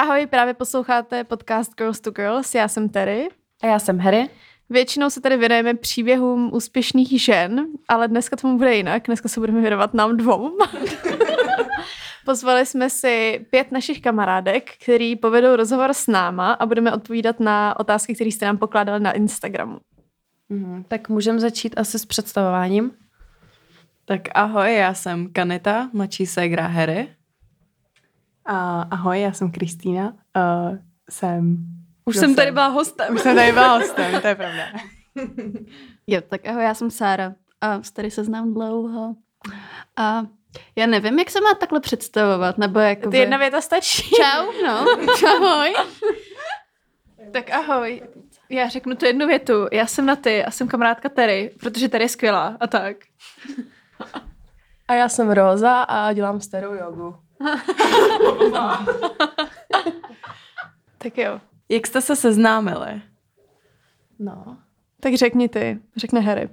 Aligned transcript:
Ahoj, 0.00 0.26
právě 0.26 0.54
posloucháte 0.54 1.24
podcast 1.24 1.74
Girls 1.76 2.00
to 2.00 2.10
Girls, 2.10 2.54
já 2.54 2.68
jsem 2.68 2.88
Terry. 2.88 3.28
A 3.62 3.66
já 3.66 3.78
jsem 3.78 3.98
Harry. 3.98 4.28
Většinou 4.70 5.10
se 5.10 5.20
tady 5.20 5.36
věnujeme 5.36 5.74
příběhům 5.74 6.50
úspěšných 6.54 7.22
žen, 7.22 7.66
ale 7.88 8.08
dneska 8.08 8.36
tomu 8.36 8.58
bude 8.58 8.74
jinak. 8.74 9.06
Dneska 9.06 9.28
se 9.28 9.40
budeme 9.40 9.60
věnovat 9.60 9.94
nám 9.94 10.16
dvou. 10.16 10.58
Pozvali 12.24 12.66
jsme 12.66 12.90
si 12.90 13.46
pět 13.50 13.72
našich 13.72 14.00
kamarádek, 14.00 14.70
který 14.82 15.16
povedou 15.16 15.56
rozhovor 15.56 15.94
s 15.94 16.06
náma 16.06 16.52
a 16.52 16.66
budeme 16.66 16.92
odpovídat 16.92 17.40
na 17.40 17.80
otázky, 17.80 18.14
které 18.14 18.28
jste 18.28 18.46
nám 18.46 18.58
pokládali 18.58 19.00
na 19.00 19.12
Instagramu. 19.12 19.78
Mm, 20.48 20.84
tak 20.88 21.08
můžeme 21.08 21.40
začít 21.40 21.78
asi 21.78 21.98
s 21.98 22.06
představováním. 22.06 22.90
Tak 24.04 24.20
ahoj, 24.34 24.74
já 24.74 24.94
jsem 24.94 25.32
Kaneta, 25.32 25.90
mladší 25.92 26.26
ségra 26.26 26.66
Harry. 26.66 27.08
A 28.46 28.82
ahoj, 28.82 29.20
já 29.20 29.32
jsem 29.32 29.50
Kristýna. 29.50 30.12
Uh, 30.36 30.78
jsem... 31.10 31.56
Už 32.04 32.16
jsem 32.16 32.34
tady 32.34 32.52
byla 32.52 32.66
hostem. 32.66 33.14
Už 33.14 33.20
jsem 33.20 33.36
tady 33.36 33.52
byla 33.52 33.76
hostem, 33.76 34.20
to 34.20 34.26
je 34.26 34.34
pravda. 34.34 34.62
jo, 36.06 36.20
tak 36.28 36.46
ahoj, 36.46 36.64
já 36.64 36.74
jsem 36.74 36.90
Sára 36.90 37.34
a 37.60 37.82
s 37.82 37.90
tady 37.90 38.10
se 38.10 38.24
znám 38.24 38.54
dlouho. 38.54 39.14
A 39.96 40.22
já 40.76 40.86
nevím, 40.86 41.18
jak 41.18 41.30
se 41.30 41.40
má 41.40 41.54
takhle 41.54 41.80
představovat, 41.80 42.58
nebo 42.58 42.78
jako. 42.78 43.10
Ty 43.10 43.16
jedna 43.16 43.36
věta 43.36 43.60
stačí. 43.60 44.10
Čau, 44.10 44.52
no. 44.66 44.86
Ahoj. 45.36 45.74
tak 47.32 47.50
ahoj. 47.50 48.02
Já 48.48 48.68
řeknu 48.68 48.94
tu 48.94 49.04
jednu 49.04 49.26
větu. 49.26 49.66
Já 49.72 49.86
jsem 49.86 50.06
na 50.06 50.16
ty 50.16 50.44
a 50.44 50.50
jsem 50.50 50.68
kamarádka 50.68 51.08
Terry, 51.08 51.54
protože 51.60 51.88
Terry 51.88 52.04
je 52.04 52.08
skvělá 52.08 52.56
a 52.60 52.66
tak. 52.66 52.96
A 54.88 54.94
já 54.94 55.08
jsem 55.08 55.30
Roza 55.30 55.82
a 55.82 56.12
dělám 56.12 56.40
starou 56.40 56.74
jogu. 56.74 57.16
tak 60.98 61.18
jo. 61.18 61.40
Jak 61.68 61.86
jste 61.86 62.00
se 62.00 62.16
seznámili? 62.16 63.02
No. 64.18 64.56
Tak 65.00 65.14
řekni 65.14 65.48
ty, 65.48 65.78
řekne 65.96 66.20
Harry. 66.20 66.48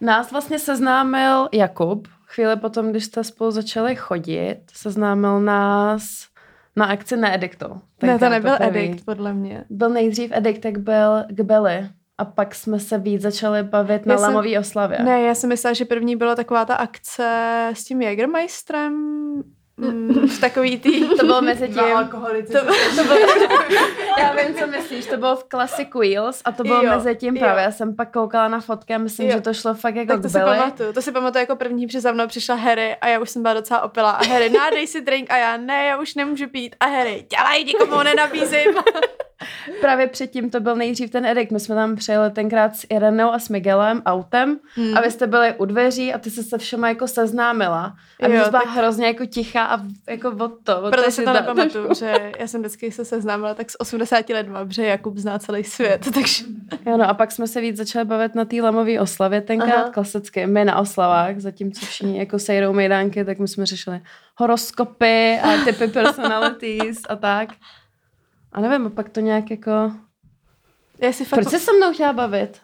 Nás 0.00 0.32
vlastně 0.32 0.58
seznámil 0.58 1.48
Jakub. 1.52 2.08
Chvíli 2.26 2.56
potom, 2.56 2.90
když 2.90 3.04
jste 3.04 3.24
spolu 3.24 3.50
začali 3.50 3.96
chodit, 3.96 4.60
seznámil 4.72 5.40
nás 5.40 6.26
na 6.76 6.86
akci 6.86 7.16
Needikto. 7.16 7.80
Ne, 8.02 8.18
to 8.18 8.28
nebyl 8.28 8.56
Edikt, 8.60 9.04
podle 9.04 9.32
mě. 9.32 9.64
Byl 9.70 9.90
nejdřív 9.90 10.30
Edikt, 10.34 10.62
tak 10.62 10.78
byl 10.78 11.24
k 11.28 11.40
Billy. 11.40 11.88
A 12.18 12.24
pak 12.24 12.54
jsme 12.54 12.78
se 12.78 12.98
víc 12.98 13.22
začali 13.22 13.62
bavit 13.62 14.06
na 14.06 14.14
Lamový 14.14 14.58
oslavě. 14.58 14.98
Ne, 14.98 15.22
já 15.22 15.34
jsem 15.34 15.48
myslela, 15.48 15.74
že 15.74 15.84
první 15.84 16.16
byla 16.16 16.34
taková 16.34 16.64
ta 16.64 16.74
akce 16.74 17.70
s 17.74 17.84
tím 17.84 18.02
Jägermeistrem, 18.02 18.94
Mm, 19.80 20.28
v 20.28 20.40
takový 20.40 20.78
tý... 20.78 21.08
To 21.08 21.26
bylo 21.26 21.42
mezi 21.42 21.68
tím... 21.68 21.78
alkoholici. 21.78 22.52
To, 22.52 22.58
to 22.96 23.04
bylo, 23.04 23.18
já 24.18 24.34
vím, 24.34 24.54
co 24.54 24.66
myslíš. 24.66 25.06
To 25.06 25.16
bylo 25.16 25.36
v 25.36 25.44
Classic 25.44 25.88
Wheels 25.94 26.42
a 26.44 26.52
to 26.52 26.62
bylo 26.62 26.82
jo, 26.82 26.90
mezi 26.90 27.16
tím 27.16 27.36
jo. 27.36 27.40
právě. 27.40 27.64
Já 27.64 27.70
jsem 27.70 27.96
pak 27.96 28.12
koukala 28.12 28.48
na 28.48 28.60
fotky 28.60 28.94
a 28.94 28.98
myslím, 28.98 29.28
jo. 29.28 29.36
že 29.36 29.40
to 29.40 29.54
šlo 29.54 29.74
fakt 29.74 29.96
jako 29.96 30.12
tak 30.12 30.22
to 30.22 30.28
si 30.28 30.38
pamatuju. 30.38 30.92
To 30.92 31.02
si 31.02 31.12
pamatuju 31.12 31.40
jako 31.40 31.56
první, 31.56 31.86
protože 31.86 32.00
za 32.00 32.12
mnou 32.12 32.26
přišla 32.26 32.54
Harry 32.54 32.96
a 32.96 33.08
já 33.08 33.18
už 33.18 33.30
jsem 33.30 33.42
byla 33.42 33.54
docela 33.54 33.80
opila. 33.80 34.10
A 34.10 34.24
Harry, 34.24 34.50
nádej 34.50 34.86
si 34.86 35.00
drink 35.00 35.30
a 35.30 35.36
já, 35.36 35.56
ne, 35.56 35.84
já 35.84 35.98
už 35.98 36.14
nemůžu 36.14 36.48
pít. 36.48 36.76
A 36.80 36.86
Harry, 36.86 37.26
dělej, 37.30 37.64
nikomu 37.64 38.02
nenabízím. 38.02 38.74
Právě 39.80 40.06
předtím 40.06 40.50
to 40.50 40.60
byl 40.60 40.76
nejdřív 40.76 41.10
ten 41.10 41.26
Erik. 41.26 41.50
My 41.50 41.60
jsme 41.60 41.74
tam 41.74 41.96
přijeli 41.96 42.30
tenkrát 42.30 42.76
s 42.76 42.86
Irenou 42.90 43.32
a 43.32 43.38
s 43.38 43.48
Miguelem 43.48 44.02
autem 44.06 44.58
hmm. 44.74 44.96
a 44.96 45.00
vy 45.00 45.10
jste 45.10 45.26
byli 45.26 45.54
u 45.58 45.64
dveří 45.64 46.14
a 46.14 46.18
ty 46.18 46.30
se 46.30 46.42
se 46.42 46.58
všema 46.58 46.88
jako 46.88 47.08
seznámila. 47.08 47.96
A 48.22 48.28
my 48.28 48.34
byla 48.34 48.50
tak... 48.50 48.66
hrozně 48.66 49.06
jako 49.06 49.26
tichá 49.26 49.64
a 49.64 49.80
jako 50.08 50.30
od 50.30 50.52
to. 50.64 50.80
Od 50.82 50.90
Proto 50.90 51.10
si 51.10 51.24
to 51.24 51.32
nepamatuju, 51.32 51.94
že 51.98 52.32
já 52.38 52.46
jsem 52.46 52.60
vždycky 52.60 52.92
se 52.92 53.04
seznámila 53.04 53.54
tak 53.54 53.70
s 53.70 53.80
80 53.80 54.28
letma, 54.28 54.64
protože 54.64 54.86
Jakub 54.86 55.16
zná 55.16 55.38
celý 55.38 55.64
svět, 55.64 56.08
takže... 56.14 56.44
Jo, 56.86 56.96
no 56.96 57.08
a 57.08 57.14
pak 57.14 57.32
jsme 57.32 57.46
se 57.46 57.60
víc 57.60 57.76
začali 57.76 58.04
bavit 58.04 58.34
na 58.34 58.44
té 58.44 58.62
lamové 58.62 59.00
oslavě 59.00 59.40
tenkrát, 59.40 59.82
Aha. 59.82 59.90
klasicky, 59.90 60.46
my 60.46 60.64
na 60.64 60.78
oslavách, 60.78 61.38
zatímco 61.40 61.86
všichni 61.86 62.18
jako 62.18 62.38
sejdou 62.38 62.72
mejdánky, 62.72 63.24
tak 63.24 63.38
my 63.38 63.48
jsme 63.48 63.66
řešili 63.66 64.00
horoskopy 64.36 65.38
a 65.42 65.64
typy 65.64 65.88
personalities 65.88 66.98
a 67.08 67.16
tak. 67.16 67.48
A 68.52 68.60
nevím, 68.60 68.86
a 68.86 68.90
pak 68.90 69.08
to 69.08 69.20
nějak 69.20 69.50
jako... 69.50 69.92
Já 71.02 71.12
si 71.12 71.24
fakt... 71.24 71.40
Proč 71.40 71.48
se 71.48 71.58
se 71.58 71.72
mnou 71.72 71.92
chtěla 71.92 72.12
bavit? 72.12 72.60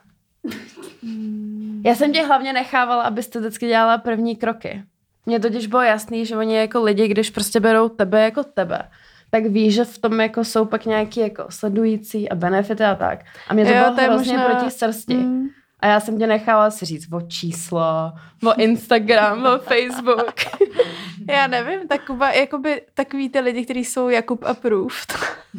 Já 1.84 1.94
jsem 1.94 2.12
tě 2.12 2.26
hlavně 2.26 2.52
nechávala, 2.52 3.02
abyste 3.02 3.41
vždycky 3.41 3.66
dělala 3.66 3.98
první 3.98 4.36
kroky. 4.36 4.82
Mně 5.26 5.41
totiž 5.41 5.66
bylo 5.66 5.82
jasný, 5.82 6.26
že 6.26 6.36
oni 6.36 6.56
jako 6.56 6.82
lidi, 6.82 7.08
když 7.08 7.30
prostě 7.30 7.60
berou 7.60 7.88
tebe 7.88 8.22
jako 8.22 8.44
tebe, 8.44 8.88
tak 9.30 9.47
víš, 9.47 9.74
že 9.74 9.84
v 9.84 9.98
tom 9.98 10.20
jako 10.20 10.44
jsou 10.44 10.64
pak 10.64 10.84
nějaký 10.84 11.20
jako 11.20 11.47
sledující 11.50 12.28
a 12.28 12.34
benefity 12.34 12.84
a 12.84 12.94
tak. 12.94 13.24
A 13.48 13.54
mě 13.54 13.64
to 13.64 13.70
jo, 13.70 13.76
bylo 13.78 13.97
to 13.97 14.03
hrozně 14.03 14.38
možná... 14.38 14.54
proti 14.54 14.70
srsti. 14.70 15.14
Mm. 15.14 15.48
A 15.86 15.88
já 15.88 16.00
jsem 16.00 16.19
tě 16.19 16.26
nechala 16.26 16.70
si 16.70 16.84
říct 16.84 17.12
o 17.12 17.20
číslo, 17.20 18.12
o 18.47 18.60
Instagram, 18.60 19.47
o 19.47 19.58
Facebook. 19.58 20.34
já 21.28 21.47
nevím, 21.47 21.88
tak 21.88 22.06
Kuba, 22.06 22.30
jakoby 22.30 22.82
takový 22.94 23.28
ty 23.28 23.41
lidi, 23.41 23.64
kteří 23.64 23.84
jsou 23.84 24.08
Jakub 24.08 24.44
approved. 24.44 25.19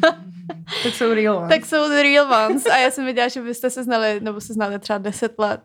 tak 0.82 0.94
jsou 0.94 1.14
real 1.14 1.36
ones. 1.36 1.48
Tak 1.48 1.66
jsou 1.66 1.88
the 1.88 2.02
real 2.02 2.46
ones. 2.46 2.66
A 2.66 2.76
já 2.76 2.90
jsem 2.90 3.04
věděla, 3.04 3.28
že 3.28 3.42
byste 3.42 3.70
se 3.70 3.84
znali, 3.84 4.20
nebo 4.20 4.40
se 4.40 4.52
znali 4.52 4.78
třeba 4.78 4.98
10 4.98 5.38
let. 5.38 5.60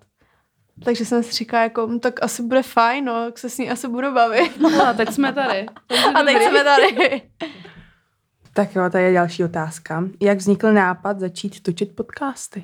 Takže 0.86 1.06
jsem 1.06 1.24
si 1.24 1.32
říkala, 1.32 1.64
jako, 1.64 1.88
hm, 1.88 2.00
tak 2.00 2.24
asi 2.24 2.44
bude 2.44 2.64
fajn, 2.64 3.06
no, 3.06 3.26
jak 3.26 3.38
se 3.38 3.50
s 3.50 3.58
ní 3.58 3.70
asi 3.70 3.88
budu 3.88 4.14
bavit. 4.14 4.60
No, 4.60 4.88
a 4.88 4.94
teď 4.94 5.12
jsme 5.12 5.34
tady. 5.34 5.66
A 6.16 6.24
teď 6.24 6.38
jsme 6.44 6.64
tady. 6.64 7.22
Tak 8.54 8.76
jo, 8.76 8.90
tady 8.90 9.04
je 9.04 9.14
další 9.14 9.44
otázka. 9.44 10.04
Jak 10.22 10.38
vznikl 10.38 10.74
nápad 10.74 11.20
začít 11.20 11.64
točit 11.64 11.96
podcasty? 11.96 12.64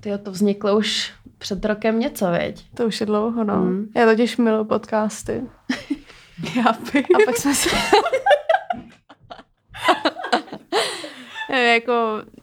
Ty 0.00 0.18
to 0.22 0.30
vzniklo 0.30 0.78
už 0.78 1.12
před 1.38 1.64
rokem 1.64 1.98
něco, 1.98 2.30
veď? 2.30 2.64
To 2.74 2.86
už 2.86 3.00
je 3.00 3.06
dlouho, 3.06 3.44
no. 3.44 3.56
Mm. 3.56 3.86
Já 3.96 4.06
totiž 4.06 4.36
miluji 4.36 4.64
podcasty. 4.64 5.42
Já 6.56 6.76
vím. 6.92 7.04
A 7.14 7.18
pak 7.26 7.36
jsme 7.36 7.54
se... 7.54 7.70
jako 11.74 11.92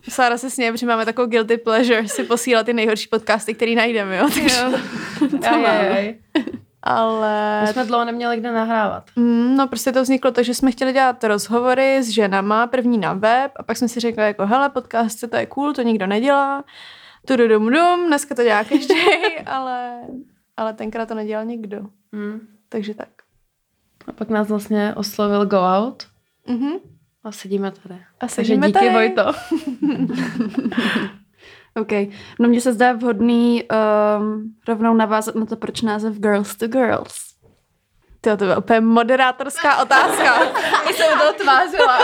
Sára 0.10 0.38
se 0.38 0.50
sněje, 0.50 0.72
protože 0.72 0.86
máme 0.86 1.06
takovou 1.06 1.28
guilty 1.28 1.58
pleasure 1.58 2.08
si 2.08 2.24
posílat 2.24 2.66
ty 2.66 2.74
nejhorší 2.74 3.08
podcasty, 3.08 3.54
který 3.54 3.76
najdeme, 3.76 4.18
jo. 4.18 4.30
Takže 4.34 4.58
jo. 4.62 4.72
to 5.30 5.38
máme. 5.38 6.14
Ale... 6.84 7.62
My 7.62 7.68
jsme 7.68 7.86
dlouho 7.86 8.06
neměli 8.06 8.38
kde 8.38 8.52
nahrávat. 8.52 9.04
Mm, 9.16 9.56
no 9.58 9.68
prostě 9.68 9.92
to 9.92 10.02
vzniklo 10.02 10.32
to, 10.32 10.44
že 10.44 10.54
jsme 10.54 10.72
chtěli 10.72 10.94
dělat 10.94 11.24
rozhovory 11.24 12.04
s 12.04 12.10
ženama, 12.10 12.68
první 12.68 12.98
na 12.98 13.14
web 13.14 13.52
a 13.56 13.64
pak 13.64 13.78
jsme 13.78 13.88
si 13.88 14.00
řekli 14.00 14.24
jako 14.24 14.46
hele, 14.46 14.70
podcast 14.70 15.30
to 15.30 15.36
je 15.36 15.46
cool, 15.46 15.74
to 15.74 15.82
nikdo 15.82 16.08
nedělá 16.08 16.64
tududum 17.26 17.72
dum, 17.72 18.08
dneska 18.08 18.36
to 18.36 18.44
dělá 18.44 18.64
každý, 18.64 18.96
ale, 19.46 20.02
ale 20.58 20.74
tenkrát 20.74 21.06
to 21.06 21.16
nedělal 21.16 21.46
nikdo. 21.46 21.82
Mm. 22.12 22.48
Takže 22.70 22.94
tak. 22.94 23.10
A 24.08 24.12
pak 24.12 24.30
nás 24.30 24.50
vlastně 24.50 24.94
oslovil 24.96 25.46
Go 25.46 25.58
Out. 25.58 26.04
Mm-hmm. 26.48 26.80
A 27.24 27.32
sedíme 27.32 27.72
tady. 27.72 28.00
A 28.20 28.28
sedíme 28.28 28.72
Takže 28.72 28.86
díky, 28.88 28.94
tady. 28.94 29.08
Vojto. 29.08 29.40
OK. 31.82 31.92
No 32.40 32.50
mně 32.50 32.62
se 32.62 32.74
zdá 32.74 32.94
vhodný 32.94 33.64
um, 33.64 34.56
rovnou 34.68 34.94
navázat 34.94 35.36
na 35.36 35.46
to, 35.46 35.56
proč 35.56 35.82
název 35.82 36.16
Girls 36.16 36.56
to 36.56 36.68
Girls. 36.68 37.36
To, 38.22 38.38
to 38.38 38.46
byla 38.46 38.58
úplně 38.58 38.82
moderátorská 38.82 39.82
otázka. 39.82 40.36
I 40.90 40.94
jsem 40.94 41.20
to 41.20 41.44
tvářila. 41.44 42.00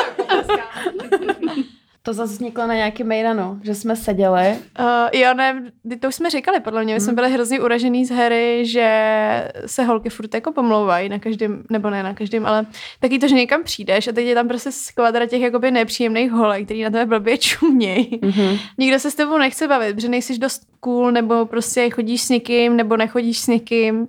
To 2.04 2.14
zase 2.14 2.34
vzniklo 2.34 2.68
na 2.68 2.76
nějaký 2.76 3.04
mejdanu, 3.04 3.60
že 3.64 3.76
jsme 3.76 3.96
seděli. 3.96 4.56
Uh, 4.80 5.20
jo, 5.22 5.34
ne, 5.34 5.72
to 6.00 6.08
už 6.08 6.16
jsme 6.16 6.30
říkali, 6.30 6.60
podle 6.60 6.84
mě. 6.84 6.94
My 6.94 7.00
hmm. 7.00 7.06
jsme 7.06 7.14
byli 7.14 7.32
hrozně 7.32 7.60
uražený 7.60 8.06
z 8.06 8.12
Harry, 8.12 8.66
že 8.66 9.52
se 9.66 9.84
holky 9.84 10.10
furt 10.10 10.34
jako 10.34 10.52
pomlouvají 10.52 11.10
na 11.10 11.20
každém, 11.20 11.64
nebo 11.70 11.90
ne 11.90 12.04
na 12.04 12.14
každém, 12.14 12.46
ale 12.46 12.66
taky 13.00 13.20
to, 13.20 13.28
že 13.28 13.36
někam 13.36 13.64
přijdeš 13.64 14.08
a 14.08 14.12
teď 14.12 14.26
je 14.26 14.36
tam 14.36 14.48
prostě 14.48 14.72
skvadra 14.72 15.26
těch 15.26 15.42
jakoby 15.42 15.72
nepříjemných 15.72 16.32
holek, 16.32 16.66
který 16.66 16.84
na 16.84 16.90
tebe 16.90 17.06
blbě 17.06 17.38
čumějí. 17.38 18.20
Mm-hmm. 18.20 18.60
Nikdo 18.78 19.00
se 19.00 19.12
s 19.12 19.16
tebou 19.16 19.38
nechce 19.38 19.68
bavit, 19.68 19.96
protože 19.96 20.10
nejsi 20.10 20.38
dost 20.38 20.62
cool, 20.80 21.12
nebo 21.12 21.46
prostě 21.46 21.90
chodíš 21.90 22.22
s 22.22 22.30
někým, 22.30 22.78
nebo 22.78 22.98
nechodíš 22.98 23.40
s 23.40 23.48
někým. 23.48 24.08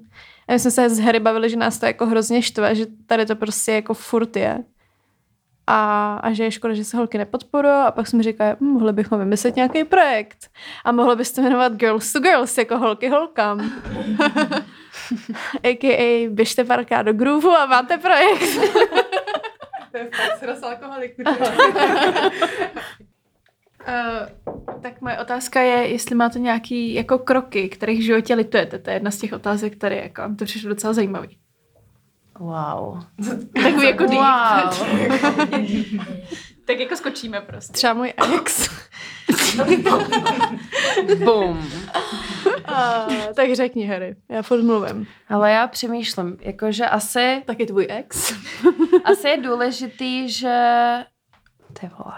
A 0.49 0.53
my 0.53 0.59
jsme 0.59 0.71
se 0.71 0.91
s 0.91 0.99
Harry 0.99 1.21
bavili, 1.21 1.51
že 1.51 1.57
nás 1.57 1.79
to 1.79 1.87
jako 1.87 2.07
hrozně 2.07 2.43
štve, 2.43 2.75
že 2.75 2.87
tady 3.07 3.27
to 3.27 3.37
prostě 3.37 3.73
jako 3.73 3.95
furt 3.95 4.37
je 4.37 4.59
a, 5.67 6.15
a 6.23 6.33
že 6.33 6.45
je 6.45 6.51
škoda, 6.51 6.75
že 6.75 6.85
se 6.85 6.97
holky 6.97 7.19
nepodporují 7.19 7.75
a 7.75 7.91
pak 7.91 8.07
jsme 8.07 8.23
říkali, 8.23 8.57
hm, 8.61 8.67
mohli 8.67 8.93
bychom 8.93 9.19
vymyslet 9.19 9.57
nějaký 9.57 9.85
projekt 9.85 10.51
a 10.85 10.93
mohlo 10.93 11.17
byste 11.17 11.43
jmenovat 11.43 11.73
Girls 11.73 12.13
to 12.13 12.21
Girls, 12.21 12.59
jako 12.59 12.79
holky 12.79 13.09
holkám. 13.09 13.61
A.k.a. 15.63 16.29
běžte 16.31 16.65
parká 16.65 17.03
do 17.03 17.13
groove 17.13 17.57
a 17.59 17.67
máte 17.67 17.99
projekt. 17.99 18.43
to 19.93 19.99
je 19.99 20.11
fakt 20.41 20.63
alkoholik. 20.63 21.15
Uh, 21.19 21.27
tak 24.83 25.01
moje 25.01 25.19
otázka 25.19 25.61
je, 25.61 25.89
jestli 25.89 26.15
máte 26.15 26.39
nějaký 26.39 26.95
jako 26.95 27.19
kroky, 27.19 27.69
kterých 27.69 27.99
v 27.99 28.03
životě 28.03 28.35
litujete. 28.35 28.79
To 28.79 28.91
je 28.91 28.97
jedna 28.97 29.11
z 29.11 29.19
těch 29.19 29.33
otázek, 29.33 29.77
které 29.77 29.97
jako, 29.97 30.23
to 30.39 30.45
přišlo 30.45 30.69
docela 30.69 30.93
zajímavý. 30.93 31.39
Wow. 32.39 33.03
Takový 33.63 33.87
jako 33.87 34.05
deep. 34.07 34.21
Wow. 34.21 34.89
Tak 36.65 36.79
jako 36.79 36.97
skočíme 36.97 37.41
prostě. 37.41 37.73
Třeba 37.73 37.95
můj 37.95 38.13
ex. 38.35 38.71
Boom. 41.25 41.67
A, 42.65 43.07
tak 43.35 43.53
řekni, 43.55 43.87
Harry. 43.87 44.17
Já 44.29 44.43
furt 44.43 44.63
mluvím. 44.63 45.07
Ale 45.29 45.51
já 45.53 45.67
přemýšlím, 45.67 46.37
jakože 46.41 46.87
asi, 46.87 47.43
Taky 47.47 47.67
tvůj 47.67 47.87
ex. 47.91 48.35
asi 49.05 49.29
je 49.29 49.37
důležitý, 49.37 50.29
že 50.29 50.59
ty 51.81 51.91
vole. 51.99 52.15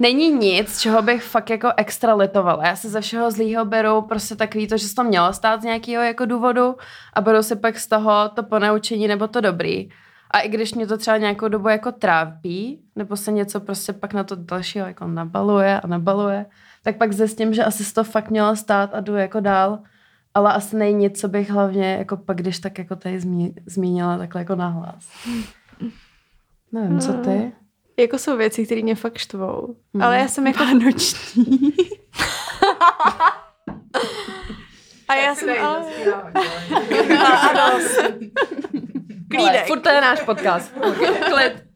Není 0.00 0.30
nic, 0.30 0.80
čeho 0.80 1.02
bych 1.02 1.22
fakt 1.22 1.50
jako 1.50 1.68
extra 1.76 2.14
litovala. 2.14 2.66
Já 2.66 2.76
se 2.76 2.88
ze 2.88 3.00
všeho 3.00 3.30
zlýho 3.30 3.64
beru 3.64 4.02
prostě 4.02 4.36
takový 4.36 4.66
to, 4.66 4.76
že 4.76 4.88
se 4.88 4.94
to 4.94 5.04
mělo 5.04 5.32
stát 5.32 5.60
z 5.60 5.64
nějakého 5.64 6.02
jako 6.02 6.24
důvodu 6.24 6.76
a 7.12 7.20
beru 7.20 7.42
si 7.42 7.56
pak 7.56 7.78
z 7.78 7.86
toho 7.86 8.28
to 8.28 8.42
ponaučení 8.42 9.08
nebo 9.08 9.28
to 9.28 9.40
dobrý. 9.40 9.88
A 10.30 10.40
i 10.40 10.48
když 10.48 10.74
mě 10.74 10.86
to 10.86 10.98
třeba 10.98 11.16
nějakou 11.16 11.48
dobu 11.48 11.68
jako 11.68 11.92
trápí, 11.92 12.82
nebo 12.96 13.16
se 13.16 13.32
něco 13.32 13.60
prostě 13.60 13.92
pak 13.92 14.14
na 14.14 14.24
to 14.24 14.36
dalšího 14.36 14.86
jako 14.86 15.06
nabaluje 15.06 15.80
a 15.80 15.86
nabaluje, 15.86 16.46
tak 16.82 16.96
pak 16.96 17.12
zjistím, 17.12 17.54
že 17.54 17.64
asi 17.64 17.84
se 17.84 17.94
to 17.94 18.04
fakt 18.04 18.30
mělo 18.30 18.56
stát 18.56 18.94
a 18.94 19.00
jdu 19.00 19.16
jako 19.16 19.40
dál. 19.40 19.78
Ale 20.34 20.52
asi 20.52 20.76
není 20.76 20.94
nic, 20.94 21.20
co 21.20 21.28
bych 21.28 21.50
hlavně 21.50 21.96
jako 21.98 22.16
pak, 22.16 22.36
když 22.36 22.58
tak 22.58 22.78
jako 22.78 22.96
tady 22.96 23.20
zmí, 23.20 23.54
zmínila 23.66 24.18
takhle 24.18 24.40
jako 24.40 24.54
nahlas. 24.54 25.08
Nevím, 26.72 27.00
co 27.00 27.12
ty? 27.12 27.52
Jako 27.98 28.18
jsou 28.18 28.36
věci, 28.36 28.66
které 28.66 28.82
mě 28.82 28.94
fakt 28.94 29.18
štvou. 29.18 29.76
Mm. 29.92 30.02
Ale 30.02 30.18
já 30.18 30.28
jsem 30.28 30.46
jako... 30.46 30.64
Vánoční. 30.64 31.74
A 35.08 35.14
já 35.14 35.34
jsem 35.34 35.64
ale... 35.64 35.84
Klídek. 39.30 39.66
Furt 39.66 39.80
to 39.80 39.88
je 39.88 40.00
náš 40.00 40.20
podcast. 40.20 40.74
Klid. 41.30 41.68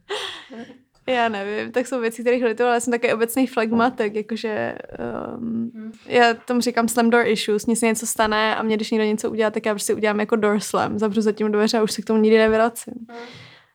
Já 1.06 1.28
nevím, 1.28 1.72
tak 1.72 1.86
jsou 1.86 2.00
věci, 2.00 2.22
kterých 2.22 2.44
lituju, 2.44 2.66
ale 2.66 2.76
já 2.76 2.80
jsem 2.80 2.90
takový 2.90 3.12
obecný 3.12 3.46
flagmatek, 3.46 4.14
jakože 4.14 4.74
um, 5.38 5.92
já 6.06 6.34
tomu 6.34 6.60
říkám 6.60 6.88
slam 6.88 7.10
door 7.10 7.26
issues, 7.26 7.66
mně 7.66 7.76
se 7.76 7.86
něco 7.86 8.06
stane 8.06 8.56
a 8.56 8.62
mě, 8.62 8.76
když 8.76 8.90
někdo 8.90 9.04
něco 9.06 9.30
udělá, 9.30 9.50
tak 9.50 9.66
já 9.66 9.74
prostě 9.74 9.94
udělám 9.94 10.20
jako 10.20 10.36
door 10.36 10.60
slam, 10.60 10.98
zavřu 10.98 11.20
zatím 11.20 11.52
dveře 11.52 11.78
a 11.78 11.82
už 11.82 11.92
se 11.92 12.02
k 12.02 12.04
tomu 12.04 12.20
nikdy 12.20 12.38
nevracím. 12.38 13.06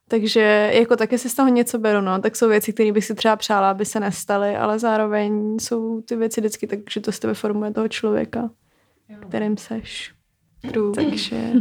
Takže 0.10 0.72
jako 0.74 0.96
taky 0.96 1.18
si 1.18 1.30
z 1.30 1.36
toho 1.36 1.50
něco 1.50 1.80
beru, 1.80 2.02
no, 2.02 2.20
tak 2.22 2.36
jsou 2.36 2.50
věci, 2.50 2.74
které 2.74 2.92
bych 2.92 3.06
si 3.06 3.16
třeba 3.16 3.36
přála, 3.36 3.72
aby 3.72 3.86
se 3.86 4.00
nestaly, 4.00 4.56
ale 4.56 4.80
zároveň 4.80 5.58
jsou 5.60 6.02
ty 6.02 6.16
věci 6.16 6.42
vždycky 6.42 6.68
tak, 6.68 6.80
že 6.90 7.00
to 7.00 7.12
z 7.12 7.20
tebe 7.20 7.34
formuje 7.34 7.72
toho 7.74 7.88
člověka, 7.88 8.50
kterým 9.28 9.58
seš. 9.58 10.14
True. 10.72 10.92
Takže 10.96 11.52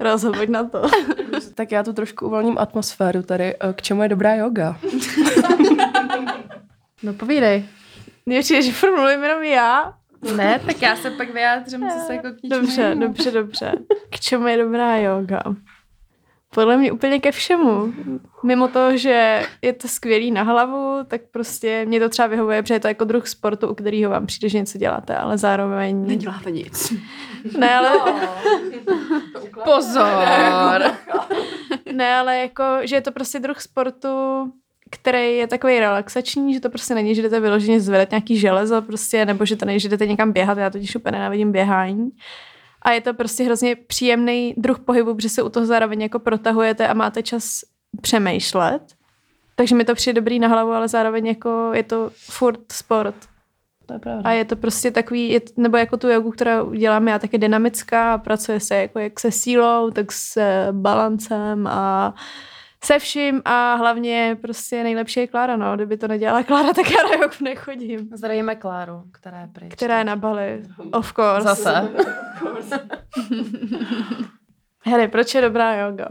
rozhoď 0.00 0.48
na 0.48 0.64
to. 0.64 0.82
Tak 1.54 1.72
já 1.72 1.82
tu 1.82 1.92
trošku 1.92 2.26
uvolním 2.26 2.58
atmosféru 2.58 3.22
tady. 3.22 3.54
Eh, 3.60 3.72
K 3.72 3.82
čemu 3.82 4.02
je 4.02 4.08
dobrá 4.08 4.34
yoga? 4.34 4.78
No 7.02 7.12
povídej. 7.14 7.64
Mně 8.26 8.40
přijde, 8.40 8.62
že 8.62 8.72
furt 8.72 8.96
mluvím 8.96 9.22
jenom 9.22 9.42
já. 9.42 9.94
Ne, 10.36 10.60
tak 10.66 10.82
já 10.82 10.96
se 10.96 11.10
pak 11.10 11.34
vyjádřím 11.34 11.80
zase 11.90 12.14
jako 12.14 12.28
k 12.28 12.48
Dobře, 12.48 12.94
dobře, 13.00 13.30
dobře. 13.30 13.72
K 14.10 14.20
čemu 14.20 14.46
je 14.46 14.56
dobrá 14.64 14.96
yoga? 14.96 15.42
Podle 16.54 16.76
mě 16.76 16.92
úplně 16.92 17.20
ke 17.20 17.32
všemu. 17.32 17.92
Mimo 18.42 18.68
to, 18.68 18.96
že 18.96 19.46
je 19.62 19.72
to 19.72 19.88
skvělý 19.88 20.30
na 20.30 20.42
hlavu, 20.42 20.98
tak 21.06 21.20
prostě 21.30 21.84
mě 21.86 22.00
to 22.00 22.08
třeba 22.08 22.28
vyhovuje, 22.28 22.62
protože 22.62 22.74
je 22.74 22.80
to 22.80 22.88
jako 22.88 23.04
druh 23.04 23.28
sportu, 23.28 23.68
u 23.68 23.74
kterého 23.74 24.10
vám 24.10 24.26
přijde, 24.26 24.48
že 24.48 24.58
něco 24.58 24.78
děláte, 24.78 25.16
ale 25.16 25.38
zároveň... 25.38 26.06
Neděláte 26.06 26.50
nic. 26.50 26.92
Ne, 27.58 27.74
ale, 27.76 27.90
Pozor. 29.64 30.82
ne, 31.92 32.14
ale 32.16 32.38
jako, 32.38 32.64
že 32.82 32.96
je 32.96 33.00
to 33.00 33.12
prostě 33.12 33.40
druh 33.40 33.60
sportu, 33.60 34.08
který 34.90 35.36
je 35.36 35.46
takový 35.46 35.80
relaxační, 35.80 36.54
že 36.54 36.60
to 36.60 36.70
prostě 36.70 36.94
není, 36.94 37.14
že 37.14 37.22
jdete 37.22 37.40
vyloženě 37.40 37.80
zvedat 37.80 38.10
nějaký 38.10 38.38
železo 38.38 38.82
prostě, 38.82 39.24
nebo 39.24 39.44
že 39.44 39.56
to 39.56 39.64
není, 39.64 39.80
že 39.80 39.88
jdete 39.88 40.06
někam 40.06 40.32
běhat, 40.32 40.58
já 40.58 40.70
totiž 40.70 40.96
úplně 40.96 41.12
nenávidím 41.12 41.52
běhání. 41.52 42.10
A 42.82 42.90
je 42.90 43.00
to 43.00 43.14
prostě 43.14 43.44
hrozně 43.44 43.76
příjemný 43.76 44.54
druh 44.56 44.78
pohybu, 44.78 45.14
protože 45.14 45.28
se 45.28 45.42
u 45.42 45.48
toho 45.48 45.66
zároveň 45.66 46.02
jako 46.02 46.18
protahujete 46.18 46.88
a 46.88 46.94
máte 46.94 47.22
čas 47.22 47.60
přemýšlet. 48.00 48.82
Takže 49.54 49.74
mi 49.74 49.84
to 49.84 49.94
přijde 49.94 50.20
dobrý 50.20 50.38
na 50.38 50.48
hlavu, 50.48 50.72
ale 50.72 50.88
zároveň 50.88 51.26
jako 51.26 51.70
je 51.74 51.82
to 51.82 52.10
furt 52.14 52.72
sport. 52.72 53.14
To 53.86 53.92
je 53.94 53.98
pravda. 53.98 54.30
A 54.30 54.32
je 54.32 54.44
to 54.44 54.56
prostě 54.56 54.90
takový, 54.90 55.28
je, 55.28 55.40
nebo 55.56 55.76
jako 55.76 55.96
tu 55.96 56.08
jogu, 56.08 56.30
kterou 56.30 56.72
dělám 56.72 57.08
já, 57.08 57.18
tak 57.18 57.32
je 57.32 57.38
dynamická 57.38 58.14
a 58.14 58.18
pracuje 58.18 58.60
se 58.60 58.76
jako 58.76 58.98
jak 58.98 59.20
se 59.20 59.32
sílou, 59.32 59.90
tak 59.90 60.12
s 60.12 60.40
balancem 60.72 61.66
a 61.66 62.14
se 62.84 62.98
vším 62.98 63.42
a 63.44 63.74
hlavně 63.74 64.36
prostě 64.42 64.82
nejlepší 64.82 65.20
je 65.20 65.26
Klára, 65.26 65.56
no. 65.56 65.76
Kdyby 65.76 65.96
to 65.96 66.08
nedělala 66.08 66.42
Klára, 66.42 66.72
tak 66.72 66.90
já 66.90 67.02
na 67.02 67.22
jogu 67.22 67.34
nechodím. 67.44 68.08
Zdravíme 68.14 68.56
Kláru, 68.56 69.02
která 69.12 69.40
je 69.40 69.46
pryč. 69.46 69.72
Která 69.72 69.98
je 69.98 70.04
na 70.04 70.16
Bali, 70.16 70.62
of 70.92 71.12
course. 71.12 71.42
Zase. 71.42 71.88
Harry, 74.84 75.08
proč 75.08 75.34
je 75.34 75.40
dobrá 75.40 75.76
yoga? 75.76 76.08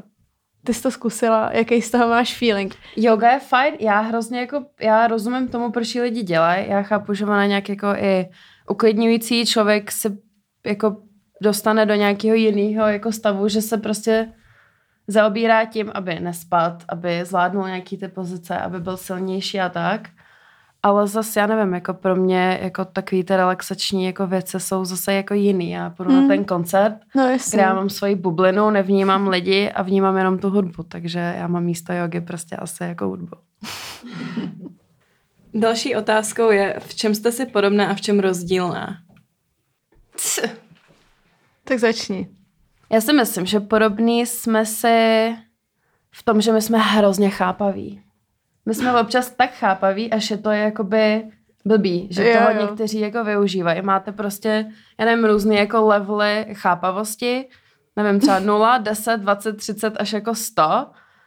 Ty 0.65 0.73
jsi 0.73 0.83
to 0.83 0.91
zkusila, 0.91 1.49
jaký 1.53 1.81
z 1.81 1.91
toho 1.91 2.07
máš 2.07 2.37
feeling? 2.37 2.75
Yoga 2.95 3.31
je 3.31 3.39
fajn, 3.39 3.75
já 3.79 3.99
hrozně 3.99 4.39
jako, 4.39 4.65
já 4.81 5.07
rozumím 5.07 5.47
tomu, 5.47 5.71
proč 5.71 5.95
ji 5.95 6.01
lidi 6.01 6.23
dělají, 6.23 6.69
já 6.69 6.83
chápu, 6.83 7.13
že 7.13 7.25
ona 7.25 7.45
nějak 7.45 7.69
jako 7.69 7.87
i 7.87 8.29
uklidňující 8.69 9.45
člověk 9.45 9.91
se 9.91 10.17
jako 10.65 10.97
dostane 11.41 11.85
do 11.85 11.95
nějakého 11.95 12.35
jiného 12.35 12.87
jako 12.87 13.11
stavu, 13.11 13.47
že 13.47 13.61
se 13.61 13.77
prostě 13.77 14.33
zaobírá 15.07 15.65
tím, 15.65 15.91
aby 15.93 16.19
nespad, 16.19 16.83
aby 16.89 17.25
zvládnul 17.25 17.67
nějaký 17.67 17.97
ty 17.97 18.07
pozice, 18.07 18.57
aby 18.57 18.79
byl 18.79 18.97
silnější 18.97 19.59
a 19.59 19.69
tak. 19.69 20.09
Ale 20.83 21.07
zase, 21.07 21.39
já 21.39 21.47
nevím, 21.47 21.73
jako 21.73 21.93
pro 21.93 22.15
mě 22.15 22.59
jako 22.61 22.85
takový 22.85 23.23
ty 23.23 23.35
relaxační 23.35 24.05
jako 24.05 24.27
věci 24.27 24.59
jsou 24.59 24.85
zase 24.85 25.13
jako 25.13 25.33
jiný. 25.33 25.71
Já 25.71 25.89
půjdu 25.89 26.11
Hmm. 26.11 26.21
na 26.21 26.27
ten 26.27 26.45
koncert, 26.45 26.93
No 27.15 27.23
kde 27.51 27.61
já 27.61 27.73
mám 27.73 27.89
svoji 27.89 28.15
bublinu, 28.15 28.69
nevnímám 28.69 29.27
lidi 29.37 29.71
a 29.71 29.81
vnímám 29.81 30.17
jenom 30.17 30.39
tu 30.39 30.49
hudbu, 30.49 30.83
takže 30.83 31.35
já 31.37 31.47
mám 31.47 31.63
místo 31.63 31.93
jogy 31.93 32.21
prostě 32.21 32.55
asi 32.55 32.83
jako 32.83 33.05
hudbu. 33.07 33.35
Další 35.53 35.95
otázkou 35.95 36.51
je, 36.51 36.75
v 36.79 36.95
čem 36.95 37.15
jste 37.15 37.31
si 37.31 37.45
podobná 37.45 37.87
a 37.87 37.93
v 37.93 38.01
čem 38.01 38.19
rozdílná? 38.19 38.97
Tak 41.63 41.79
začni. 41.79 42.27
Já 42.89 43.01
si 43.01 43.13
myslím, 43.13 43.45
že 43.45 43.59
podobný 43.59 44.25
jsme 44.25 44.65
si 44.65 45.35
v 46.11 46.23
tom, 46.23 46.41
že 46.41 46.51
my 46.51 46.61
jsme 46.61 46.77
hrozně 46.77 47.29
chápaví. 47.29 48.01
My 48.65 48.73
jsme 48.73 49.01
občas 49.01 49.29
tak 49.29 49.53
chápaví, 49.53 50.11
až 50.11 50.31
je 50.31 50.37
to 50.37 50.51
jakoby 50.51 51.23
blbý, 51.65 52.07
že 52.11 52.29
Jo, 52.29 52.37
toho 52.37 52.51
jo. 52.51 52.61
někteří 52.61 52.99
jako 52.99 53.23
využívají. 53.23 53.81
Máte 53.81 54.11
prostě, 54.11 54.65
já 54.99 55.05
nevím, 55.05 55.25
různé 55.25 55.55
jako 55.55 55.85
levely 55.85 56.45
chápavosti, 56.53 57.45
nevím, 57.95 58.19
třeba 58.19 58.39
0, 58.39 58.77
10, 58.77 59.17
20, 59.17 59.57
30 59.57 59.93
až 59.99 60.13
jako 60.13 60.35
100 60.35 60.61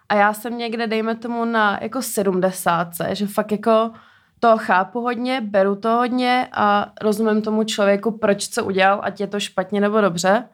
a 0.08 0.14
já 0.14 0.32
jsem 0.32 0.58
někde, 0.58 0.86
dejme 0.86 1.14
tomu, 1.14 1.44
na 1.44 1.78
jako 1.82 2.02
70, 2.02 2.88
že 3.12 3.26
fakt 3.26 3.52
jako 3.52 3.90
to 4.40 4.58
chápu 4.58 5.00
hodně, 5.00 5.40
beru 5.40 5.76
to 5.76 5.88
hodně 5.88 6.48
a 6.52 6.92
rozumím 7.00 7.42
tomu 7.42 7.64
člověku, 7.64 8.10
proč 8.10 8.48
co 8.48 8.64
udělal, 8.64 9.00
ať 9.02 9.20
je 9.20 9.26
to 9.26 9.40
špatně 9.40 9.80
nebo 9.80 10.00
dobře, 10.00 10.44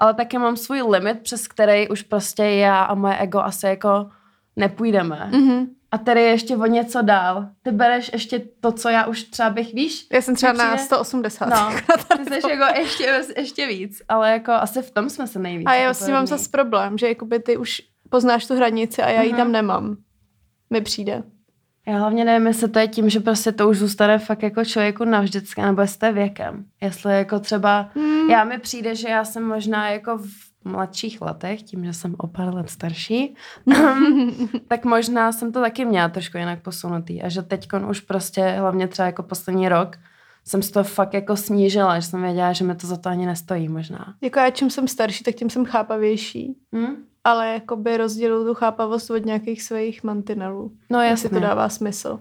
ale 0.00 0.14
taky 0.14 0.38
mám 0.38 0.56
svůj 0.56 0.82
limit, 0.82 1.20
přes 1.22 1.48
který 1.48 1.88
už 1.88 2.02
prostě 2.02 2.42
já 2.44 2.82
a 2.82 2.94
moje 2.94 3.16
ego 3.18 3.38
asi 3.38 3.66
jako 3.66 4.10
nepůjdeme. 4.56 5.28
Mhm. 5.32 5.66
A 5.92 5.98
tady 5.98 6.20
je 6.20 6.28
ještě 6.28 6.56
o 6.56 6.66
něco 6.66 7.02
dál. 7.02 7.48
Ty 7.62 7.70
bereš 7.70 8.10
ještě 8.12 8.42
to, 8.60 8.72
co 8.72 8.88
já 8.88 9.06
už 9.06 9.22
třeba 9.22 9.50
bych, 9.50 9.74
víš? 9.74 10.06
Já 10.12 10.22
jsem 10.22 10.34
třeba 10.36 10.52
na 10.52 10.64
Přijde- 10.64 10.84
180. 10.84 11.46
No, 11.48 11.70
ty 12.24 12.40
jsi 12.40 12.50
jako 12.50 12.78
ještě, 12.80 13.22
ještě 13.36 13.66
víc, 13.66 14.02
ale 14.08 14.32
jako 14.32 14.52
asi 14.52 14.82
v 14.82 14.90
tom 14.90 15.10
jsme 15.10 15.26
se 15.26 15.38
nejvíc. 15.38 15.66
A 15.66 15.74
já 15.74 15.80
jako 15.82 15.94
s 15.94 16.04
tím 16.04 16.14
mám 16.14 16.26
zase 16.26 16.48
problém, 16.50 16.98
že 16.98 17.08
jakoby 17.08 17.40
ty 17.40 17.56
už 17.56 17.82
poznáš 18.10 18.46
tu 18.46 18.54
hranici 18.56 19.02
a 19.02 19.08
já 19.08 19.22
ji 19.22 19.28
Mhm. 19.28 19.36
tam 19.38 19.52
nemám. 19.52 19.96
Mi 20.70 20.80
přijde. 20.80 21.22
Já 21.86 21.98
hlavně 21.98 22.24
nevím, 22.24 22.46
jestli 22.46 22.68
to 22.68 22.78
je 22.78 22.88
tím, 22.88 23.10
že 23.10 23.20
prostě 23.20 23.52
to 23.52 23.68
už 23.68 23.78
zůstane 23.78 24.18
fakt 24.18 24.42
jako 24.42 24.64
člověku 24.64 25.04
navždycky, 25.04 25.62
nebo 25.62 25.80
jestli 25.80 26.12
věkem. 26.12 26.64
Jestli 26.80 27.12
jako 27.12 27.40
třeba, 27.40 27.90
Hmm. 27.94 28.30
já 28.30 28.44
mi 28.44 28.58
přijde, 28.58 28.94
že 28.94 29.08
já 29.08 29.24
jsem 29.24 29.42
možná 29.44 29.88
jako 29.90 30.18
v 30.18 30.28
mladších 30.64 31.20
letech, 31.22 31.62
tím, 31.62 31.84
že 31.84 31.92
jsem 31.92 32.14
o 32.18 32.26
pár 32.26 32.54
let 32.54 32.70
starší, 32.70 33.34
tak 34.68 34.84
možná 34.84 35.32
jsem 35.32 35.52
to 35.52 35.60
taky 35.60 35.84
měla 35.84 36.08
trošku 36.08 36.38
jinak 36.38 36.62
posunutý. 36.62 37.22
A 37.22 37.28
že 37.28 37.42
teď 37.42 37.68
už 37.88 38.00
prostě, 38.00 38.42
hlavně 38.58 38.88
třeba 38.88 39.06
jako 39.06 39.22
poslední 39.22 39.68
rok, 39.68 39.96
jsem 40.44 40.62
si 40.62 40.72
to 40.72 40.84
fakt 40.84 41.14
jako 41.14 41.36
snížila, 41.36 42.00
že 42.00 42.06
jsem 42.06 42.22
věděla, 42.22 42.52
že 42.52 42.64
mi 42.64 42.74
to 42.74 42.86
za 42.86 42.96
to 42.96 43.08
ani 43.08 43.26
nestojí 43.26 43.68
možná. 43.68 44.14
Jako 44.20 44.38
já 44.38 44.50
čím 44.50 44.70
jsem 44.70 44.88
starší, 44.88 45.24
tak 45.24 45.34
tím 45.34 45.50
jsem 45.50 45.64
chápavější. 45.64 46.56
Hm? 46.74 46.96
Ale 47.24 47.48
jakoby 47.48 47.96
rozděluju 47.96 48.46
tu 48.46 48.54
chápavost 48.54 49.10
od 49.10 49.26
nějakých 49.26 49.62
svých 49.62 50.04
mantinelů. 50.04 50.72
No 50.90 51.00
Jestli 51.00 51.26
jasně. 51.26 51.40
to 51.40 51.46
dává 51.46 51.68
smysl. 51.68 52.20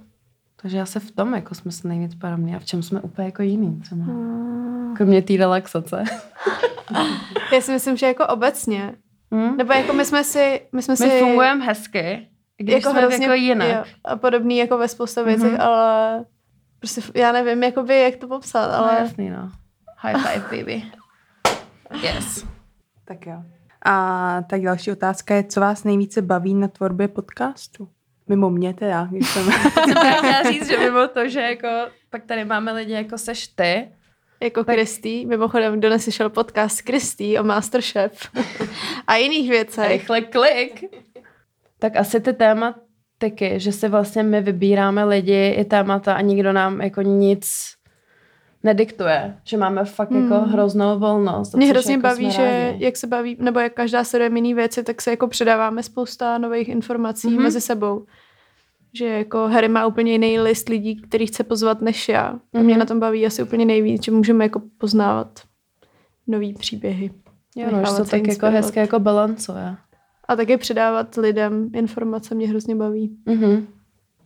Takže 0.61 0.81
asi 0.81 0.99
v 0.99 1.11
tom 1.11 1.33
jako 1.33 1.55
jsme 1.55 1.71
se 1.71 1.87
nejvíc 1.87 2.15
podobní 2.15 2.55
a 2.55 2.59
v 2.59 2.65
čem 2.65 2.83
jsme 2.83 3.01
úplně 3.01 3.25
jako 3.25 3.41
jiný 3.41 3.79
třeba. 3.81 4.05
Kromě 4.95 5.21
té 5.21 5.37
relaxace. 5.37 6.03
Já 7.53 7.61
si 7.61 7.71
myslím, 7.71 7.97
že 7.97 8.05
jako 8.05 8.27
obecně 8.27 8.95
Hm? 9.33 9.57
Nebo 9.57 9.73
jako 9.73 9.93
my 9.93 10.05
jsme 10.05 10.23
si, 10.23 10.61
my 10.71 10.81
jsme 10.81 10.97
si... 10.97 11.05
My 11.07 11.19
fungujeme 11.19 11.65
hezky, 11.65 12.27
když 12.57 12.73
jako 12.73 12.89
jsme 12.89 12.99
hrozně, 12.99 13.25
jako 13.25 13.33
jinak. 13.33 13.69
Jo, 13.69 13.83
a 14.03 14.15
podobný 14.15 14.57
jako 14.57 14.77
ve 14.77 14.87
spousta 14.87 15.23
věcech, 15.23 15.53
mm-hmm. 15.53 15.63
ale 15.63 16.25
prostě 16.79 17.01
já 17.15 17.31
nevím, 17.31 17.63
jakoby, 17.63 17.99
jak 17.99 18.15
to 18.15 18.27
popsat, 18.27 18.71
ale... 18.73 18.91
No, 18.91 18.99
jasný, 18.99 19.29
no. 19.29 19.51
High 19.97 20.17
five, 20.17 20.57
baby. 20.57 20.83
Yes. 22.03 22.45
Tak 23.05 23.25
jo. 23.25 23.43
A 23.85 24.41
tak 24.49 24.61
další 24.61 24.91
otázka 24.91 25.35
je, 25.35 25.43
co 25.43 25.59
vás 25.59 25.83
nejvíce 25.83 26.21
baví 26.21 26.53
na 26.53 26.67
tvorbě 26.67 27.07
podcastu? 27.07 27.87
Mimo 28.27 28.49
mě 28.49 28.73
teda, 28.73 29.07
když 29.11 29.29
jsem... 29.29 29.49
Já 29.87 30.17
chtěla 30.17 30.51
říct, 30.51 30.67
že 30.67 30.77
mimo 30.79 31.07
to, 31.07 31.29
že 31.29 31.41
jako 31.41 31.67
pak 32.09 32.23
tady 32.25 32.45
máme 32.45 32.71
lidi 32.71 32.93
jako 32.93 33.17
seš 33.17 33.47
ty, 33.47 33.89
Jako 34.41 34.63
Kristý, 34.63 35.25
mimochodem, 35.25 35.79
kdo 35.79 35.89
neslyšel 35.89 36.29
podcast 36.29 36.81
Kristý 36.81 37.39
o 37.39 37.43
Masterchef 37.43 38.29
a 39.07 39.15
jiných 39.15 39.49
věcech. 39.49 39.87
rychle 39.87 40.21
klik, 40.21 40.83
tak 41.79 41.95
asi 41.95 42.19
ty 42.19 42.33
tématiky, 42.33 43.59
že 43.59 43.71
si 43.71 43.87
vlastně 43.87 44.23
my 44.23 44.41
vybíráme 44.41 45.03
lidi 45.03 45.47
i 45.47 45.65
témata 45.65 46.13
a 46.13 46.21
nikdo 46.21 46.53
nám 46.53 46.81
jako 46.81 47.01
nic 47.01 47.73
nediktuje, 48.63 49.37
že 49.43 49.57
máme 49.57 49.85
fakt 49.85 50.11
jako 50.11 50.35
Hmm. 50.35 50.49
hroznou 50.51 50.99
volnost. 50.99 51.55
Mě 51.55 51.67
hrozně 51.67 51.93
jako 51.93 52.01
baví, 52.01 52.31
že 52.31 52.41
rádi. 52.71 52.85
jak 52.85 52.97
se 52.97 53.07
baví, 53.07 53.37
nebo 53.39 53.59
jak 53.59 53.73
každá 53.73 54.03
sleduje 54.03 54.29
jiný 54.35 54.53
věci, 54.53 54.83
tak 54.83 55.01
se 55.01 55.09
jako 55.11 55.27
předáváme 55.27 55.83
spousta 55.83 56.37
nových 56.37 56.69
informací 56.69 57.27
Mhm. 57.27 57.37
mm-hmm. 57.37 57.43
mezi 57.43 57.61
sebou. 57.61 58.05
Že 58.93 59.05
jako 59.05 59.37
Harry 59.47 59.67
má 59.67 59.85
úplně 59.85 60.11
jiný 60.11 60.39
list 60.39 60.69
lidí, 60.69 61.01
který 61.01 61.27
chce 61.27 61.43
pozvat 61.43 61.81
než 61.81 62.09
já. 62.09 62.39
A 62.53 62.59
mě 62.59 62.73
Mhm. 62.73 62.79
na 62.79 62.85
tom 62.85 62.99
baví 62.99 63.25
asi 63.25 63.43
úplně 63.43 63.65
nejvíc, 63.65 64.03
že 64.05 64.11
můžeme 64.11 64.45
jako 64.45 64.61
poznávat 64.77 65.39
nový 66.27 66.53
příběhy. 66.53 67.11
Jo, 67.55 67.67
no, 67.71 67.97
to 67.97 68.05
tak 68.05 68.27
jako 68.27 68.45
hezké 68.45 68.79
jako 68.79 68.99
balancuje. 68.99 69.75
A 70.27 70.35
také 70.35 70.57
předávat 70.57 71.15
lidem 71.15 71.69
informace 71.73 72.35
mě 72.35 72.47
hrozně 72.47 72.75
baví. 72.75 73.17
Mhm. 73.25 73.67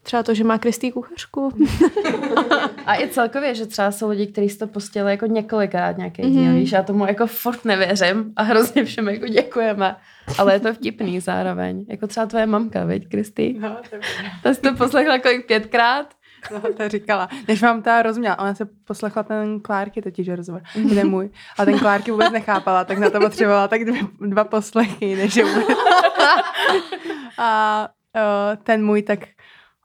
Třeba 0.03 0.23
to, 0.23 0.33
že 0.33 0.43
má 0.43 0.57
Kristý 0.57 0.91
kuchařku. 0.91 1.51
A 2.85 2.95
i 2.99 3.07
celkově, 3.07 3.55
že 3.55 3.65
třeba 3.65 3.91
jsou 3.91 4.09
lidi, 4.09 4.27
kteří 4.27 4.57
to 4.57 4.67
pustili 4.67 5.11
jako 5.11 5.25
několikrát 5.25 5.97
nějaký 5.97 6.21
Mhm. 6.21 6.31
díl, 6.31 6.53
víš, 6.53 6.71
já 6.71 6.83
tomu 6.83 7.05
jako 7.07 7.27
furt 7.27 7.65
nevěřím 7.65 8.33
a 8.35 8.43
hrozně 8.43 8.85
všem 8.85 9.07
jako 9.07 9.27
děkujeme. 9.27 9.95
Ale 10.37 10.53
je 10.53 10.59
to 10.59 10.73
vtipný 10.73 11.19
zároveň. 11.19 11.85
Jako 11.89 12.07
třeba 12.07 12.25
tvoje 12.25 12.45
mamka, 12.45 12.85
veď, 12.85 13.07
Kristý? 13.07 13.59
No, 13.59 13.77
to, 13.89 13.95
Ta 14.43 14.53
jsi 14.53 14.61
to 14.61 14.73
poslechla 14.73 15.19
kolik 15.19 15.47
pětkrát? 15.47 16.13
no, 16.53 16.61
to 16.77 16.89
říkala. 16.89 17.29
Než 17.47 17.61
vám 17.61 17.81
ta 17.81 18.01
rozuměla, 18.01 18.39
ona 18.39 18.55
se 18.55 18.65
poslechla 18.87 19.23
ten 19.23 19.59
Klárky 19.59 20.01
totiž 20.01 20.29
rozhovor, 20.29 20.61
mm-hmm. 20.75 20.95
ten 20.95 21.09
můj. 21.09 21.29
A 21.59 21.65
ten 21.65 21.79
Klárky 21.79 22.11
vůbec 22.11 22.31
nechápala, 22.31 22.83
tak 22.83 22.97
na 22.97 23.09
to 23.09 23.19
potřebovala 23.19 23.67
tak 23.67 23.85
dvě, 23.85 24.01
dva 24.21 24.43
poslechy, 24.43 25.15
než 25.15 25.35
je 25.35 25.45
vůbec. 25.45 25.77
A 27.37 27.87
uh, 28.15 28.63
ten 28.63 28.85
můj, 28.85 29.01
tak 29.01 29.19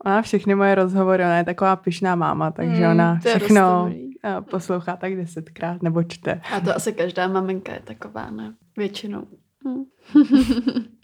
ona 0.07 0.23
všechny 0.23 0.55
moje 0.55 0.75
rozhovory, 0.75 1.25
ona 1.25 1.39
je 1.39 1.45
taková 1.45 1.77
pyšná 1.77 2.15
máma, 2.15 2.51
takže 2.51 2.85
Mm, 2.87 2.91
ona 2.91 3.19
všechno 3.19 3.85
uh, 3.85 4.41
poslouchá 4.41 4.97
tak 4.97 5.17
desetkrát 5.17 5.83
nebo 5.83 6.03
čte. 6.03 6.41
A 6.53 6.61
to 6.61 6.77
asi 6.77 6.93
každá 6.93 7.29
maminka 7.29 7.73
je 7.73 7.81
taková, 7.85 8.31
ne? 8.31 8.55
Většinou. 8.77 9.27
Hm. 9.69 9.85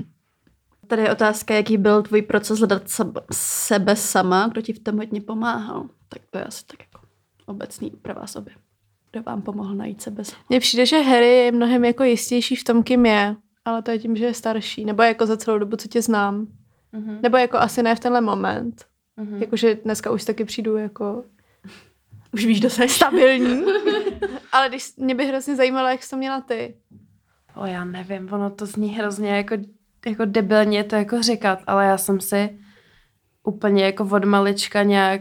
Tady 0.87 1.03
je 1.03 1.13
otázka, 1.13 1.55
jaký 1.55 1.77
byl 1.77 2.03
tvůj 2.03 2.23
proces 2.23 2.59
hledat 2.59 2.89
sebe, 2.89 3.21
sebe 3.33 3.97
sama, 3.97 4.49
kdo 4.49 4.61
ti 4.63 4.73
v 4.73 4.79
tom 4.79 4.97
hodně 4.97 5.21
pomáhal. 5.21 5.89
Tak 6.09 6.23
to 6.31 6.39
je 6.39 6.45
asi 6.45 6.67
tak 6.67 6.81
jako 6.81 7.07
obecný 7.47 7.91
pro 7.91 8.15
vás 8.15 8.37
obě. 8.37 8.55
Kdo 9.11 9.23
vám 9.23 9.43
pomohl 9.43 9.75
najít 9.75 10.03
sebe 10.03 10.25
sama. 10.25 10.43
Mně 10.49 10.61
přijde, 10.61 10.87
že 10.87 11.03
Harry 11.03 11.37
je 11.37 11.53
mnohem 11.53 11.85
jako 11.85 12.05
jistější 12.05 12.57
v 12.57 12.65
tom, 12.65 12.83
kým 12.83 13.07
je. 13.07 13.37
Ale 13.65 13.83
to 13.83 13.91
je 13.91 13.99
tím, 13.99 14.17
že 14.17 14.25
je 14.25 14.35
starší. 14.35 14.85
Nebo 14.85 15.03
jako 15.03 15.27
za 15.27 15.37
celou 15.37 15.59
dobu, 15.59 15.77
co 15.77 15.89
tě 15.89 16.03
znám. 16.03 16.47
Mhm. 16.95 17.19
Nebo 17.23 17.37
jako 17.37 17.57
asi 17.59 17.83
ne 17.83 17.95
v 17.95 18.01
tenhle 18.01 18.21
moment. 18.21 18.85
Mhm. 19.17 19.43
Jakože 19.43 19.75
dneska 19.75 20.11
už 20.11 20.25
taky 20.25 20.45
přijdu 20.45 20.77
jako... 20.77 21.25
Už 22.33 22.47
víš, 22.47 22.61
kdo 22.61 22.71
jsi 22.71 22.89
stabilní. 22.89 23.65
Ale 24.53 24.69
když 24.69 24.97
mě 24.97 25.15
by 25.15 25.27
hrozně 25.27 25.57
zajímalo, 25.57 25.89
jak 25.89 26.03
jsi 26.03 26.11
to 26.11 26.17
měla 26.17 26.41
ty. 26.41 26.75
O, 27.57 27.67
já 27.67 27.85
nevím, 27.85 28.33
ono 28.33 28.51
to 28.51 28.67
zní 28.67 28.89
hrozně 28.89 29.31
jako, 29.37 29.55
jako 30.07 30.25
debilně 30.25 30.85
to 30.85 30.97
jako 30.97 31.23
říkat, 31.23 31.59
ale 31.67 31.85
já 31.87 31.99
jsem 31.99 32.21
si 32.21 32.59
úplně 33.45 33.85
jako 33.85 34.09
od 34.13 34.25
malička 34.25 34.83
nějak 34.83 35.21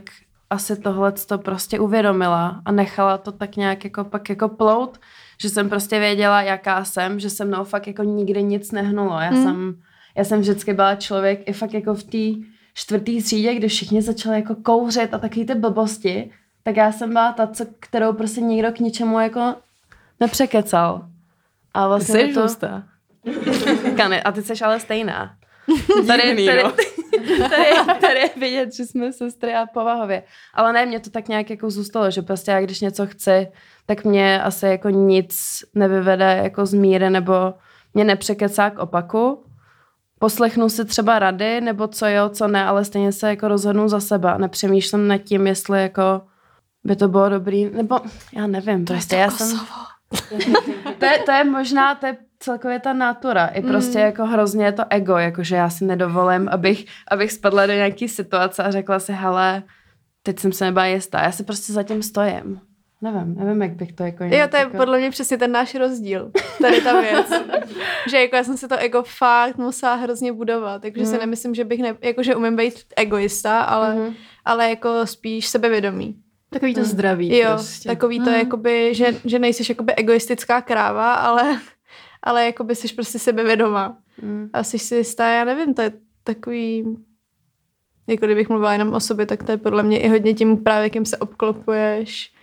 asi 0.49 0.75
tohle 0.81 1.11
to 1.11 1.37
prostě 1.37 1.79
uvědomila 1.79 2.61
a 2.65 2.71
nechala 2.71 3.17
to 3.17 3.31
tak 3.31 3.55
nějak 3.55 3.83
jako 3.83 4.03
pak 4.03 4.29
jako 4.29 4.49
plout, 4.49 4.99
že 5.41 5.49
jsem 5.49 5.69
prostě 5.69 5.99
věděla, 5.99 6.41
jaká 6.41 6.85
jsem, 6.85 7.19
že 7.19 7.29
se 7.29 7.45
mnou 7.45 7.63
fakt 7.63 7.87
jako 7.87 8.03
nikdy 8.03 8.43
nic 8.43 8.71
nehnulo. 8.71 9.19
Já, 9.19 9.29
Hmm. 9.29 9.43
jsem, 9.43 9.81
já 10.15 10.23
jsem 10.23 10.39
vždycky 10.39 10.73
byla 10.73 10.95
člověk 10.95 11.49
i 11.49 11.53
fakt 11.53 11.73
jako 11.73 11.93
v 11.93 12.03
té 12.03 12.47
čtvrtý 12.73 13.23
třídě, 13.23 13.55
kdy 13.55 13.67
všichni 13.67 14.01
začali 14.01 14.35
jako 14.35 14.55
kouřit 14.55 15.13
a 15.13 15.17
takový 15.17 15.45
ty 15.45 15.55
blbosti, 15.55 16.31
tak 16.63 16.77
já 16.77 16.91
jsem 16.91 17.09
byla 17.09 17.31
ta, 17.31 17.47
co, 17.47 17.65
kterou 17.79 18.13
prostě 18.13 18.41
nikdo 18.41 18.71
k 18.71 18.79
ničemu 18.79 19.19
jako 19.19 19.55
nepřekecal. 20.19 21.07
A 21.73 21.87
vlastně 21.87 22.19
Jsi 22.19 22.33
to... 22.33 22.41
hustá. 22.41 22.83
Kane, 23.97 24.23
a 24.23 24.31
ty 24.31 24.43
jsi 24.43 24.63
ale 24.63 24.79
stejná. 24.79 25.35
Tady, 26.07 26.23
Divný, 26.23 26.45
tady, 26.45 26.63
no. 26.63 26.71
tady, 27.49 27.99
tady 28.01 28.19
je 28.19 28.29
vidět, 28.37 28.75
že 28.75 28.85
jsme 28.85 29.13
sestry 29.13 29.53
a 29.53 29.65
povahově. 29.65 30.23
Ale 30.53 30.73
ne, 30.73 30.85
mě 30.85 30.99
to 30.99 31.09
tak 31.09 31.27
nějak 31.27 31.49
jako 31.49 31.69
zůstalo, 31.69 32.11
že 32.11 32.21
prostě 32.21 32.51
já 32.51 32.61
když 32.61 32.81
něco 32.81 33.07
chci, 33.07 33.47
tak 33.85 34.03
mě 34.03 34.41
asi 34.41 34.65
jako 34.65 34.89
nic 34.89 35.59
nevyvede 35.75 36.39
jako 36.43 36.65
z 36.65 36.73
míry 36.73 37.09
nebo 37.09 37.53
mě 37.93 38.03
nepřekecá 38.03 38.69
k 38.69 38.79
opaku. 38.79 39.45
Poslechnu 40.23 40.69
si 40.69 40.85
třeba 40.85 41.19
rady, 41.19 41.61
nebo 41.61 41.87
co 41.87 42.05
jo, 42.05 42.29
co 42.29 42.47
ne, 42.47 42.65
ale 42.65 42.85
stejně 42.85 43.11
se 43.11 43.29
jako 43.29 43.47
rozhodnu 43.47 43.89
za 43.89 43.99
sebe 43.99 44.33
a 44.33 44.37
nepřemýšlím 44.37 45.07
nad 45.07 45.17
tím, 45.17 45.47
jestli 45.47 45.81
jako 45.81 46.21
by 46.83 46.95
to 46.95 47.07
bylo 47.07 47.29
dobrý, 47.29 47.65
nebo 47.65 47.99
já 48.33 48.47
nevím, 48.47 48.85
prostě 48.85 49.15
já 49.15 49.31
jsem... 49.31 49.59
To 50.99 51.05
je, 51.05 51.19
to 51.25 51.31
je 51.31 51.43
možná, 51.43 51.95
to 51.95 52.05
je 52.05 52.17
celkově 52.39 52.79
ta 52.79 52.93
natura. 52.93 53.45
I 53.47 53.61
prostě 53.61 53.97
mm. 53.97 54.05
jako 54.05 54.25
hrozně 54.25 54.65
je 54.65 54.71
to 54.71 54.83
ego, 54.89 55.17
jakože 55.17 55.55
já 55.55 55.69
si 55.69 55.85
nedovolím, 55.85 56.49
abych, 56.49 56.85
abych 57.11 57.31
spadla 57.31 57.65
do 57.65 57.73
nějaký 57.73 58.07
situace 58.07 58.63
a 58.63 58.71
řekla 58.71 58.99
si, 58.99 59.13
hele, 59.13 59.63
teď 60.23 60.39
jsem 60.39 60.51
se 60.51 60.65
nebyla 60.65 60.85
jistá. 60.85 61.21
Já 61.21 61.31
si 61.31 61.43
prostě 61.43 61.73
zatím 61.73 62.03
stojím. 62.03 62.61
Nevím, 63.03 63.35
nevím, 63.35 63.61
jak 63.61 63.71
bych 63.71 63.93
to 63.93 64.03
jako... 64.03 64.23
Jo, 64.23 64.47
to 64.49 64.55
je 64.57 64.63
jako... 64.63 64.77
podle 64.77 64.97
mě 64.99 65.09
přesně 65.09 65.37
ten 65.37 65.51
náš 65.51 65.75
rozdíl. 65.75 66.31
Tady 66.61 66.81
ta 66.81 67.01
věc. 67.01 67.27
že 68.09 68.17
jako 68.21 68.35
já 68.35 68.43
jsem 68.43 68.57
si 68.57 68.67
to 68.67 68.77
ego 68.77 69.03
fakt 69.17 69.57
musela 69.57 69.95
hrozně 69.95 70.33
budovat, 70.33 70.81
takže 70.81 71.05
si 71.05 71.11
Mhm. 71.11 71.19
nemyslím, 71.19 71.55
že 71.55 71.63
bych, 71.63 71.79
ne, 71.81 71.97
jako 72.01 72.23
že 72.23 72.35
umím 72.35 72.55
být 72.55 72.73
egoista, 72.95 73.61
ale, 73.61 73.95
Mhm. 73.95 74.13
ale 74.45 74.69
jako 74.69 75.07
spíš 75.07 75.47
sebevědomý. 75.47 76.15
Takový 76.49 76.73
to 76.73 76.83
zdraví 76.83 77.37
Jo, 77.37 77.47
prostě. 77.51 77.89
takový 77.89 78.19
to 78.19 78.29
Mm. 78.29 78.35
jakoby, 78.35 78.93
že, 78.95 79.05
že 79.25 79.39
nejsiš 79.39 79.69
jakoby 79.69 79.93
egoistická 79.95 80.61
kráva, 80.61 81.13
ale, 81.13 81.59
ale 82.23 82.45
jakoby 82.45 82.75
jsi 82.75 82.93
prostě 82.93 83.19
sebevědomá. 83.19 83.97
Mm. 84.21 84.49
A 84.53 84.63
jsi 84.63 84.79
si 84.79 84.95
jistá, 84.95 85.29
já 85.29 85.43
nevím, 85.43 85.73
to 85.73 85.81
je 85.81 85.91
takový, 86.23 86.97
jako 88.07 88.25
kdybych 88.25 88.49
mluvila 88.49 88.73
jenom 88.73 88.93
o 88.93 88.99
sobě, 88.99 89.25
tak 89.25 89.43
to 89.43 89.51
je 89.51 89.57
podle 89.57 89.83
mě 89.83 89.99
i 89.99 90.07
hodně 90.07 90.33
tím 90.33 90.57
právě, 90.63 90.89
kým 90.89 91.05
se 91.05 91.17
obklopuješ, 91.17 92.33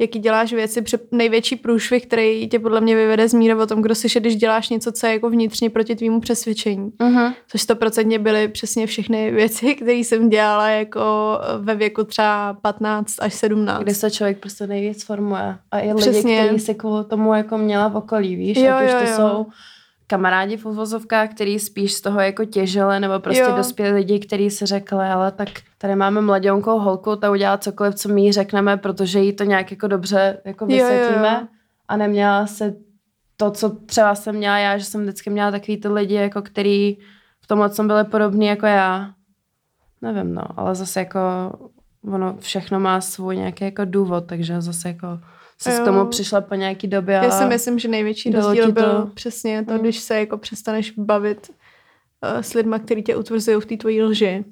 jaký 0.00 0.18
děláš 0.18 0.52
věci, 0.52 0.82
pře- 0.82 0.98
největší 1.12 1.56
průšvih, 1.56 2.06
který 2.06 2.48
tě 2.48 2.58
podle 2.58 2.80
mě 2.80 2.96
vyvede 2.96 3.28
z 3.28 3.34
míry 3.34 3.54
o 3.54 3.66
tom, 3.66 3.82
kdo 3.82 3.94
jsi, 3.94 4.20
když 4.20 4.36
děláš 4.36 4.68
něco, 4.68 4.92
co 4.92 5.06
je 5.06 5.12
jako 5.12 5.30
vnitřně 5.30 5.70
proti 5.70 5.96
tvýmu 5.96 6.20
přesvědčení. 6.20 6.90
Mhm. 7.02 7.32
Což 7.48 7.62
stoprocentně 7.62 8.18
byly 8.18 8.48
přesně 8.48 8.86
všechny 8.86 9.30
věci, 9.40 9.74
které 9.74 9.92
jsem 9.98 10.28
dělala 10.28 10.68
jako 10.68 11.00
ve 11.58 11.74
věku 11.74 12.04
třeba 12.04 12.54
15 12.62 13.14
až 13.18 13.34
17. 13.34 13.82
Kdy 13.82 13.94
se 13.94 14.10
člověk 14.10 14.38
prostě 14.38 14.66
nejvíc 14.66 15.04
formuje. 15.04 15.56
A 15.70 15.78
i 15.80 15.88
lidi, 15.92 16.00
Přesně. 16.10 16.44
kteří 16.44 16.58
si 16.64 16.74
kvůli 16.74 17.04
tomu 17.04 17.34
jako 17.34 17.58
měla 17.58 17.88
v 17.88 17.96
okolí, 17.96 18.36
víš? 18.36 18.58
Jo, 18.58 18.74
Ať 18.74 18.84
už 18.86 18.92
jo, 18.92 18.98
to 19.00 19.10
jo. 19.10 19.16
jsou 19.16 19.46
kamarádi 20.10 20.56
v 20.56 20.66
uvozovkách, 20.66 21.30
který 21.30 21.58
spíš 21.58 21.92
z 21.92 22.00
toho 22.00 22.20
jako 22.20 22.44
těžili, 22.44 23.00
nebo 23.00 23.20
prostě 23.20 23.42
Jo. 23.42 23.56
dospělí 23.56 23.92
lidi, 23.92 24.18
kteří 24.18 24.50
si 24.50 24.66
řekli, 24.66 25.06
ale 25.06 25.32
tak 25.32 25.48
tady 25.78 25.96
máme 25.96 26.20
mladionkou 26.20 26.78
holku, 26.78 27.16
ta 27.16 27.30
udělá 27.30 27.58
cokoliv, 27.58 27.94
co 27.94 28.08
my 28.08 28.22
jí 28.22 28.32
řekneme, 28.32 28.76
protože 28.76 29.20
jí 29.20 29.32
to 29.32 29.44
nějak 29.44 29.70
jako 29.70 29.86
dobře 29.86 30.38
jako 30.44 30.66
Jo, 30.68 30.70
jo, 30.70 30.76
jo. 30.78 30.90
vysvětlíme. 30.90 31.48
A 31.88 31.96
neměla 31.96 32.46
se 32.46 32.74
to, 33.36 33.50
co 33.50 33.70
třeba 33.70 34.14
jsem 34.14 34.36
měla 34.36 34.58
já, 34.58 34.78
že 34.78 34.84
jsem 34.84 35.02
vždycky 35.02 35.30
měla 35.30 35.50
takový 35.50 35.76
ty 35.76 35.88
lidi, 35.88 36.14
jako 36.14 36.42
který 36.42 36.96
v 37.40 37.46
tomhle 37.46 37.70
jsem 37.70 37.86
byli 37.86 38.04
podobný 38.04 38.46
jako 38.46 38.66
já. 38.66 39.10
Nevím, 40.02 40.34
no, 40.34 40.42
ale 40.56 40.74
zase 40.74 41.00
jako 41.00 41.20
ono 42.12 42.36
všechno 42.38 42.80
má 42.80 43.00
svůj 43.00 43.36
nějaký 43.36 43.64
jako 43.64 43.84
důvod, 43.84 44.26
takže 44.26 44.60
zase 44.60 44.88
jako 44.88 45.06
se 45.62 45.70
k 45.80 45.84
tomu 45.84 46.06
přišla 46.06 46.40
po 46.40 46.54
nějaký 46.54 46.86
době. 46.88 47.14
Já 47.14 47.30
si 47.30 47.44
myslím, 47.44 47.78
že 47.78 47.88
největší 47.88 48.30
rozdíl 48.30 48.66
ti 48.66 48.72
to- 48.72 48.80
byl 48.80 49.10
přesně 49.14 49.64
to, 49.64 49.72
Mm. 49.72 49.78
když 49.80 49.98
se 49.98 50.18
jako 50.18 50.38
přestaneš 50.38 50.90
bavit 50.96 51.50
uh, 51.50 52.40
s 52.40 52.54
lidma, 52.54 52.78
kteří 52.78 53.02
tě 53.02 53.16
utvrzují 53.16 53.60
v 53.60 53.66
té 53.66 53.76
tvojí 53.76 54.02
lži. 54.02 54.44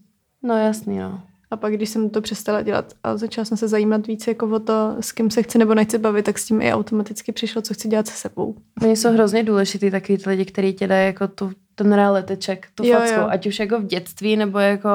No 0.42 0.58
jasný, 0.58 0.98
no. 0.98 1.20
A 1.50 1.56
pak, 1.56 1.72
když 1.74 1.88
jsem 1.88 2.10
to 2.10 2.20
přestala 2.20 2.62
dělat 2.62 2.92
a 3.04 3.16
začala 3.16 3.44
jsem 3.44 3.56
se 3.56 3.68
zajímat 3.68 4.06
víc 4.06 4.26
jako 4.26 4.46
o 4.48 4.58
to, 4.58 4.96
s 5.00 5.12
kým 5.12 5.30
se 5.30 5.42
chci 5.42 5.58
nebo 5.58 5.74
nechci 5.74 5.98
bavit, 5.98 6.24
tak 6.24 6.38
s 6.38 6.44
tím 6.44 6.62
i 6.62 6.72
automaticky 6.72 7.32
přišlo, 7.32 7.62
co 7.62 7.74
chci 7.74 7.88
dělat 7.88 8.06
se 8.06 8.12
sebou. 8.28 8.54
Oni 8.82 8.96
jsou 8.96 9.12
hrozně 9.12 9.42
důležitý 9.42 9.90
takový 9.90 10.18
ty 10.18 10.30
lidi, 10.30 10.44
kteří 10.44 10.72
ti 10.72 10.86
dají 10.86 11.06
jako 11.06 11.28
tu, 11.28 11.52
ten 11.74 11.92
reality 11.92 12.36
check, 12.44 12.66
tu 12.74 12.86
Jo, 12.86 12.98
facku, 12.98 13.20
jo. 13.20 13.26
ať 13.30 13.46
už 13.46 13.58
jako 13.58 13.80
v 13.80 13.84
dětství, 13.84 14.36
nebo 14.36 14.58
jako 14.58 14.88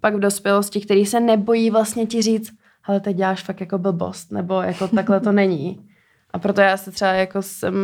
pak 0.00 0.14
v 0.14 0.18
dospělosti, 0.20 0.80
který 0.80 1.06
se 1.06 1.20
nebojí 1.20 1.70
vlastně 1.70 2.06
ti 2.06 2.22
říct, 2.22 2.52
ale 2.86 3.00
teď 3.00 3.16
děláš 3.16 3.42
fakt 3.42 3.60
jako 3.60 3.78
blbost, 3.78 4.32
nebo 4.32 4.62
jako 4.62 4.88
takhle 4.88 5.20
to 5.20 5.32
není. 5.32 5.88
A 6.30 6.38
proto 6.38 6.60
já 6.60 6.76
se 6.76 6.90
třeba 6.90 7.12
jako 7.12 7.42
jsem, 7.42 7.74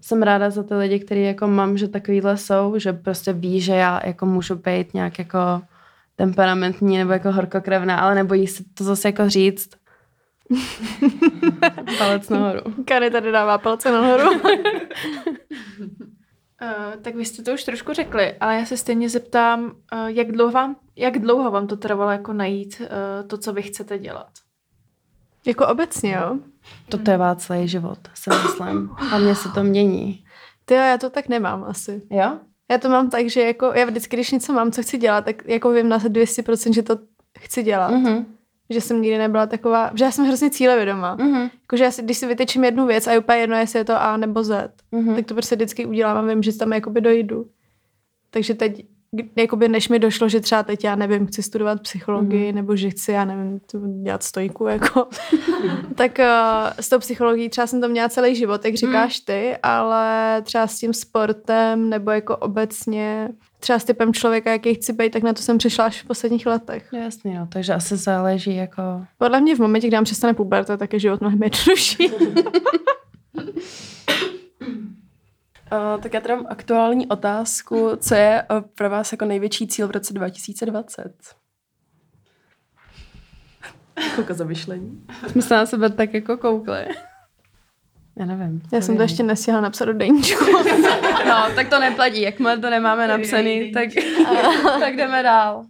jsem 0.00 0.22
ráda 0.22 0.50
za 0.50 0.62
ty 0.62 0.74
lidi, 0.74 1.00
který 1.00 1.22
jako 1.22 1.46
mám, 1.46 1.78
že 1.78 1.88
takovýhle 1.88 2.36
jsou, 2.36 2.78
že 2.78 2.92
prostě 2.92 3.32
ví, 3.32 3.60
že 3.60 3.72
já 3.72 4.00
jako 4.06 4.26
můžu 4.26 4.54
být 4.54 4.94
nějak 4.94 5.18
jako 5.18 5.62
temperamentní 6.16 6.98
nebo 6.98 7.12
jako 7.12 7.32
horkokrevná, 7.32 8.00
ale 8.00 8.14
nebojí 8.14 8.46
se 8.46 8.64
to 8.74 8.84
zase 8.84 9.08
jako 9.08 9.28
říct. 9.28 9.70
Palec 11.98 12.28
nahoru. 12.28 12.60
Kary 12.84 13.10
tady 13.10 13.32
dává 13.32 13.58
palce 13.58 13.92
nahoru. 13.92 14.40
Uh, 16.62 17.02
tak 17.02 17.14
vy 17.14 17.24
jste 17.24 17.42
to 17.42 17.52
už 17.52 17.64
trošku 17.64 17.92
řekli, 17.92 18.34
ale 18.40 18.56
já 18.56 18.66
se 18.66 18.76
stejně 18.76 19.08
zeptám, 19.08 19.64
uh, 19.64 20.06
jak, 20.06 20.32
dlouho 20.32 20.52
vám, 20.52 20.76
jak 20.96 21.18
dlouho 21.18 21.50
vám 21.50 21.66
to 21.66 21.76
trvalo 21.76 22.10
jako 22.10 22.32
najít 22.32 22.80
uh, 22.80 23.28
to, 23.28 23.38
co 23.38 23.52
vy 23.52 23.62
chcete 23.62 23.98
dělat? 23.98 24.30
Jako 25.46 25.66
obecně, 25.66 26.12
jo? 26.12 26.38
To 26.88 26.98
trvá 26.98 27.34
celý 27.34 27.68
život, 27.68 27.98
si 28.14 28.30
myslím. 28.30 28.90
A 29.12 29.18
mně 29.18 29.34
se 29.34 29.48
to 29.48 29.64
mění. 29.64 30.24
Ty 30.64 30.74
jo, 30.74 30.80
já 30.80 30.98
to 30.98 31.10
tak 31.10 31.28
nemám 31.28 31.64
asi. 31.64 32.02
Jo? 32.10 32.38
Já 32.70 32.78
to 32.78 32.88
mám 32.88 33.10
tak, 33.10 33.28
že 33.28 33.40
jako 33.40 33.72
já 33.74 33.84
vždycky, 33.84 34.16
když 34.16 34.30
něco 34.30 34.52
mám, 34.52 34.72
co 34.72 34.82
chci 34.82 34.98
dělat, 34.98 35.24
tak 35.24 35.48
jako 35.48 35.70
vím 35.70 35.88
na 35.88 35.98
200%, 35.98 36.72
že 36.74 36.82
to 36.82 36.98
chci 37.38 37.62
dělat. 37.62 37.90
Mm. 37.90 38.36
Že 38.72 38.80
jsem 38.80 39.02
nikdy 39.02 39.18
nebyla 39.18 39.46
taková, 39.46 39.90
že 39.94 40.04
já 40.04 40.10
jsem 40.10 40.24
hrozně 40.26 40.50
cílevědomá. 40.50 41.16
Mm. 41.20 41.26
Mhm. 41.32 41.50
Jakože 41.62 41.84
já 41.84 41.90
si, 41.90 42.02
když 42.02 42.18
si 42.18 42.26
vytečím 42.26 42.64
jednu 42.64 42.86
věc 42.86 43.06
a 43.06 43.12
je 43.12 43.18
úplně 43.18 43.38
jedno, 43.38 43.56
jestli 43.56 43.78
je 43.78 43.84
to 43.84 44.02
A 44.02 44.16
nebo 44.16 44.42
Z, 44.44 44.70
Mhm. 44.92 45.14
tak 45.14 45.26
to 45.26 45.34
prostě 45.34 45.56
vždycky 45.56 45.86
udělám 45.86 46.16
a 46.16 46.22
vím, 46.28 46.42
že 46.42 46.58
tam 46.58 46.72
jakoby 46.72 47.00
dojdu. 47.00 47.46
Takže 48.30 48.54
teď, 48.54 48.84
jakoby 49.36 49.68
než 49.68 49.88
mi 49.88 49.98
došlo, 49.98 50.28
že 50.28 50.40
třeba 50.40 50.62
teď 50.62 50.84
já 50.84 50.96
nevím, 50.96 51.26
chci 51.26 51.42
studovat 51.42 51.80
psychologii, 51.82 52.40
Mhm. 52.40 52.48
mm. 52.50 52.56
nebo 52.56 52.76
že 52.76 52.90
chci, 52.90 53.12
já 53.12 53.24
nevím, 53.24 53.60
dělat 54.02 54.22
stojku, 54.22 54.66
jako, 54.66 55.08
tak 55.94 56.18
uh, 56.18 56.70
s 56.80 56.88
tou 56.88 56.98
psychologií 56.98 57.48
třeba 57.48 57.66
jsem 57.66 57.80
to 57.80 57.88
měla 57.88 58.08
celý 58.08 58.34
život, 58.34 58.64
jak 58.64 58.74
říkáš 58.74 59.18
Mhm. 59.20 59.24
ty, 59.26 59.56
ale 59.62 60.36
třeba 60.42 60.66
s 60.66 60.78
tím 60.78 60.94
sportem, 60.94 61.88
nebo 61.90 62.10
jako 62.10 62.36
obecně, 62.36 63.28
třeba 63.62 63.78
s 63.78 63.84
typem 63.84 64.12
člověka, 64.12 64.52
jaký 64.52 64.74
chci 64.74 64.92
být, 64.92 65.12
tak 65.12 65.22
na 65.22 65.32
to 65.32 65.42
jsem 65.42 65.58
přišla 65.58 65.84
až 65.84 66.02
v 66.02 66.06
posledních 66.06 66.46
letech. 66.46 66.92
No 66.92 66.98
Jasný, 66.98 67.34
no, 67.34 67.48
takže 67.52 67.74
asi 67.74 67.96
záleží 67.96 68.56
jako... 68.56 68.82
Podle 69.18 69.40
mě 69.40 69.56
v 69.56 69.58
momentě, 69.58 69.86
kdy 69.86 69.94
nám 69.94 70.04
přestane 70.04 70.34
puberta, 70.34 70.76
tak 70.76 70.92
je 70.92 70.98
život 70.98 71.20
mnohem 71.20 71.42
jednodušší. 71.42 72.10
Uh, 72.10 72.22
tak 76.02 76.14
já 76.14 76.20
tady 76.20 76.34
mám 76.34 76.46
aktuální 76.48 77.06
otázku. 77.06 77.90
Co 77.96 78.14
je 78.14 78.46
uh, 78.50 78.60
pro 78.60 78.90
vás 78.90 79.12
jako 79.12 79.24
největší 79.24 79.66
cíl 79.66 79.88
v 79.88 79.90
roce 79.90 80.12
2020? 80.14 81.14
Chvilka 84.00 84.34
zamyšlení. 84.34 85.06
Jsme 85.28 85.42
se 85.42 85.54
na 85.54 85.66
sebe 85.66 85.90
tak 85.90 86.14
jako 86.14 86.36
koukli. 86.36 86.86
Já 88.16 88.26
nevím. 88.26 88.62
Já 88.72 88.80
jsem 88.80 88.96
to 88.96 89.02
ještě 89.02 89.22
nestihla 89.22 89.60
napsat 89.60 89.84
do 89.84 89.92
deníčku. 89.92 90.44
No, 91.28 91.44
tak 91.54 91.68
to 91.68 91.80
neplatí. 91.80 92.20
Jakmile 92.22 92.58
to 92.58 92.70
nemáme 92.70 93.08
napsaný, 93.08 93.72
tak, 93.72 93.88
tak 94.80 94.96
jdeme 94.96 95.22
dál. 95.22 95.64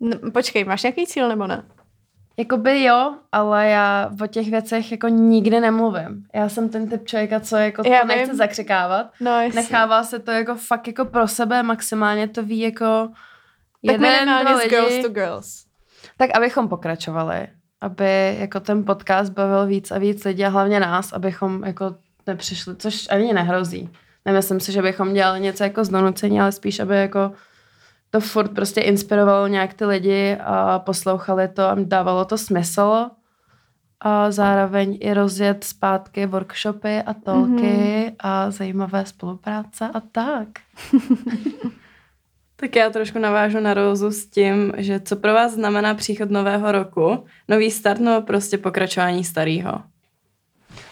No, 0.00 0.30
počkej, 0.32 0.64
máš 0.64 0.82
nějaký 0.82 1.06
cíl 1.06 1.28
nebo 1.28 1.46
ne? 1.46 1.62
Jakoby 2.38 2.82
jo, 2.82 3.14
ale 3.32 3.68
já 3.68 4.10
o 4.22 4.26
těch 4.26 4.50
věcech 4.50 4.92
jako 4.92 5.08
nikdy 5.08 5.60
nemluvím. 5.60 6.24
Já 6.34 6.48
jsem 6.48 6.68
ten 6.68 6.88
typ 6.88 7.06
člověka, 7.06 7.40
co 7.40 7.56
jako 7.56 7.82
Já 7.88 8.00
to 8.00 8.06
nechce 8.06 8.26
vím. 8.26 8.36
zakřikávat. 8.36 9.06
No. 9.20 9.30
Nechává 9.54 10.02
se 10.04 10.18
to 10.18 10.30
jako 10.30 10.54
fakt 10.54 10.86
jako 10.86 11.04
pro 11.04 11.28
sebe, 11.28 11.62
maximálně 11.62 12.28
to 12.28 12.42
ví 12.42 12.58
jako 12.60 13.08
tak 13.86 13.92
jeden, 13.92 14.00
dva 14.00 14.10
minimálně 14.10 14.56
z 14.56 14.58
lidi. 14.58 14.70
girls 14.70 15.02
to 15.02 15.08
girls. 15.08 15.64
Tak 16.16 16.30
abychom 16.36 16.68
pokračovali, 16.68 17.46
aby 17.80 18.36
jako 18.38 18.60
ten 18.60 18.84
podcast 18.84 19.32
bavil 19.32 19.66
víc 19.66 19.90
a 19.90 19.98
víc 19.98 20.24
lidí 20.24 20.44
a 20.44 20.48
hlavně 20.48 20.80
nás, 20.80 21.12
abychom 21.12 21.64
jako 21.64 21.94
nepřišli, 22.26 22.76
což 22.76 23.08
ani 23.10 23.32
nehrozí. 23.32 23.90
Nemyslím 24.24 24.60
si, 24.60 24.72
že 24.72 24.82
bychom 24.82 25.14
dělali 25.14 25.40
něco 25.40 25.64
jako 25.64 25.84
z 25.84 25.88
donucení, 25.88 26.40
ale 26.40 26.52
spíš, 26.52 26.80
aby 26.80 26.96
jako 26.96 27.32
to 28.10 28.20
furt 28.20 28.48
prostě 28.48 28.80
inspirovalo 28.80 29.46
nějak 29.46 29.74
ty 29.74 29.84
lidi 29.84 30.36
a 30.40 30.78
poslouchali 30.78 31.48
to 31.48 31.62
a 31.62 31.76
dávalo 31.78 32.24
to 32.24 32.38
smysl. 32.38 33.10
A 34.00 34.30
zároveň 34.30 34.98
i 35.00 35.14
rozjet 35.14 35.64
zpátky 35.64 36.26
workshopy 36.26 37.02
a 37.02 37.14
tolky 37.14 37.62
mm-hmm. 37.62 38.14
a 38.18 38.50
zajímavé 38.50 39.06
spolupráce 39.06 39.90
a 39.94 40.00
tak. 40.00 40.48
Tak 42.60 42.76
já 42.76 42.90
trošku 42.90 43.18
navážu 43.18 43.60
na 43.60 43.74
Rozu 43.74 44.10
s 44.10 44.26
tím, 44.26 44.72
že 44.76 45.00
co 45.00 45.16
pro 45.16 45.34
vás 45.34 45.52
znamená 45.52 45.94
příchod 45.94 46.30
nového 46.30 46.72
roku, 46.72 47.24
nový 47.48 47.70
start 47.70 48.00
nebo 48.00 48.22
prostě 48.22 48.58
pokračování 48.58 49.24
starého. 49.24 49.72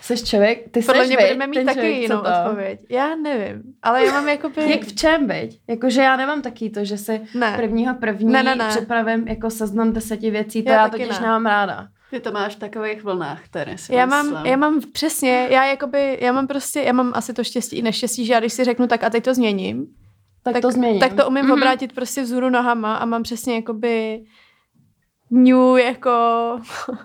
Jsi 0.02 0.24
člověk, 0.24 0.70
ty 0.70 0.80
Podle 0.82 1.00
seš, 1.06 1.08
mě 1.08 1.16
budeme 1.26 1.46
mít 1.46 1.54
ten 1.54 1.66
taky 1.66 1.78
člověk, 1.78 1.96
co 1.96 2.02
jinou 2.02 2.16
to? 2.22 2.28
odpověď. 2.46 2.80
Já 2.90 3.14
nevím, 3.16 3.62
ale 3.82 4.06
já 4.06 4.12
mám 4.12 4.28
jakoby... 4.38 4.70
Jak 4.70 4.80
v 4.82 4.94
čem, 4.94 5.28
viď? 5.28 5.60
Jakože 5.68 6.02
já 6.02 6.16
nemám 6.16 6.42
taky 6.42 6.70
to, 6.70 6.84
že 6.84 6.98
si 6.98 7.20
Ne. 7.34 7.56
prvního 7.56 7.94
první 7.94 8.32
Ne, 8.32 8.42
ne, 8.42 8.54
ne. 8.54 8.68
připravím 8.68 9.28
jako 9.28 9.50
seznam 9.50 9.92
deseti 9.92 10.30
věcí, 10.30 10.62
to 10.62 10.70
Já 10.70 10.76
já, 10.76 10.88
taky 10.88 11.02
totiž 11.02 11.18
ne. 11.20 11.26
nemám 11.26 11.46
ráda. 11.46 11.88
Ty 12.10 12.20
to 12.20 12.32
máš 12.32 12.56
v 12.56 12.58
takových 12.58 13.04
vlnách, 13.04 13.48
tady 13.48 13.78
si 13.78 13.94
Já 13.94 14.06
myslím. 14.06 14.32
mám, 14.32 14.46
já 14.46 14.56
mám 14.56 14.80
přesně, 14.92 15.46
já 15.50 15.64
jakoby, 15.66 16.18
já 16.20 16.32
mám 16.32 16.46
prostě, 16.46 16.80
já 16.82 16.92
mám 16.92 17.12
asi 17.14 17.32
to 17.34 17.44
štěstí 17.44 17.76
i 17.76 17.82
neštěstí, 17.82 18.26
že 18.26 18.32
já 18.32 18.40
když 18.40 18.52
si 18.52 18.64
řeknu 18.64 18.86
tak 18.86 19.04
a 19.04 19.10
teď 19.10 19.24
to 19.24 19.34
změním, 19.34 19.86
Tak, 20.52 20.62
tak 20.62 20.62
to 20.62 20.70
změním. 20.70 21.00
tak 21.00 21.12
to 21.14 21.28
umím 21.28 21.44
Mhm. 21.44 21.52
mm-hmm. 21.52 21.58
obrátit 21.58 21.92
prostě 21.94 22.22
vzhůru 22.22 22.50
nohama 22.50 22.96
a 22.96 23.04
mám 23.04 23.22
přesně 23.22 23.54
jakoby 23.54 24.24
new 25.30 25.76
jako 25.78 26.10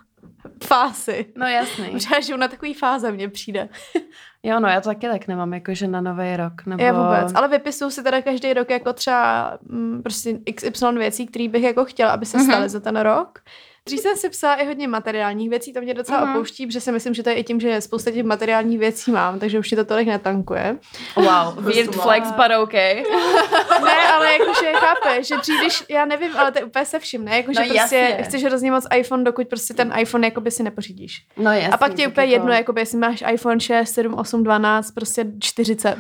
fásy. 0.64 1.26
No 1.38 1.46
jasný. 1.48 1.86
Třeba 1.98 2.20
žiju 2.20 2.38
na 2.38 2.48
takový 2.48 2.74
fáze 2.74 3.12
mně 3.12 3.30
přijde. 3.30 3.70
Jo, 4.46 4.60
no 4.60 4.68
já 4.68 4.82
to 4.82 4.90
taky 4.90 5.08
tak 5.08 5.28
nemám, 5.28 5.54
jakože 5.54 5.88
na 5.88 6.02
nový 6.02 6.36
rok. 6.38 6.66
Nebo... 6.66 6.84
Já 6.84 6.94
vůbec, 6.94 7.32
ale 7.36 7.48
vypisuju 7.48 7.90
si 7.92 8.04
teda 8.04 8.22
každý 8.22 8.54
rok 8.54 8.70
jako 8.70 8.94
třeba 8.94 9.58
mm, 9.70 10.02
prostě 10.04 10.40
XY 10.56 10.86
věcí, 10.98 11.28
které 11.28 11.48
bych 11.48 11.64
jako 11.64 11.86
chtěla, 11.86 12.12
aby 12.12 12.26
se 12.26 12.38
Mhm. 12.38 12.46
staly 12.46 12.70
za 12.70 12.80
ten 12.80 13.00
rok. 13.00 13.40
Dřív 13.88 14.00
jsem 14.00 14.18
si 14.18 14.30
psala 14.30 14.56
i 14.56 14.66
hodně 14.68 14.88
materiálních 14.88 15.50
věcí, 15.50 15.74
to 15.74 15.82
mě 15.82 15.94
docela 15.94 16.20
Mhm. 16.22 16.30
opouští, 16.36 16.68
protože 16.68 16.82
si 16.82 16.92
myslím, 16.92 17.14
že 17.14 17.24
to 17.24 17.30
je 17.30 17.36
i 17.36 17.44
tím, 17.44 17.60
že 17.60 17.82
spousta 17.82 18.12
těch 18.12 18.24
materiálních 18.24 18.80
věcí 18.80 19.12
mám, 19.12 19.40
takže 19.40 19.60
už 19.60 19.70
ti 19.70 19.76
to 19.76 19.86
tolik 19.86 20.08
netankuje. 20.08 20.78
Wow, 21.16 21.26
weird 21.64 21.96
flex, 21.96 22.32
but 22.32 22.52
okay. 22.64 23.04
Ne, 23.84 24.08
ale 24.14 24.34
jakože 24.34 24.74
chápe, 24.74 25.24
že 25.24 25.38
dřív, 25.38 25.60
když, 25.62 25.84
já 25.90 26.06
nevím, 26.06 26.38
ale 26.38 26.52
to 26.52 26.60
je 26.60 26.66
úplně 26.66 26.86
se 26.86 27.00
vším, 27.00 27.26
ne? 27.26 27.38
Jakože 27.38 27.60
No 27.60 27.66
prostě 27.66 27.96
jasně. 27.96 28.24
chceš 28.24 28.44
hrozně 28.44 28.72
moc 28.72 28.86
iPhone, 28.98 29.24
dokud 29.24 29.48
prostě 29.48 29.74
ten 29.74 29.94
iPhone 30.00 30.28
jakoby 30.28 30.52
si 30.52 30.64
nepořídíš. 30.64 31.26
No 31.38 31.52
jasný, 31.52 31.72
A 31.74 31.78
pak 31.78 31.94
ti 31.94 32.02
je 32.02 32.08
úplně 32.08 32.26
jako- 32.28 32.34
jedno, 32.42 32.54
jakoby, 32.54 32.82
jestli 32.82 32.98
máš 32.98 33.24
iPhone 33.34 33.60
6, 33.60 33.94
7, 33.94 34.14
8, 34.14 34.44
12, 34.44 34.92
prostě 34.92 35.26
40. 35.40 35.98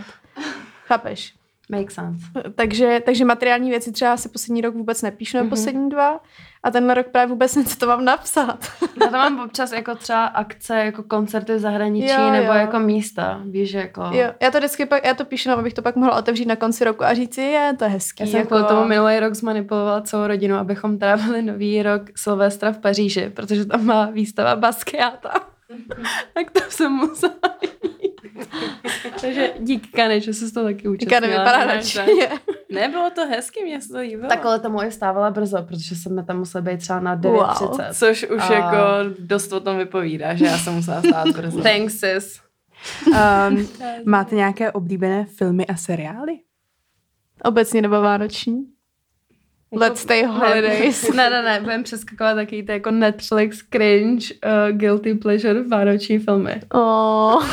Chápeš? 0.86 1.34
Make 1.69 1.91
sense. 1.91 2.26
Takže, 2.56 3.02
takže 3.06 3.26
materiální 3.26 3.69
věci 3.69 3.91
třeba 3.91 4.17
si 4.17 4.30
poslední 4.30 4.62
rok 4.62 4.76
vůbec 4.76 5.02
nepíšu, 5.02 5.38
nebo 5.38 5.43
Mhm. 5.45 5.49
poslední 5.49 5.89
dva. 5.89 6.19
A 6.63 6.71
tenhle 6.71 6.93
rok 6.93 7.08
právě 7.08 7.28
vůbec 7.30 7.56
nevím, 7.56 7.69
co 7.71 7.78
to 7.78 7.88
mám 7.88 8.06
napsat. 8.06 8.67
Já 9.02 9.08
tam 9.08 9.12
mám 9.38 9.45
občas 9.45 9.71
jako 9.71 9.95
třeba 9.95 10.26
akce, 10.26 10.76
jako 10.78 11.04
koncerty 11.04 11.56
v 11.56 11.60
zahraničí, 11.60 12.08
Jo, 12.13 12.32
nebo 12.32 12.47
jo. 12.52 12.54
jako 12.60 12.80
místa, 12.80 13.41
víš, 13.45 13.71
jako... 13.73 14.02
Jo, 14.12 14.32
já 14.41 14.52
to 14.52 14.58
vždycky 14.58 14.86
pak, 14.86 15.06
já 15.06 15.13
to 15.13 15.26
píšu, 15.26 15.49
no, 15.49 15.58
abych 15.58 15.73
to 15.73 15.82
pak 15.82 15.95
mohla 15.95 16.15
otevřít 16.17 16.45
na 16.45 16.56
konci 16.56 16.84
roku 16.84 17.04
a 17.04 17.13
říct 17.13 17.34
si, 17.36 17.41
je, 17.41 17.73
to 17.78 17.84
je 17.84 17.89
hezký. 17.89 18.23
Já 18.23 18.28
jsem 18.28 18.39
jako... 18.39 18.47
kvůli 18.47 18.63
tomu 18.63 18.86
minulý 18.86 19.19
rok 19.19 19.34
zmanipulovala 19.34 20.02
celou 20.02 20.28
rodinu, 20.28 20.56
abychom 20.56 20.97
trávili 20.99 21.41
nový 21.41 21.84
rok 21.84 22.02
Silvestra 22.15 22.71
v 22.71 22.78
Paříži, 22.78 23.30
protože 23.30 23.65
tam 23.65 23.86
má 23.86 24.06
výstava 24.06 24.56
Basquiata. 24.56 25.34
tak 26.34 26.52
to 26.52 26.60
jsem 26.69 26.91
musela. 26.91 27.34
Takže 29.21 29.53
díky 29.60 29.88
Kane, 29.88 30.19
že 30.19 30.34
jsi 30.34 30.53
to 30.53 30.63
taky 30.63 30.88
účastnila. 30.88 31.19
Říká, 31.19 31.19
nevypadá 31.19 31.65
Máš 31.65 31.95
radši. 31.95 32.27
Ne, 32.71 32.89
bylo 32.89 33.10
to 33.10 33.25
hezky, 33.27 33.63
mě 33.63 33.82
se 33.82 33.88
to 33.93 33.99
líbilo. 33.99 34.29
Tak 34.29 34.45
ale 34.45 34.60
tomu 34.60 34.82
je 34.82 34.91
stávala 34.91 35.32
brzo, 35.32 35.63
protože 35.67 35.95
jsme 35.95 36.23
tam 36.23 36.38
museli 36.38 36.62
být 36.62 36.79
třeba 36.79 36.99
na 36.99 37.17
9.30. 37.17 37.67
Wow. 37.67 37.79
Což 37.93 38.23
už 38.23 38.49
A- 38.49 38.53
jako 38.53 38.77
dost 39.19 39.53
o 39.53 39.60
tom 39.60 39.77
vypovídá, 39.77 40.36
že 40.36 40.45
já 40.45 40.58
jsem 40.58 40.73
musela 40.73 41.01
stát 41.01 41.27
brzo. 41.27 41.62
Thanks, 41.63 41.99
sis. 41.99 42.39
Um, 43.08 43.67
máte 44.06 44.36
nějaké 44.36 44.71
oblíbené 44.71 45.25
filmy 45.25 45.65
a 45.67 45.75
seriály? 45.75 46.34
Obecně 47.43 47.82
nebo 47.82 48.01
vánoční. 48.01 48.65
Let's 49.75 50.01
stay 50.01 50.23
holidays. 50.25 51.10
Ne, 51.15 51.29
ne, 51.29 51.41
ne, 51.41 51.60
budeme 51.62 51.84
přeskakovat 51.84 52.36
taky 52.36 52.63
ty 52.63 52.71
jako 52.71 52.91
Netflix 52.91 53.58
cringe, 53.71 54.25
uh, 54.45 54.77
guilty 54.77 55.13
pleasure 55.13 55.63
vánoční 55.63 56.19
filmy. 56.19 56.62
Oh. 56.73 57.43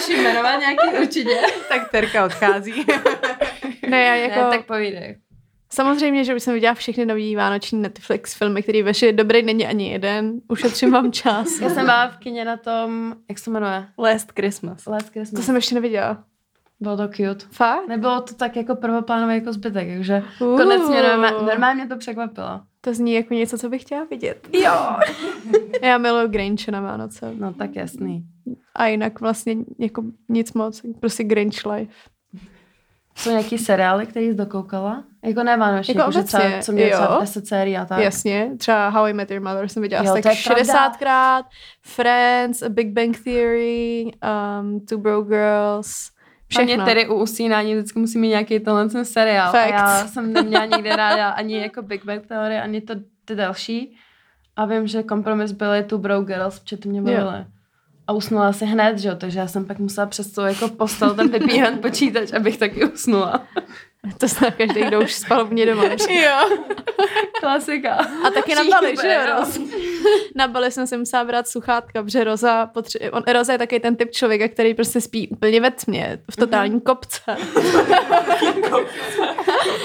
Chceš 0.00 0.18
jmenovat 0.22 0.56
nějaký 0.60 0.98
určitě? 1.02 1.36
Tak 1.68 1.90
Terka 1.90 2.24
odchází. 2.24 2.72
Ne, 3.88 4.02
já 4.04 4.14
jako... 4.14 4.40
Ne, 4.40 4.50
tak 4.50 4.66
povídej. 4.66 5.16
samozřejmě, 5.72 6.24
že 6.24 6.34
už 6.34 6.42
jsem 6.42 6.54
viděla 6.54 6.74
všechny 6.74 7.06
nový 7.06 7.36
vánoční 7.36 7.82
Netflix 7.82 8.34
filmy, 8.34 8.62
který 8.62 8.82
vešly 8.82 9.12
dobrý 9.12 9.42
není 9.42 9.66
ani 9.66 9.92
jeden. 9.92 10.32
Ušetřím 10.48 10.90
vám 10.92 11.12
čas. 11.12 11.60
Já 11.60 11.70
jsem 11.70 11.84
byla 11.84 12.08
v 12.08 12.16
kině 12.16 12.44
na 12.44 12.56
tom, 12.56 13.14
jak 13.28 13.38
se 13.38 13.44
to 13.44 13.50
jmenuje? 13.50 13.86
Last 13.98 14.32
Christmas. 14.32 14.86
Last 14.86 15.06
To 15.06 15.12
Christmas. 15.12 15.44
jsem 15.46 15.56
ještě 15.56 15.74
neviděla. 15.74 16.24
Bylo 16.80 16.96
to 16.96 17.08
cute. 17.08 17.46
Fakt? 17.50 17.88
Nebylo 17.88 18.20
to 18.20 18.34
tak 18.34 18.56
jako 18.56 18.74
prvoplánové 18.76 19.34
jako 19.34 19.52
zbytek, 19.52 19.88
takže 19.96 20.22
Uh. 20.40 20.56
konec 20.56 20.88
mě 20.88 21.02
normálně, 21.02 21.46
normálně 21.46 21.86
to 21.88 21.96
překvapilo. 21.96 22.60
To 22.80 22.94
zní 22.94 23.14
jako 23.14 23.34
něco, 23.34 23.58
co 23.58 23.68
bych 23.68 23.82
chtěla 23.82 24.04
vidět. 24.04 24.48
Jo. 24.52 24.72
Já 25.82 25.98
miluji 25.98 26.28
Grinch 26.28 26.68
na 26.68 26.80
Vánoce. 26.80 27.32
No 27.38 27.52
tak 27.54 27.76
jasný. 27.76 28.22
A 28.74 28.86
jinak 28.86 29.20
vlastně 29.20 29.56
jako 29.78 30.02
nic 30.28 30.52
moc. 30.52 30.82
Prostě 31.00 31.24
Grinch 31.24 31.66
life. 31.66 31.92
Jsou 33.18 33.30
nějaký 33.30 33.58
seriály, 33.58 34.06
který 34.06 34.26
jsi 34.26 34.34
dokoukala? 34.34 35.04
Jako 35.24 35.42
ne 35.42 35.56
Vánoční, 35.56 35.94
Jako 35.94 36.00
jako, 36.00 36.12
že 36.12 36.18
obecně, 36.18 36.38
třeba, 36.38 36.62
co 36.62 36.72
mě 36.72 36.88
jo. 36.88 36.96
třeba 36.98 37.20
10 37.20 37.46
sérií 37.46 37.76
a 37.76 37.84
tak. 37.84 37.98
Jasně, 37.98 38.50
třeba 38.58 38.88
How 38.88 39.04
I 39.06 39.12
Met 39.12 39.30
Your 39.30 39.42
Mother 39.42 39.68
jsem 39.68 39.82
viděla 39.82 40.02
Jo, 40.04 40.12
asi 40.12 40.22
to 40.22 40.28
tak 40.28 40.38
je 40.38 40.44
pravda. 40.44 40.88
60krát, 40.90 41.42
Friends, 41.86 42.62
A 42.62 42.68
Big 42.68 42.92
Bang 42.92 43.18
Theory, 43.24 44.04
um, 44.60 44.80
Two 44.80 44.98
Bro 44.98 45.22
Girls, 45.22 46.10
A 46.58 46.62
mě 46.62 46.66
všechno. 46.66 46.84
tedy 46.84 47.08
u 47.08 47.14
usínání 47.14 47.74
vždycky 47.74 47.98
musí 47.98 48.18
mít 48.18 48.28
nějaký 48.28 48.60
tenhle 48.60 48.88
ten 48.88 49.04
seriál. 49.04 49.52
Fakt. 49.52 49.64
A 49.64 49.98
já 49.98 50.06
jsem 50.06 50.32
neměla 50.32 50.64
nikdy 50.76 50.88
ráda 50.96 51.28
ani 51.30 51.58
jako 51.60 51.82
Big 51.82 52.04
Bang 52.04 52.26
Theory, 52.26 52.56
ani 52.58 52.80
to 52.80 52.94
ty 53.24 53.34
další. 53.34 53.96
A 54.56 54.64
vím, 54.66 54.86
že 54.86 55.02
kompromis 55.02 55.52
byly 55.52 55.82
tu 55.84 55.98
Bro 55.98 56.20
Girls, 56.20 56.58
protože 56.60 56.76
ty 56.76 56.88
mě 56.88 57.02
bavily. 57.02 57.44
A 58.08 58.12
usnula 58.12 58.52
si 58.52 58.64
hned, 58.64 58.98
že 58.98 59.08
jo, 59.08 59.14
takže 59.14 59.38
já 59.38 59.46
jsem 59.48 59.64
pak 59.64 59.78
musela 59.78 60.06
přes 60.06 60.30
to 60.32 60.42
jako 60.42 60.68
postel 60.68 61.14
ten 61.14 61.28
vypíhat 61.28 61.80
počítač, 61.80 62.32
abych 62.32 62.56
taky 62.58 62.84
usnula. 62.84 63.46
To 64.18 64.28
zná 64.28 64.50
každý, 64.50 64.80
kdo 64.84 65.00
už 65.00 65.14
spal 65.14 65.44
u 65.44 65.46
mě 65.48 65.66
doma. 65.66 65.84
jo. 66.08 66.58
Klasika. 67.40 67.94
A 68.26 68.30
taky 68.30 68.54
na 68.54 68.64
Bali, 68.70 68.94
že 69.02 69.12
jo? 69.14 69.20
no. 69.26 69.38
Roz? 69.38 69.58
Na 70.34 70.48
Bali 70.48 70.70
jsem 70.72 70.86
si 70.86 70.96
musela 70.96 71.24
brát 71.24 71.48
sluchátka, 71.48 72.02
protože 72.02 72.24
Roza, 72.24 72.70
potře- 72.74 73.10
on, 73.12 73.22
Roza 73.32 73.52
je 73.52 73.58
taky 73.58 73.80
ten 73.80 73.96
typ 73.96 74.10
člověka, 74.10 74.48
který 74.48 74.74
prostě 74.74 75.00
spí 75.00 75.28
úplně 75.28 75.60
ve 75.60 75.70
tmě, 75.70 76.18
v 76.30 76.36
totální 76.36 76.80
kopce. 76.80 77.20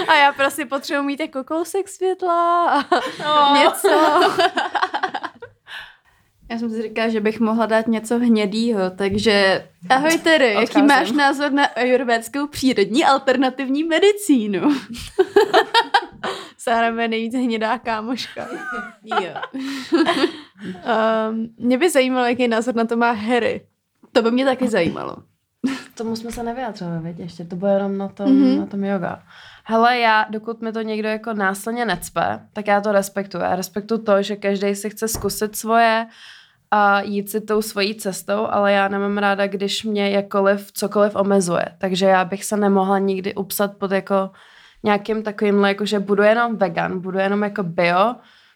a 0.08 0.16
já 0.16 0.34
prostě 0.34 0.66
potřebuji 0.66 1.04
mít 1.04 1.20
jako 1.20 1.44
kousek 1.44 1.90
světla 1.90 2.70
a 3.26 3.58
něco. 3.64 3.90
Já 6.52 6.58
jsem 6.58 6.70
si 6.70 6.82
říkala, 6.82 7.08
že 7.10 7.20
bych 7.22 7.40
mohla 7.40 7.66
dát 7.66 7.88
něco 7.88 8.20
hnědýho, 8.20 8.90
takže 8.90 9.66
ahoj 9.90 10.18
Terry, 10.18 10.54
jaký 10.54 10.82
máš 10.82 11.12
názor 11.12 11.52
na 11.52 11.66
ayurvédskou 11.66 12.48
přírodní 12.48 13.06
alternativní 13.06 13.84
medicínu? 13.84 14.62
Sára 16.58 17.02
je 17.02 17.08
nejvíc 17.08 17.34
hnědá 17.36 17.78
kámoška. 17.78 18.48
jo. 19.04 19.34
Um, 21.30 21.50
mě 21.58 21.78
by 21.78 21.90
zajímalo, 21.90 22.26
jaký 22.26 22.48
názor 22.48 22.76
na 22.76 22.86
to 22.86 22.98
má 22.98 23.12
Harry. 23.12 23.62
To 24.12 24.22
by 24.22 24.32
mě 24.32 24.46
taky 24.46 24.68
zajímalo. 24.68 25.18
Tomu 25.96 26.16
jsme 26.16 26.32
se 26.32 26.44
nevyjadřovali, 26.44 27.00
věď, 27.04 27.20
ještě 27.20 27.44
to 27.46 27.56
bude 27.56 27.72
jenom 27.72 27.98
na 27.98 28.08
tom, 28.08 28.26
Mhm. 28.30 28.44
mm-hmm. 28.46 28.60
na 28.60 28.66
tom 28.66 28.84
yoga. 28.84 29.24
Hele, 29.64 30.00
já, 30.00 30.26
dokud 30.30 30.62
mi 30.62 30.72
to 30.72 30.82
někdo 30.82 31.08
jako 31.10 31.34
násilně 31.34 31.86
necpe, 31.86 32.40
tak 32.54 32.68
já 32.68 32.82
to 32.82 32.92
respektuju. 32.92 33.44
Já 33.44 33.56
respektuju 33.56 34.02
to, 34.04 34.22
že 34.22 34.36
každý 34.36 34.76
si 34.76 34.90
chce 34.90 35.08
zkusit 35.08 35.56
svoje 35.56 36.06
a 36.72 37.02
jít 37.02 37.30
si 37.30 37.42
tou 37.42 37.62
svojí 37.62 37.96
cestou, 37.96 38.48
ale 38.50 38.72
já 38.72 38.88
nemám 38.88 39.18
ráda, 39.18 39.48
když 39.48 39.84
mě 39.84 40.10
jakkoliv 40.10 40.72
cokoliv 40.72 41.16
omezuje. 41.16 41.66
Takže 41.78 42.06
já 42.06 42.26
bych 42.26 42.46
se 42.46 42.58
nemohla 42.58 43.00
nikdy 43.00 43.36
upsat 43.36 43.78
pod 43.78 43.92
jako 43.92 44.32
nějakým 44.84 45.24
takovýmhle, 45.24 45.70
jako 45.70 45.86
že 45.86 46.00
budu 46.00 46.24
jenom 46.24 46.56
vegan, 46.56 47.00
budu 47.00 47.20
jenom 47.20 47.44
jako 47.44 47.64
bio, 47.64 48.16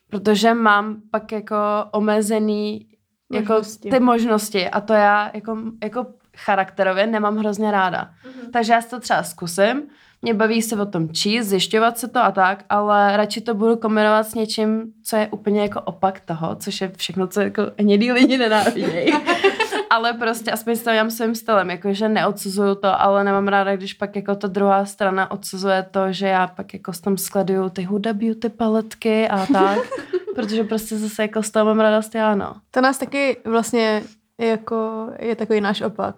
protože 0.10 0.54
mám 0.54 1.02
pak 1.12 1.32
jako 1.32 1.56
omezený 1.92 2.88
jako 3.34 3.54
Možnosti. 3.54 3.90
ty 3.90 4.00
možnosti 4.00 4.70
a 4.70 4.82
to 4.82 4.94
já 4.94 5.32
jako, 5.34 5.58
jako 5.84 6.06
charakterově 6.38 7.08
nemám 7.08 7.38
hrozně 7.38 7.72
ráda. 7.72 8.10
Mm-hmm. 8.24 8.52
Takže 8.52 8.74
já 8.74 8.82
si 8.82 8.90
to 8.90 9.00
třeba 9.00 9.24
zkusím, 9.24 9.84
mě 10.26 10.34
baví 10.34 10.62
se 10.62 10.76
o 10.76 10.86
tom 10.86 11.10
číst, 11.10 11.48
zjišťovat 11.48 11.98
se 11.98 12.08
to 12.08 12.20
a 12.20 12.32
tak, 12.32 12.64
ale 12.70 13.18
radši 13.18 13.42
to 13.42 13.54
budu 13.54 13.76
kombinovat 13.76 14.28
s 14.28 14.34
něčím, 14.34 14.84
co 15.04 15.16
je 15.16 15.28
úplně 15.28 15.62
jako 15.62 15.82
opak 15.82 16.20
toho, 16.20 16.56
což 16.56 16.82
je 16.82 16.92
všechno, 16.98 17.28
co 17.28 17.42
jako 17.42 17.62
hnědý 17.80 18.12
lidi 18.12 18.38
nenávidějí. 18.38 19.14
ale 19.90 20.14
prostě 20.14 20.52
aspoň 20.52 20.80
to 20.80 20.92
mám 20.94 21.12
svým 21.12 21.36
stylem, 21.36 21.70
jakože 21.70 22.10
neodsuzuju 22.10 22.76
to, 22.76 23.02
ale 23.02 23.24
nemám 23.24 23.48
ráda, 23.48 23.76
když 23.76 23.94
pak 23.94 24.16
jako 24.16 24.36
ta 24.36 24.48
druhá 24.48 24.86
strana 24.86 25.32
odsuzuje 25.32 25.86
to, 25.92 26.12
že 26.12 26.28
já 26.28 26.48
pak 26.48 26.74
jako 26.74 26.94
s 26.94 27.02
tom 27.02 27.18
skladuju 27.18 27.70
ty 27.70 27.84
Huda 27.84 28.14
Beauty 28.14 28.50
paletky 28.50 29.28
a 29.30 29.46
tak, 29.46 29.80
protože 30.36 30.64
prostě 30.64 30.98
zase 30.98 31.22
jako 31.22 31.44
z 31.44 31.52
toho 31.52 31.66
mám 31.66 31.80
radost 31.80 32.16
já, 32.16 32.36
no. 32.36 32.54
To 32.72 32.82
nás 32.82 32.98
taky 32.98 33.38
vlastně 33.46 34.04
jako 34.38 35.10
je 35.20 35.36
takový 35.36 35.62
náš 35.62 35.82
opak. 35.82 36.16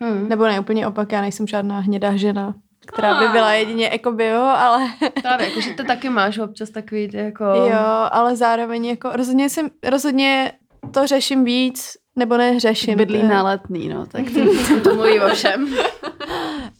Hmm. 0.00 0.28
Nebo 0.28 0.44
ne 0.44 0.60
úplně 0.60 0.86
opak, 0.86 1.12
já 1.12 1.20
nejsem 1.20 1.46
žádná 1.46 1.80
hnědá 1.80 2.16
žena, 2.16 2.54
která 2.86 3.18
by 3.20 3.28
byla 3.28 3.52
jedině 3.52 3.88
jako 3.92 4.12
bio, 4.12 4.40
ale 4.42 4.86
Právě, 5.22 5.48
jakože 5.48 5.70
ty 5.74 5.84
taky 5.84 6.08
máš 6.10 6.38
občas 6.38 6.70
takový 6.70 7.10
jako... 7.12 7.44
jo, 7.44 8.08
ale 8.10 8.36
zároveň 8.36 8.84
jako 8.84 9.10
rozhodně 9.12 9.50
jsem, 9.50 9.70
rozhodně 9.84 10.52
to 10.90 11.06
řeším 11.06 11.44
víc, 11.44 11.92
nebo 12.16 12.36
neřeším. 12.36 12.96
Bydlí 12.98 13.18
To 13.18 13.24
je- 13.26 13.30
na 13.32 13.42
letný, 13.42 13.88
no, 13.88 14.06
tak 14.06 14.24
To 14.84 14.94
mluví 14.94 15.20
o 15.20 15.28
všem. 15.34 15.74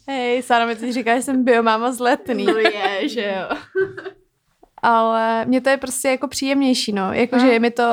Hej, 0.07 0.43
Sára 0.43 0.65
mi 0.65 0.75
teď 0.75 0.91
říká, 0.93 1.15
že 1.15 1.21
jsem 1.21 1.43
biomáma 1.43 1.91
z 1.91 1.99
letný. 1.99 2.45
to 2.45 2.57
je, 2.57 3.09
že 3.09 3.35
jo. 3.39 3.57
ale 4.81 5.45
mně 5.45 5.61
to 5.61 5.69
je 5.69 5.77
prostě 5.77 6.07
jako 6.09 6.27
příjemnější, 6.27 6.93
no. 6.93 7.13
Jakože 7.13 7.47
je 7.47 7.59
mi 7.59 7.71
to, 7.71 7.83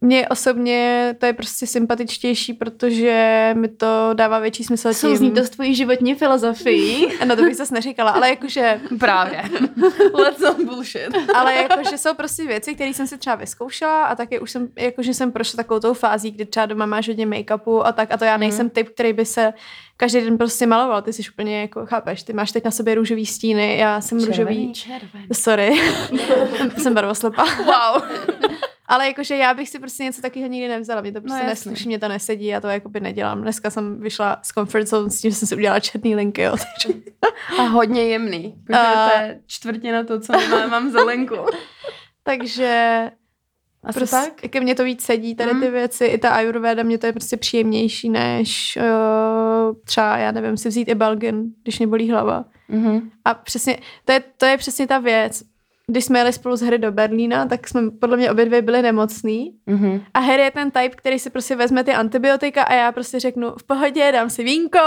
mně 0.00 0.28
osobně 0.28 1.14
to 1.18 1.26
je 1.26 1.32
prostě 1.32 1.66
sympatičtější, 1.66 2.52
protože 2.54 3.50
mi 3.58 3.68
to 3.68 4.10
dává 4.14 4.38
větší 4.38 4.64
smysl 4.64 4.94
Souzní 4.94 5.26
tím. 5.28 5.36
to 5.36 5.44
s 5.44 5.50
tvojí 5.50 5.74
životní 5.74 6.14
filozofií. 6.14 7.06
No 7.26 7.36
to 7.36 7.42
bych 7.42 7.56
zase 7.56 7.74
neříkala, 7.74 8.10
ale 8.10 8.28
jakože, 8.30 8.80
Právě. 9.00 9.42
Let's 10.14 10.38
some 10.40 10.64
bullshit. 10.64 11.08
ale 11.34 11.54
jakože 11.54 11.98
jsou 11.98 12.14
prostě 12.14 12.44
věci, 12.44 12.74
které 12.74 12.90
jsem 12.94 13.06
si 13.06 13.18
třeba 13.18 13.36
vyzkoušela 13.36 14.04
a 14.04 14.14
taky 14.14 14.40
už 14.40 14.50
jsem, 14.50 14.68
jakože 14.76 15.14
jsem 15.14 15.32
prošla 15.32 15.56
takovou 15.56 15.80
tou 15.80 15.94
fází, 15.94 16.30
kdy 16.30 16.44
třeba 16.46 16.66
doma 16.66 16.86
máš 16.86 17.08
hodně 17.08 17.26
make-upu 17.26 17.82
a 17.86 17.92
tak 17.92 18.12
a 18.12 18.16
to 18.16 18.24
já 18.24 18.36
nejsem 18.36 18.66
Mhm. 18.66 18.70
typ, 18.70 18.88
který 18.94 19.12
by 19.12 19.24
se 19.24 19.52
každý 19.96 20.20
den 20.20 20.38
prostě 20.38 20.66
maloval. 20.66 21.02
Ty 21.02 21.12
jsi 21.12 21.22
úplně 21.32 21.60
jako, 21.60 21.86
chápeš, 21.86 22.22
ty 22.22 22.32
máš 22.32 22.52
teď 22.52 22.64
na 22.64 22.70
sobě 22.70 22.94
růžový 22.94 23.26
stíny, 23.26 23.76
já 23.78 24.00
jsem 24.00 24.18
růžový. 24.24 24.72
Červený. 24.72 25.26
Sorry, 25.32 25.80
jsem 26.78 26.94
barvoslepá. 26.94 27.44
Wow. 27.64 28.02
Ale 28.90 29.06
jakože 29.06 29.36
já 29.36 29.54
bych 29.54 29.68
si 29.68 29.78
prostě 29.78 30.04
něco 30.04 30.22
takového 30.22 30.48
nikdy 30.52 30.68
nevzala. 30.68 31.00
Mě 31.00 31.12
to 31.12 31.20
prostě 31.20 31.38
no, 31.42 31.46
nesluší, 31.46 31.88
mě 31.88 31.98
to 31.98 32.08
nesedí, 32.08 32.46
já 32.46 32.60
to 32.60 32.68
jakoby 32.68 33.00
nedělám. 33.00 33.42
Dneska 33.42 33.70
jsem 33.70 34.00
vyšla 34.00 34.38
z 34.42 34.48
comfort 34.48 34.86
zone 34.88 35.10
s 35.10 35.20
tím, 35.20 35.30
že 35.30 35.36
jsem 35.36 35.48
si 35.48 35.56
udělala 35.56 35.80
četný 35.80 36.14
linky, 36.16 36.42
jo. 36.42 36.56
A 37.58 37.62
hodně 37.62 38.02
jemný. 38.02 38.54
Protože 38.66 38.78
A- 38.78 39.08
to 39.10 39.16
je 39.22 39.40
čtvrtina 39.46 40.04
to, 40.04 40.20
co 40.20 40.32
mám, 40.50 40.70
mám 40.70 40.90
zelenku. 40.90 41.34
takže 42.22 43.10
Asi 43.84 43.98
prostě, 43.98 44.16
tak? 44.16 44.50
ke 44.50 44.60
mně 44.60 44.74
to 44.74 44.84
víc 44.84 45.02
sedí, 45.02 45.34
tady 45.34 45.50
ty 45.50 45.66
Mm. 45.66 45.72
věci. 45.72 46.04
I 46.04 46.18
ta 46.18 46.28
ayurveda, 46.30 46.82
mě 46.82 46.98
to 46.98 47.06
je 47.06 47.12
prostě 47.12 47.36
příjemnější, 47.36 48.08
než 48.08 48.78
uh, 48.80 49.76
třeba, 49.84 50.16
já 50.18 50.32
nevím, 50.32 50.56
si 50.56 50.68
vzít 50.68 50.88
i 50.88 50.94
Belgin, 50.94 51.44
když 51.62 51.78
mě 51.78 51.86
bolí 51.86 52.10
hlava. 52.10 52.44
Mhm. 52.68 53.10
A 53.24 53.34
přesně, 53.34 53.78
to 54.04 54.12
je, 54.12 54.20
to 54.36 54.46
je 54.46 54.56
přesně 54.56 54.86
ta 54.86 54.98
věc. 54.98 55.42
Když 55.90 56.04
jsme 56.04 56.18
jeli 56.18 56.32
spolu 56.32 56.56
z 56.56 56.62
hry 56.62 56.78
do 56.78 56.92
Berlína, 56.92 57.46
tak 57.46 57.68
jsme 57.68 57.90
podle 57.90 58.16
mě 58.16 58.30
obě 58.30 58.44
dvě 58.44 58.62
byli 58.62 58.82
nemocný. 58.82 59.52
Mhm. 59.66 60.00
A 60.14 60.20
Harry 60.20 60.42
je 60.42 60.50
ten 60.50 60.70
type, 60.70 60.96
který 60.96 61.18
si 61.18 61.30
prostě 61.30 61.56
vezme 61.56 61.84
ty 61.84 61.92
antibiotika 61.92 62.62
a 62.62 62.74
já 62.74 62.92
prostě 62.92 63.20
řeknu, 63.20 63.52
v 63.58 63.64
pohodě, 63.64 64.12
dám 64.12 64.30
si 64.30 64.44
vínko, 64.44 64.78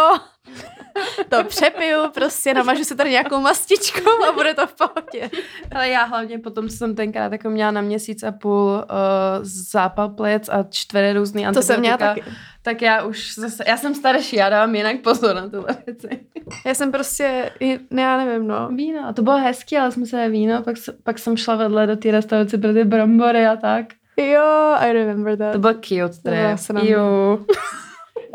to 1.29 1.43
přepiju, 1.43 1.97
prostě 2.13 2.53
namažu 2.53 2.83
si 2.83 2.95
tady 2.95 3.09
nějakou 3.09 3.39
mastičkou 3.39 4.23
a 4.29 4.31
bude 4.31 4.53
to 4.53 4.67
v 4.67 4.73
pohodě. 4.73 5.29
Ale 5.75 5.89
já 5.89 6.03
hlavně 6.03 6.39
potom, 6.39 6.69
jsem 6.69 6.95
tenkrát 6.95 7.31
jako 7.31 7.49
měla 7.49 7.71
na 7.71 7.81
měsíc 7.81 8.23
a 8.23 8.31
půl 8.31 8.51
uh, 8.69 8.83
zápal 9.71 10.09
plic 10.09 10.49
a 10.49 10.63
čtyři 10.69 11.13
různý 11.13 11.41
To 11.43 11.47
antibiotika, 11.47 11.73
jsem 11.73 11.79
měla 11.79 11.97
taky. 11.97 12.23
tak 12.61 12.81
já 12.81 13.03
už 13.03 13.35
zase, 13.35 13.63
já 13.67 13.77
jsem 13.77 13.95
starší, 13.95 14.35
já 14.35 14.49
dávám 14.49 14.75
jinak 14.75 14.99
pozor 14.99 15.35
na 15.35 15.49
tyhle 15.49 15.77
věci. 15.85 16.09
Já 16.65 16.73
jsem 16.73 16.91
prostě, 16.91 17.51
ne, 17.89 18.01
já 18.01 18.17
nevím, 18.17 18.47
no. 18.47 18.67
Víno, 18.69 19.07
a 19.07 19.13
to 19.13 19.21
bylo 19.21 19.37
hezký, 19.37 19.77
ale 19.77 19.91
jsme 19.91 20.05
se 20.05 20.29
víno, 20.29 20.61
pak, 20.63 20.75
pak 21.03 21.19
jsem 21.19 21.37
šla 21.37 21.55
vedle 21.55 21.87
do 21.87 21.95
té 21.95 22.11
restaurace 22.11 22.57
pro 22.57 22.73
ty 22.73 22.83
brambory 22.83 23.47
a 23.47 23.55
tak. 23.55 23.85
Jo, 24.17 24.75
I 24.77 24.93
remember 24.93 25.37
that. 25.37 25.53
To 25.53 25.59
byl 25.59 25.73
cute 25.73 26.09
To 26.09 26.57
sranda. 26.57 26.89
Jo. 26.89 27.39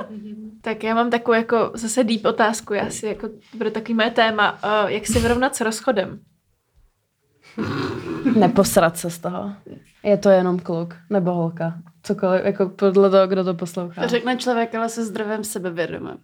Tak 0.61 0.85
já 0.85 0.95
mám 0.95 1.11
takovou 1.11 1.35
jako 1.35 1.71
zase 1.75 2.05
deep 2.05 2.25
otázku, 2.25 2.75
já 2.75 2.91
si 2.91 3.07
jako, 3.07 3.29
to 3.29 3.57
bude 3.57 3.71
takový 3.71 3.95
moje 3.95 4.11
téma, 4.11 4.53
uh, 4.53 4.91
jak 4.91 5.07
si 5.07 5.19
vyrovnat 5.21 5.57
s 5.57 5.61
rozchodem. 5.61 6.21
Neposrat 8.37 8.97
se 8.99 9.11
z 9.11 9.19
toho. 9.19 9.53
Je 10.03 10.17
to 10.17 10.29
jenom 10.29 10.59
kluk 10.59 10.95
nebo 11.11 11.33
holka. 11.33 11.75
Cokoliv, 12.03 12.45
jako 12.45 12.69
podle 12.69 13.11
toho, 13.11 13.27
kdo 13.27 13.45
to 13.45 13.55
poslouchá. 13.55 14.03
To 14.03 14.09
řekne 14.09 14.37
člověk, 14.37 14.75
ale 14.75 14.89
se 14.89 15.05
zdravím 15.05 15.45
sebevědomím. 15.45 16.19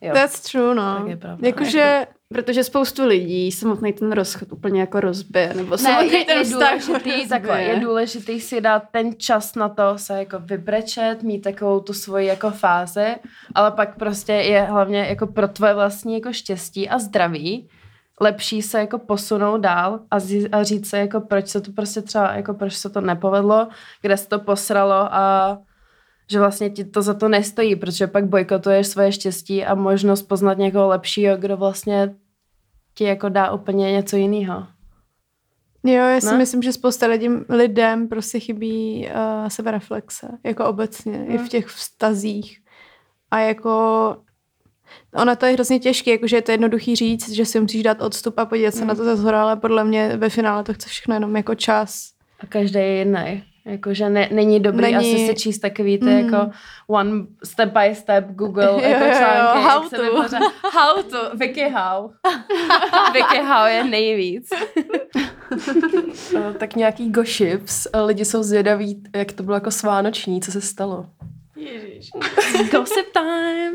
Jo. 0.00 0.14
That's 0.14 0.52
true, 0.52 0.74
no. 0.74 0.96
Tak 0.98 1.08
je 1.08 1.16
pravda. 1.16 1.46
Jakože 1.46 2.06
Protože 2.28 2.64
spoustu 2.64 3.06
lidí 3.06 3.52
samotný 3.52 3.92
ten 3.92 4.12
rozchod 4.12 4.52
úplně 4.52 4.80
jako 4.80 5.00
rozbije, 5.00 5.54
nebo 5.54 5.70
Ne, 5.70 5.78
samotný 5.78 6.18
je, 6.18 6.24
ten 6.24 6.38
je, 6.38 6.44
vztah 6.44 6.86
důležitý, 6.86 7.28
takhle, 7.28 7.62
je 7.62 7.80
důležitý 7.80 8.40
si 8.40 8.60
dát 8.60 8.82
ten 8.90 9.14
čas 9.18 9.54
na 9.54 9.68
to 9.68 9.98
se 9.98 10.18
jako 10.18 10.38
vybrečet, 10.38 11.22
mít 11.22 11.40
takovou 11.40 11.80
tu 11.80 11.92
svoji 11.92 12.26
jako 12.26 12.50
fázi, 12.50 13.14
ale 13.54 13.70
pak 13.70 13.96
prostě 13.98 14.32
je 14.32 14.62
hlavně 14.62 14.98
jako 14.98 15.26
pro 15.26 15.48
tvoje 15.48 15.74
vlastní 15.74 16.14
jako 16.14 16.32
štěstí 16.32 16.88
a 16.88 16.98
zdraví 16.98 17.68
lepší 18.20 18.62
se 18.62 18.78
jako 18.78 18.98
posunout 18.98 19.58
dál 19.58 20.00
a, 20.10 20.18
zí, 20.18 20.48
a 20.48 20.62
říct 20.62 20.88
se 20.88 20.98
jako 20.98 21.20
proč 21.20 21.48
se 21.48 21.60
to 21.60 21.72
prostě 21.72 22.02
třeba 22.02 22.32
jako 22.32 22.54
proč 22.54 22.74
se 22.74 22.90
to 22.90 23.00
nepovedlo, 23.00 23.68
kde 24.02 24.16
se 24.16 24.28
to 24.28 24.38
posralo 24.38 25.14
a 25.14 25.58
že 26.30 26.38
vlastně 26.38 26.70
ti 26.70 26.84
to 26.84 27.02
za 27.02 27.14
to 27.14 27.28
nestojí, 27.28 27.76
protože 27.76 28.06
pak 28.06 28.26
bojkotuješ 28.26 28.86
svoje 28.86 29.12
štěstí 29.12 29.64
a 29.64 29.74
možnost 29.74 30.22
poznat 30.22 30.58
někoho 30.58 30.88
lepšího, 30.88 31.36
kdo 31.36 31.56
vlastně 31.56 32.14
ti 32.94 33.04
jako 33.04 33.28
dá 33.28 33.50
úplně 33.52 33.92
něco 33.92 34.16
jiného. 34.16 34.66
Jo, 35.84 35.92
já 36.04 36.20
si 36.20 36.26
Ne? 36.26 36.38
myslím, 36.38 36.62
že 36.62 36.72
spousta 36.72 37.06
lidí, 37.06 37.28
lidem 37.48 38.08
prostě 38.08 38.40
chybí 38.40 39.08
uh, 39.08 39.48
sebereflexe, 39.48 40.28
jako 40.44 40.64
obecně, 40.66 41.26
i 41.28 41.38
v 41.38 41.48
těch 41.48 41.66
vztazích. 41.66 42.58
A 43.30 43.38
jako 43.38 44.16
Ona 45.14 45.36
to 45.36 45.46
je 45.46 45.52
hrozně 45.52 45.78
těžké, 45.78 46.10
jakože 46.10 46.36
je 46.36 46.42
to 46.42 46.50
jednoduchý 46.52 46.96
říct, 46.96 47.30
že 47.30 47.46
si 47.46 47.60
musíš 47.60 47.82
dát 47.82 48.02
odstup 48.02 48.38
a 48.38 48.46
podívat 48.46 48.74
se 48.74 48.84
na 48.84 48.94
to 48.94 49.04
ze 49.04 49.16
zhora, 49.16 49.42
ale 49.42 49.56
podle 49.56 49.84
mě 49.84 50.16
ve 50.16 50.28
finále 50.30 50.64
to 50.64 50.74
chce 50.74 50.88
všechno 50.88 51.14
jenom 51.14 51.36
jako 51.36 51.54
čas. 51.54 52.10
A 52.40 52.46
každý 52.46 52.78
je 52.78 52.98
jiný. 52.98 53.44
Jakože 53.66 54.10
ne, 54.10 54.28
není 54.32 54.60
dobrý 54.60 54.82
Není- 54.82 54.96
asi 55.16 55.26
si 55.26 55.34
číst 55.34 55.58
takový 55.58 55.98
ty 55.98 56.04
Mm. 56.06 56.18
jako 56.18 56.50
one 56.86 57.10
step 57.44 57.72
by 57.72 57.94
step 57.94 58.24
Google 58.30 58.64
Jo, 58.64 58.78
jako 58.80 59.04
jo, 59.04 59.10
jo, 59.10 59.16
články. 59.18 59.62
how 59.62 59.82
jak 59.82 59.90
se 59.90 59.96
to. 59.96 60.02
vypořád- 60.02 60.42
How 60.72 61.02
to. 61.02 61.36
Vicky 61.36 61.68
How. 61.70 62.10
Vicky 63.14 63.38
How 63.38 63.66
je 63.66 63.84
nejvíc. 63.84 64.48
Eh, 66.36 66.54
tak 66.58 66.76
nějaký 66.76 67.10
gossips. 67.10 67.86
Eh, 67.92 68.00
Lidi 68.00 68.24
jsou 68.24 68.42
zvědaví, 68.42 69.02
jak 69.16 69.32
to 69.32 69.42
bylo 69.42 69.54
jako 69.56 69.70
svánoční, 69.70 70.40
co 70.40 70.52
se 70.52 70.60
stalo. 70.60 71.06
Gossip 72.72 73.06
time. 73.12 73.74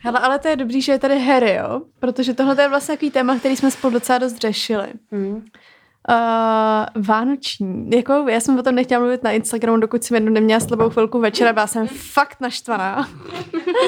Hele, 0.00 0.18
ale 0.18 0.38
to 0.38 0.48
je 0.48 0.56
dobrý, 0.56 0.82
že 0.82 0.92
je 0.92 0.98
tady 0.98 1.18
Harry, 1.18 1.54
jo? 1.54 1.82
Protože 1.98 2.34
tohle 2.34 2.54
to 2.54 2.60
je 2.60 2.68
vlastně 2.68 2.94
takový 2.94 3.10
téma, 3.10 3.38
který 3.38 3.56
jsme 3.56 3.70
spolu 3.70 3.92
docela 3.92 4.18
dost 4.18 4.36
řešili. 4.36 4.88
Hmm. 5.12 5.44
Uh, 6.10 7.04
vánoční. 7.06 7.90
Jako, 7.90 8.12
já 8.28 8.40
jsem 8.40 8.58
o 8.58 8.62
tom 8.62 8.74
nechtěla 8.74 9.00
mluvit 9.00 9.22
na 9.22 9.30
Instagramu, 9.30 9.78
dokud 9.78 10.04
jsem 10.04 10.14
jednou 10.14 10.32
neměla 10.32 10.60
s 10.60 10.66
tebou 10.66 10.90
chvilku 10.90 11.20
večera, 11.20 11.52
byla 11.52 11.66
jsem 11.66 11.88
fakt 11.88 12.40
naštvaná. 12.40 13.08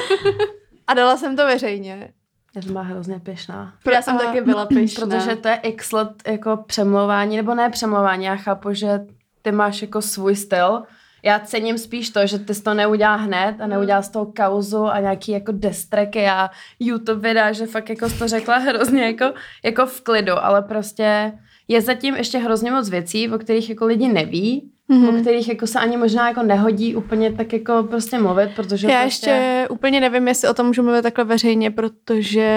a 0.87 0.93
dala 0.93 1.17
jsem 1.17 1.35
to 1.35 1.45
veřejně. 1.45 2.13
Je 2.55 2.61
to 2.61 2.73
má 2.73 2.81
hrozně 2.81 3.19
pěšná. 3.19 3.73
Já 3.93 4.01
jsem 4.01 4.17
taky 4.17 4.41
byla 4.41 4.65
pyšná. 4.65 5.05
Protože 5.07 5.35
to 5.35 5.47
je 5.47 5.55
x 5.55 5.91
let 5.91 6.09
jako 6.27 6.57
přemlouvání, 6.57 7.37
nebo 7.37 7.55
ne 7.55 7.69
přemlouvání, 7.69 8.25
já 8.25 8.35
chápu, 8.35 8.73
že 8.73 8.99
ty 9.41 9.51
máš 9.51 9.81
jako 9.81 10.01
svůj 10.01 10.35
styl. 10.35 10.83
Já 11.23 11.39
cením 11.39 11.77
spíš 11.77 12.09
to, 12.09 12.27
že 12.27 12.39
ty 12.39 12.53
jsi 12.55 12.63
to 12.63 12.73
neudělal 12.73 13.17
hned 13.17 13.55
a 13.61 13.67
neudělal 13.67 14.03
z 14.03 14.09
toho 14.09 14.25
kauzu 14.25 14.85
a 14.85 14.99
nějaký 14.99 15.31
jako 15.31 15.51
destreky 15.51 16.27
a 16.27 16.49
YouTube 16.79 17.27
videa, 17.29 17.51
že 17.51 17.65
fakt 17.65 17.89
jako 17.89 18.09
jsi 18.09 18.19
to 18.19 18.27
řekla 18.27 18.57
hrozně 18.57 19.05
jako, 19.05 19.33
jako 19.63 19.85
v 19.85 20.01
klidu, 20.01 20.33
ale 20.33 20.61
prostě 20.61 21.33
je 21.71 21.81
zatím 21.81 22.15
ještě 22.15 22.37
hrozně 22.37 22.71
moc 22.71 22.89
věcí, 22.89 23.29
o 23.29 23.37
kterých 23.37 23.69
jako 23.69 23.85
lidi 23.85 24.07
neví, 24.07 24.71
mm-hmm. 24.89 25.17
o 25.17 25.21
kterých 25.21 25.47
jako 25.47 25.67
se 25.67 25.79
ani 25.79 25.97
možná 25.97 26.27
jako 26.27 26.43
nehodí 26.43 26.95
úplně 26.95 27.33
tak 27.33 27.53
jako 27.53 27.83
prostě 27.83 28.19
mluvit, 28.19 28.49
protože 28.55 28.87
Já 28.87 29.01
prostě... 29.01 29.29
ještě 29.29 29.67
úplně 29.69 29.99
nevím, 29.99 30.27
jestli 30.27 30.49
o 30.49 30.53
tom 30.53 30.65
můžu 30.65 30.83
mluvit 30.83 31.01
takhle 31.01 31.23
veřejně, 31.23 31.71
protože 31.71 32.49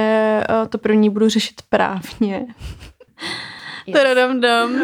uh, 0.50 0.68
to 0.68 0.78
první 0.78 1.10
budu 1.10 1.28
řešit 1.28 1.62
právně. 1.68 2.46
Yes. 3.86 3.98
Tadadam 3.98 4.40
dam. 4.40 4.82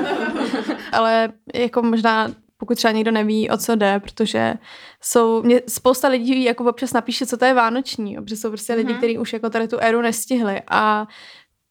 Ale 0.92 1.32
jako 1.54 1.82
možná 1.82 2.28
pokud 2.60 2.74
třeba 2.74 2.92
někdo 2.92 3.10
neví, 3.10 3.50
o 3.50 3.56
co 3.56 3.76
jde, 3.76 4.00
protože 4.00 4.54
jsou, 5.00 5.42
mě 5.42 5.60
spousta 5.68 6.08
lidí 6.08 6.44
jako 6.44 6.64
občas 6.64 6.92
napíše, 6.92 7.26
co 7.26 7.36
to 7.36 7.44
je 7.44 7.54
vánoční, 7.54 8.14
jo, 8.14 8.22
protože 8.22 8.36
jsou 8.36 8.48
prostě 8.48 8.74
lidi, 8.74 8.94
kteří 8.94 9.18
už 9.18 9.32
jako 9.32 9.50
tady 9.50 9.68
tu 9.68 9.78
éru 9.78 10.00
nestihli 10.00 10.62
a 10.68 11.06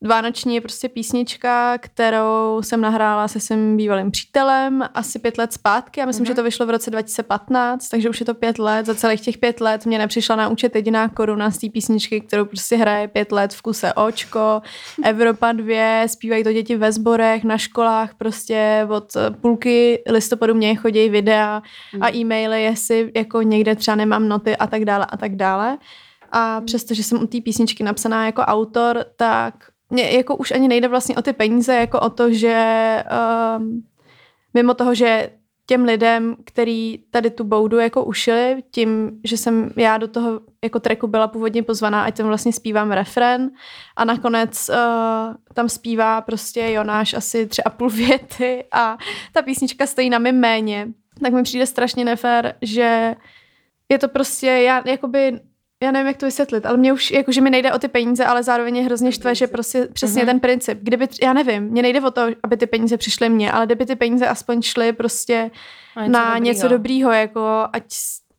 Vánoční 0.07 0.55
je 0.55 0.61
prostě 0.61 0.89
písnička, 0.89 1.77
kterou 1.77 2.61
jsem 2.61 2.81
nahrála 2.81 3.27
se 3.27 3.39
svým 3.39 3.77
bývalým 3.77 4.11
přítelem 4.11 4.83
asi 4.93 5.19
pět 5.19 5.37
let 5.37 5.53
zpátky. 5.53 5.99
Já 5.99 6.05
myslím, 6.05 6.25
že 6.25 6.33
to 6.33 6.43
vyšlo 6.43 6.65
v 6.65 6.69
roce 6.69 6.91
2015, 6.91 7.89
takže 7.89 8.09
už 8.09 8.19
je 8.19 8.25
to 8.25 8.33
pět 8.33 8.59
let. 8.59 8.85
Za 8.85 8.95
celých 8.95 9.21
těch 9.21 9.37
pět 9.37 9.61
let 9.61 9.85
mě 9.85 9.97
nepřišla 9.97 10.35
na 10.35 10.47
účet 10.47 10.75
jediná 10.75 11.09
koruna 11.09 11.51
z 11.51 11.57
té 11.57 11.69
písničky, 11.69 12.21
kterou 12.21 12.45
prostě 12.45 12.75
hraje 12.75 13.07
pět 13.07 13.31
let 13.31 13.53
v 13.53 13.61
kuse 13.61 13.93
Očko, 13.93 14.61
Evropa 15.03 15.51
2, 15.51 16.07
zpívají 16.07 16.43
to 16.43 16.53
děti 16.53 16.75
ve 16.75 16.91
sborech, 16.91 17.43
na 17.43 17.57
školách, 17.57 18.13
prostě 18.13 18.87
od 18.89 19.13
půlky 19.41 20.03
listopadu 20.09 20.53
mě 20.53 20.75
chodí 20.75 21.09
videa 21.09 21.61
a 22.01 22.15
e-maily, 22.15 22.63
jestli 22.63 23.11
jako 23.15 23.41
někde 23.41 23.75
třeba 23.75 23.95
nemám 23.95 24.29
noty 24.29 24.57
a 24.57 24.67
tak 24.67 24.85
dále 24.85 25.05
a 25.09 25.17
tak 25.17 25.35
dále. 25.35 25.77
A 26.31 26.61
přestože 26.61 27.03
jsem 27.03 27.23
u 27.23 27.27
té 27.27 27.41
písničky 27.41 27.83
napsaná 27.83 28.25
jako 28.25 28.41
autor, 28.41 29.05
tak 29.15 29.53
mě 29.89 30.11
jako 30.11 30.35
už 30.35 30.51
ani 30.51 30.67
nejde 30.67 30.87
vlastně 30.87 31.15
o 31.15 31.21
ty 31.21 31.33
peníze, 31.33 31.75
jako 31.75 31.99
o 31.99 32.09
to, 32.09 32.33
že 32.33 33.03
um, 33.57 33.83
mimo 34.53 34.73
toho, 34.73 34.95
že 34.95 35.29
těm 35.65 35.83
lidem, 35.83 36.35
který 36.45 36.97
tady 37.11 37.29
tu 37.29 37.43
boudu 37.43 37.77
jako 37.77 38.03
ušili, 38.03 38.63
tím, 38.71 39.11
že 39.23 39.37
jsem 39.37 39.71
já 39.75 39.97
do 39.97 40.07
toho 40.07 40.41
jako 40.63 40.79
tracku 40.79 41.07
byla 41.07 41.27
původně 41.27 41.63
pozvaná, 41.63 42.03
ať 42.03 42.17
tam 42.17 42.27
vlastně 42.27 42.53
zpívám 42.53 42.91
refren 42.91 43.51
a 43.95 44.05
nakonec 44.05 44.69
uh, 44.69 45.35
tam 45.53 45.69
zpívá 45.69 46.21
prostě 46.21 46.71
Jonáš 46.71 47.13
asi 47.13 47.47
tři 47.47 47.63
a 47.63 47.69
půl 47.69 47.89
věty 47.89 48.63
a 48.71 48.97
ta 49.33 49.41
písnička 49.41 49.85
stojí 49.85 50.09
na 50.09 50.19
mém 50.19 50.39
méně, 50.39 50.87
tak 51.21 51.33
mi 51.33 51.43
přijde 51.43 51.65
strašně 51.65 52.05
nefér, 52.05 52.55
že 52.61 53.15
je 53.89 53.99
to 53.99 54.07
prostě, 54.07 54.47
já 54.47 54.83
jakoby 54.85 55.39
já 55.83 55.91
nevím, 55.91 56.07
jak 56.07 56.17
to 56.17 56.25
vysvětlit, 56.25 56.65
ale 56.65 56.77
mě 56.77 56.93
už, 56.93 57.11
jakože 57.11 57.41
mi 57.41 57.49
nejde 57.49 57.73
o 57.73 57.79
ty 57.79 57.87
peníze, 57.87 58.25
ale 58.25 58.43
zároveň 58.43 58.75
je 58.77 58.83
hrozně 58.83 59.11
štve, 59.11 59.35
že 59.35 59.47
prostě 59.47 59.87
přesně 59.93 60.25
ten 60.25 60.39
princip. 60.39 60.79
Kdyby, 60.81 61.07
já 61.23 61.33
nevím, 61.33 61.63
mě 61.63 61.81
nejde 61.81 62.01
o 62.01 62.11
to, 62.11 62.21
aby 62.43 62.57
ty 62.57 62.67
peníze 62.67 62.97
přišly 62.97 63.29
mně, 63.29 63.51
ale 63.51 63.65
kdyby 63.65 63.85
ty 63.85 63.95
peníze 63.95 64.27
aspoň 64.27 64.61
šly 64.61 64.93
prostě 64.93 65.51
A 65.95 66.01
něco 66.05 66.11
na 66.11 66.23
dobrýho. 66.33 66.43
něco 66.45 66.67
dobrýho, 66.67 67.11
jako 67.11 67.67
ať, 67.73 67.83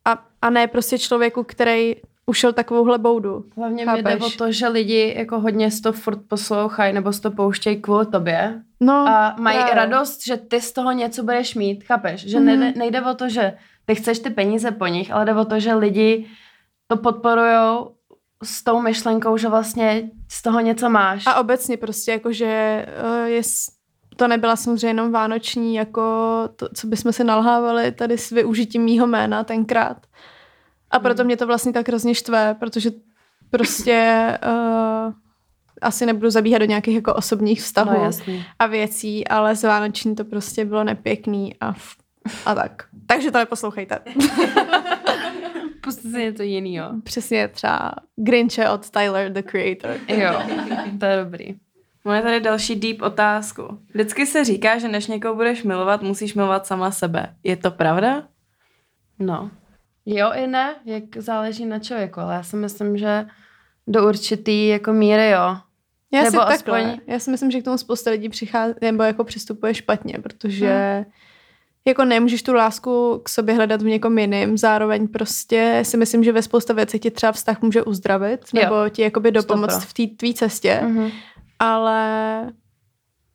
a, 0.05 0.23
a 0.41 0.49
ne 0.49 0.67
prostě 0.67 0.97
člověku, 0.99 1.43
který 1.43 1.95
ušel 2.25 2.53
takovouhle 2.53 2.97
boudu. 2.97 3.45
Hlavně 3.57 3.85
mi 3.85 4.01
jde 4.03 4.15
o 4.17 4.29
to, 4.29 4.51
že 4.51 4.67
lidi 4.67 5.13
jako 5.17 5.39
hodně 5.39 5.71
si 5.71 5.81
to 5.81 5.93
furt 5.93 6.19
poslouchají 6.27 6.93
nebo 6.93 7.13
si 7.13 7.21
to 7.21 7.31
pouštějí 7.31 7.81
kvůli 7.81 8.05
tobě 8.05 8.61
No, 8.79 8.93
a 8.93 9.35
mají 9.39 9.57
právě. 9.57 9.75
radost, 9.75 10.25
že 10.25 10.37
ty 10.37 10.61
z 10.61 10.71
toho 10.71 10.91
něco 10.91 11.23
budeš 11.23 11.55
mít, 11.55 11.83
chápeš? 11.83 12.21
Že 12.27 12.39
Mhm. 12.39 12.45
nejde, 12.45 12.73
nejde 12.79 13.01
o 13.01 13.13
to, 13.13 13.29
že 13.29 13.53
ty 13.85 13.95
chceš 13.95 14.19
ty 14.19 14.29
peníze 14.29 14.71
po 14.71 14.87
nich, 14.87 15.11
ale 15.11 15.25
jde 15.25 15.33
o 15.33 15.45
to, 15.45 15.59
že 15.59 15.73
lidi 15.73 16.25
to 16.91 16.97
podporujou 16.97 17.91
s 18.43 18.63
tou 18.63 18.81
myšlenkou, 18.81 19.37
že 19.37 19.49
vlastně 19.49 20.09
z 20.29 20.41
toho 20.41 20.59
něco 20.59 20.89
máš. 20.89 21.27
A 21.27 21.39
obecně 21.39 21.77
prostě 21.77 22.11
jakože 22.11 22.85
uh, 23.03 23.25
je, 23.27 23.43
s- 23.43 23.67
to 24.15 24.27
nebyla 24.27 24.55
samozřejmě 24.55 24.87
jenom 24.87 25.11
vánoční, 25.11 25.75
jako 25.75 26.01
to, 26.55 26.69
co 26.75 26.87
bychom 26.87 27.13
si 27.13 27.23
nalhávali 27.23 27.91
tady 27.91 28.17
s 28.17 28.29
využitím 28.29 28.81
mýho 28.83 29.07
jména 29.07 29.43
tenkrát. 29.43 29.97
A 30.91 30.97
Hmm. 30.97 31.03
proto 31.03 31.23
mě 31.23 31.37
to 31.37 31.47
vlastně 31.47 31.73
tak 31.73 31.87
hrozně 31.87 32.15
štve, 32.15 32.55
protože 32.59 32.91
prostě 33.49 34.27
uh, 34.47 35.13
asi 35.81 36.05
nebudu 36.05 36.29
zabíhat 36.29 36.57
do 36.59 36.65
nějakých 36.65 36.95
jako 36.95 37.13
osobních 37.13 37.61
vztahů 37.61 37.97
no 37.97 38.03
jasný. 38.03 38.45
a 38.59 38.65
věcí, 38.67 39.27
ale 39.27 39.55
z 39.55 39.63
vánoční 39.63 40.15
to 40.15 40.23
prostě 40.25 40.65
bylo 40.65 40.83
nepěkný 40.83 41.55
a, 41.61 41.73
a 42.45 42.55
tak. 42.55 42.83
Takže 43.07 43.31
to 43.31 43.37
neposlouchejte. 43.37 43.99
Pusti 45.81 46.01
si 46.11 46.17
něco 46.17 46.43
jiného. 46.43 46.91
Přesně 47.03 47.47
třeba 47.47 47.91
Grinche 48.15 48.69
od 48.69 48.89
Tyler, 48.89 49.31
the 49.33 49.41
Creator. 49.41 49.91
Jo, 50.07 50.41
to 50.99 51.05
je 51.05 51.17
dobrý. 51.23 51.55
Máme 52.05 52.21
tady 52.21 52.39
další 52.39 52.75
deep 52.75 53.01
otázku. 53.01 53.79
Vždycky 53.93 54.25
se 54.25 54.43
říká, 54.43 54.77
že 54.77 54.87
než 54.87 55.07
někoho 55.07 55.35
budeš 55.35 55.63
milovat, 55.63 56.01
musíš 56.01 56.33
milovat 56.33 56.65
sama 56.65 56.91
sebe. 56.91 57.35
Je 57.43 57.57
to 57.57 57.71
pravda? 57.71 58.27
No. 59.19 59.51
Jo 60.05 60.31
i 60.33 60.47
ne, 60.47 60.75
jak 60.85 61.03
záleží 61.17 61.65
na 61.65 61.79
člověku, 61.79 62.19
ale 62.19 62.33
já 62.33 62.43
si 62.43 62.55
myslím, 62.55 62.97
že 62.97 63.25
do 63.87 64.07
určitý 64.07 64.67
jako 64.67 64.93
míry 64.93 65.29
jo. 65.29 65.57
Já 66.13 66.23
Nebo 66.23 66.29
si 66.29 66.37
takhle. 66.47 66.81
aspoň- 66.81 67.01
Já 67.07 67.19
si 67.19 67.31
myslím, 67.31 67.51
že 67.51 67.61
k 67.61 67.63
tomu 67.63 67.77
spousta 67.77 68.11
lidí 68.11 68.29
přichází, 68.29 68.73
nebo 68.81 69.03
jako 69.03 69.23
přistupuje 69.23 69.73
špatně, 69.73 70.13
protože 70.23 70.95
hmm. 71.05 71.11
Jako 71.87 72.05
nemůžeš 72.05 72.43
tu 72.43 72.53
lásku 72.53 73.21
k 73.23 73.29
sobě 73.29 73.55
hledat 73.55 73.81
v 73.81 73.85
někom 73.85 74.17
jiným, 74.17 74.57
zároveň 74.57 75.07
prostě 75.07 75.79
si 75.85 75.97
myslím, 75.97 76.23
že 76.23 76.31
ve 76.31 76.41
spousta 76.41 76.73
věcech 76.73 77.01
ti 77.01 77.11
třeba 77.11 77.31
vztah 77.31 77.61
může 77.61 77.83
uzdravit, 77.83 78.41
Jo. 78.53 78.61
nebo 78.63 78.89
ti 78.89 79.01
jakoby 79.01 79.31
dopomoct 79.31 79.71
Stopro. 79.71 79.87
v 79.89 79.93
té 79.93 80.15
tvý 80.17 80.33
cestě, 80.33 80.79
Mhm. 80.83 81.09
ale 81.59 82.51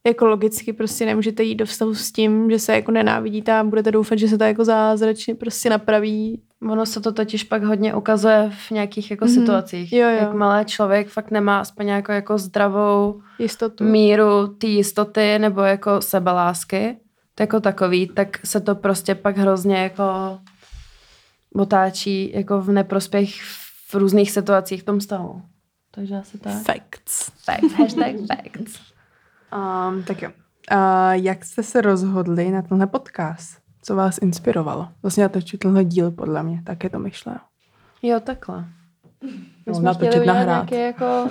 jako 0.07 0.27
logicky 0.27 0.73
prostě 0.73 1.07
nemůžete 1.07 1.43
jít 1.43 1.55
do 1.55 1.67
vztahu 1.67 1.95
s 1.95 2.13
tím, 2.13 2.51
že 2.51 2.59
se 2.59 2.75
jako 2.75 2.91
nenávidíte 2.93 3.53
a 3.53 3.65
budete 3.65 3.91
doufat, 3.91 4.19
že 4.19 4.29
se 4.29 4.39
to 4.39 4.45
jako 4.45 4.65
zázračně 4.65 5.35
prostě 5.35 5.71
napraví. 5.71 6.43
Ono 6.71 6.87
se 6.87 7.01
to 7.01 7.13
totiž 7.13 7.45
pak 7.45 7.63
hodně 7.65 7.95
ukazuje 7.95 8.51
v 8.67 8.71
nějakých 8.71 9.11
jako 9.11 9.25
Mhm. 9.25 9.35
situacích. 9.35 9.93
Jo, 9.93 10.09
jo. 10.09 10.17
Jakmile 10.21 10.65
člověk 10.65 11.09
fakt 11.09 11.31
nemá 11.31 11.61
aspoň 11.61 11.87
nějakou 11.87 12.13
jako 12.13 12.39
zdravou 12.39 13.21
Jistotu. 13.39 13.85
míru 13.85 14.47
té 14.47 14.67
jistoty 14.67 15.39
nebo 15.39 15.61
jako 15.61 16.01
sebelásky, 16.01 16.97
jako 17.41 17.61
takový, 17.61 18.07
tak 18.09 18.47
se 18.47 18.61
to 18.61 18.75
prostě 18.75 19.15
pak 19.15 19.37
hrozně 19.37 19.77
jako 19.77 20.39
otáčí 21.55 22.33
jako 22.35 22.61
v 22.61 22.73
neprospěch 22.73 23.43
v 23.89 23.95
různých 23.95 24.31
situacích 24.31 24.83
v 24.83 24.85
tom 24.85 25.01
stavu. 25.01 25.43
Takže 25.91 26.15
asi 26.17 26.39
tak. 26.39 26.53
Facts. 26.63 27.31
Facts, 27.45 27.73
hashtag 27.73 28.15
facts. 28.29 28.81
Um, 29.89 30.03
tak 30.03 30.23
jo. 30.23 30.31
Uh, 30.73 31.13
jak 31.13 31.45
jste 31.45 31.63
se 31.63 31.81
rozhodli 31.81 32.51
na 32.51 32.63
tenhle 32.63 32.87
podcast? 32.87 33.59
Co 33.83 33.97
vás 33.97 34.19
inspirovalo? 34.19 34.89
Vlastně 35.03 35.23
natočit 35.23 35.61
tenhle 35.61 35.85
díl, 35.85 36.11
podle 36.11 36.43
mě, 36.43 36.63
tak 36.65 36.85
je 36.85 36.91
to 36.91 36.99
myšleno. 36.99 37.39
Jo, 38.03 38.21
takhle. 38.21 38.65
My 39.23 39.33
No, 39.67 39.75
jsme 39.75 39.95
chtěli 39.95 40.21
udělat 40.21 40.35
nahrát. 40.35 40.71
nějaký 40.71 40.87
jako 40.87 41.29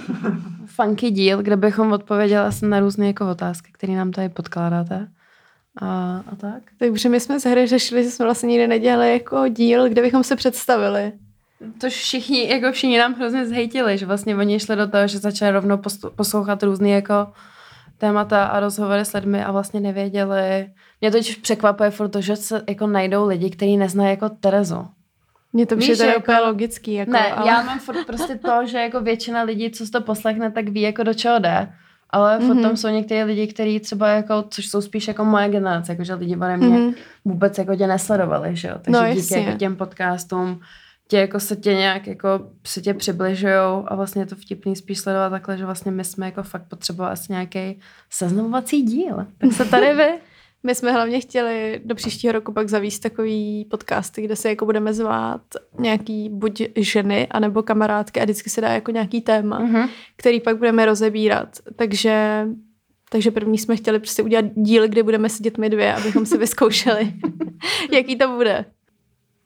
funky 0.66 1.12
díl, 1.12 1.44
kde 1.44 1.58
bychom 1.58 1.92
odpověděli 1.92 2.46
asi 2.48 2.66
na 2.66 2.80
různé 2.80 3.08
jako 3.08 3.30
otázky, 3.32 3.72
které 3.74 3.94
nám 3.96 4.12
tady 4.12 4.30
podkládáte. 4.30 5.08
A, 5.82 6.24
a 6.32 6.36
tak. 6.36 6.64
Takže 6.80 7.10
my 7.10 7.20
jsme 7.20 7.40
z 7.40 7.46
hry 7.46 7.68
řešili, 7.68 8.04
že 8.04 8.12
jsme 8.12 8.26
vlastně 8.26 8.48
nikdy 8.48 8.68
nedělali 8.68 9.12
jako 9.12 9.48
díl, 9.48 9.90
kde 9.90 10.02
bychom 10.02 10.24
se 10.24 10.36
představili. 10.36 11.12
Tož 11.82 11.94
všichni, 11.94 12.50
jako 12.50 12.72
všichni 12.72 12.98
nám 12.98 13.14
hrozně 13.14 13.46
zhejtili, 13.46 13.98
že 13.98 14.06
vlastně 14.06 14.36
oni 14.36 14.60
šli 14.60 14.76
do 14.76 14.88
toho, 14.88 15.08
že 15.08 15.20
začali 15.20 15.52
rovnou 15.52 15.76
posl- 15.76 16.10
poslouchat 16.10 16.64
různý 16.64 16.92
jako 16.92 17.28
témata 17.98 18.46
a 18.46 18.60
rozhovory 18.60 19.06
s 19.06 19.14
lidmi 19.14 19.44
a 19.44 19.52
vlastně 19.52 19.80
nevěděli. 19.80 20.68
Mě 21.02 21.12
to 21.12 21.18
totiž 21.18 21.36
překvapuje 21.36 21.92
furt 21.92 22.10
to, 22.10 22.22
že 22.22 22.36
se 22.36 22.64
jako 22.70 22.88
najdou 22.88 23.28
lidi, 23.28 23.50
kteří 23.50 23.78
neznají 23.78 24.10
jako 24.10 24.30
Terezu. 24.30 24.88
Mně 25.54 25.66
to 25.66 25.78
přijde 25.78 26.06
jako- 26.06 26.20
úplně 26.20 26.40
logický. 26.40 26.94
Jako, 26.94 27.12
ne, 27.12 27.34
ale... 27.34 27.48
já 27.48 27.62
mám 27.62 27.80
furt 27.80 28.06
prostě 28.06 28.36
to, 28.36 28.66
že 28.66 28.78
jako 28.78 29.02
většina 29.02 29.42
lidí, 29.42 29.72
co 29.72 29.86
si 29.86 29.92
to 29.92 30.02
poslechne, 30.02 30.52
tak 30.52 30.70
ví 30.70 30.82
jako 30.82 31.04
do 31.04 31.14
čeho 31.14 31.40
jde. 31.40 31.74
Ale 32.10 32.38
mm-hmm. 32.40 32.42
Mhm. 32.48 32.58
potom 32.58 32.78
jsou 32.78 32.88
někteří 32.88 33.24
lidi, 33.24 33.48
kteří 33.48 33.80
třeba 33.80 34.10
jako, 34.10 34.44
což 34.50 34.70
jsou 34.70 34.82
spíš 34.82 35.08
jako 35.08 35.26
moje 35.26 35.50
generace, 35.50 35.92
jako 35.92 36.04
že 36.04 36.14
lidi 36.14 36.36
ode 36.36 36.58
mě 36.58 36.68
Mhm. 36.80 36.94
vůbec 37.26 37.58
jako 37.58 37.76
tě 37.76 37.88
nesledovali, 37.88 38.56
že 38.56 38.68
jo. 38.68 38.76
Takže 38.82 38.92
No, 39.02 39.08
díky 39.08 39.18
jasně. 39.20 39.38
jako 39.40 39.58
těm 39.58 39.76
podcastům 39.76 40.60
tě 41.08 41.18
jako 41.18 41.40
se 41.40 41.56
tě 41.56 41.74
nějak 41.74 42.08
jako 42.08 42.28
se 42.68 42.82
tě 42.82 42.94
přibližujou 42.94 43.84
a 43.88 43.96
vlastně 43.96 44.22
je 44.22 44.26
to 44.26 44.36
vtipný 44.36 44.76
spíš 44.76 45.00
sledovat 45.00 45.30
takhle, 45.30 45.58
že 45.58 45.66
vlastně 45.66 45.92
my 45.92 46.04
jsme 46.04 46.26
jako 46.26 46.44
fakt 46.44 46.64
potřebovali 46.68 47.14
asi 47.14 47.32
nějaký 47.32 47.80
seznamovací 48.10 48.82
díl. 48.82 49.26
Tak 49.38 49.52
se 49.54 49.66
tady 49.66 49.94
vy. 49.94 50.10
My 50.66 50.76
jsme 50.76 50.92
hlavně 50.92 51.20
chtěli 51.20 51.82
do 51.86 51.96
příštího 51.96 52.32
roku 52.34 52.54
pak 52.54 52.70
zavíst 52.70 53.04
takový 53.04 53.66
podcasty, 53.72 54.22
kde 54.22 54.36
se 54.36 54.50
jako 54.50 54.66
budeme 54.66 54.94
zvát 54.94 55.42
nějaký 55.80 56.30
buď 56.30 56.62
ženy, 56.76 57.28
anebo 57.32 57.64
kamarádky 57.64 58.20
a 58.22 58.24
vždycky 58.24 58.50
se 58.50 58.62
dá 58.62 58.68
jako 58.70 58.92
nějaký 58.92 59.22
téma, 59.22 59.60
Mhm. 59.60 59.90
který 60.18 60.40
pak 60.40 60.58
budeme 60.58 60.86
rozebírat. 60.86 61.50
Takže, 61.76 62.46
takže 63.10 63.32
první 63.32 63.58
jsme 63.58 63.76
chtěli 63.76 64.00
prostě 64.00 64.24
udělat 64.24 64.46
díl, 64.56 64.88
kde 64.88 65.04
budeme 65.04 65.30
sedět 65.30 65.58
my 65.58 65.70
dvě, 65.70 65.94
abychom 65.94 66.26
si 66.26 66.38
vyzkoušeli, 66.38 67.14
jaký 67.92 68.16
to 68.16 68.28
bude. 68.36 68.66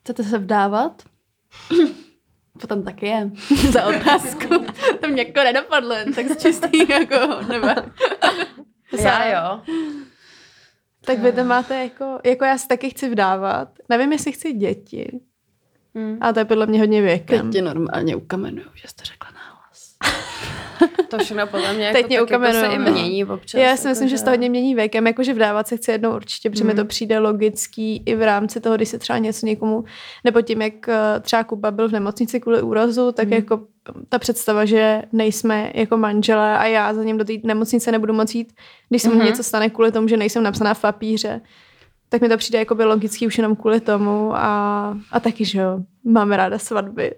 Chcete 0.04 0.24
se 0.24 0.38
vdávat? 0.38 1.04
Potom 2.62 2.84
taky 2.84 3.06
je. 3.08 3.32
Za 3.72 3.86
otázku. 3.86 4.66
To 5.02 5.08
mě 5.08 5.22
jako 5.22 5.40
nedopadlo, 5.44 5.96
tak 6.16 6.28
z 6.28 6.38
čistý 6.42 6.78
jako 6.90 7.16
nebe. 7.50 7.76
Já 9.04 9.28
jo. 9.30 9.62
Tak 11.10 11.20
vy 11.20 11.32
to 11.32 11.44
máte 11.44 11.84
jako, 11.84 12.20
jako 12.26 12.46
já 12.46 12.58
se 12.58 12.68
taky 12.68 12.90
chci 12.90 13.10
vdávat. 13.10 13.70
Nevím, 13.90 14.12
jestli 14.12 14.32
chci 14.32 14.54
děti. 14.54 15.20
Hmm. 15.96 16.18
A 16.22 16.34
to 16.34 16.40
je 16.40 16.46
podle 16.46 16.66
mě 16.66 16.80
hodně 16.80 17.02
Teď 17.02 17.06
věkem. 17.06 17.52
tě 17.52 17.62
normálně 17.62 18.16
ukamenuju, 18.16 18.68
že 18.76 18.88
jste 18.88 19.04
řekla. 19.06 19.30
To 21.08 21.18
všechno 21.18 21.48
podle 21.48 21.74
mě 21.74 21.92
Teď 21.94 22.12
jako, 22.12 22.26
mě 22.26 22.38
tak 22.38 22.42
jako 22.42 22.60
se 22.60 22.66
i 22.76 22.78
no. 22.78 22.92
mění 22.92 23.26
občas. 23.26 23.62
Já 23.62 23.78
si 23.78 23.88
myslím, 23.88 24.08
jako, 24.08 24.10
že 24.10 24.18
se 24.18 24.24
to 24.26 24.30
hodně 24.32 24.50
mění 24.50 24.76
věkem, 24.76 25.08
jakože 25.08 25.34
vdávat 25.34 25.68
se 25.68 25.78
chci 25.78 25.92
jednou 25.92 26.16
určitě, 26.16 26.50
protože 26.50 26.64
mi 26.64 26.74
to 26.74 26.86
přijde 26.86 27.20
logický 27.20 28.04
i 28.06 28.16
v 28.16 28.22
rámci 28.26 28.62
toho, 28.62 28.76
když 28.76 28.90
se 28.90 29.00
třeba 29.00 29.20
něco 29.20 29.46
někomu, 29.46 29.84
nebo 30.24 30.42
tím, 30.42 30.62
jak 30.62 30.90
eh, 30.90 31.20
třeba 31.22 31.44
Kuba 31.44 31.72
byl 31.72 31.90
v 31.90 31.92
nemocnici 31.92 32.40
kvůli 32.40 32.62
úrazu, 32.62 33.12
tak 33.12 33.32
jako 33.32 33.60
ta 34.10 34.20
představa, 34.20 34.66
že 34.66 35.02
nejsme 35.12 35.72
jako 35.76 35.98
manželé 35.98 36.58
a 36.58 36.66
já 36.66 36.94
za 36.94 37.04
ním 37.04 37.18
do 37.18 37.26
té 37.26 37.34
nemocnice 37.44 37.92
nebudu 37.92 38.14
moct 38.14 38.36
jít, 38.36 38.54
když 38.90 39.02
se 39.02 39.10
mu 39.10 39.16
Mhm. 39.16 39.26
něco 39.26 39.44
stane 39.44 39.70
kvůli 39.70 39.92
tomu, 39.92 40.08
že 40.08 40.18
nejsem 40.18 40.44
napsaná 40.44 40.74
v 40.74 40.82
papíře, 40.82 41.42
tak 42.10 42.22
mi 42.22 42.30
to 42.30 42.38
přijde 42.38 42.60
jako 42.60 42.76
by 42.76 42.84
logický 42.84 43.28
už 43.28 43.38
jenom 43.38 43.56
kvůli 43.56 43.80
tomu 43.80 44.36
a, 44.36 44.98
a 45.12 45.20
taky, 45.20 45.46
že 45.46 45.60
jo, 45.60 45.80
máme 46.04 46.38
ráda 46.38 46.60
svatby. 46.60 47.16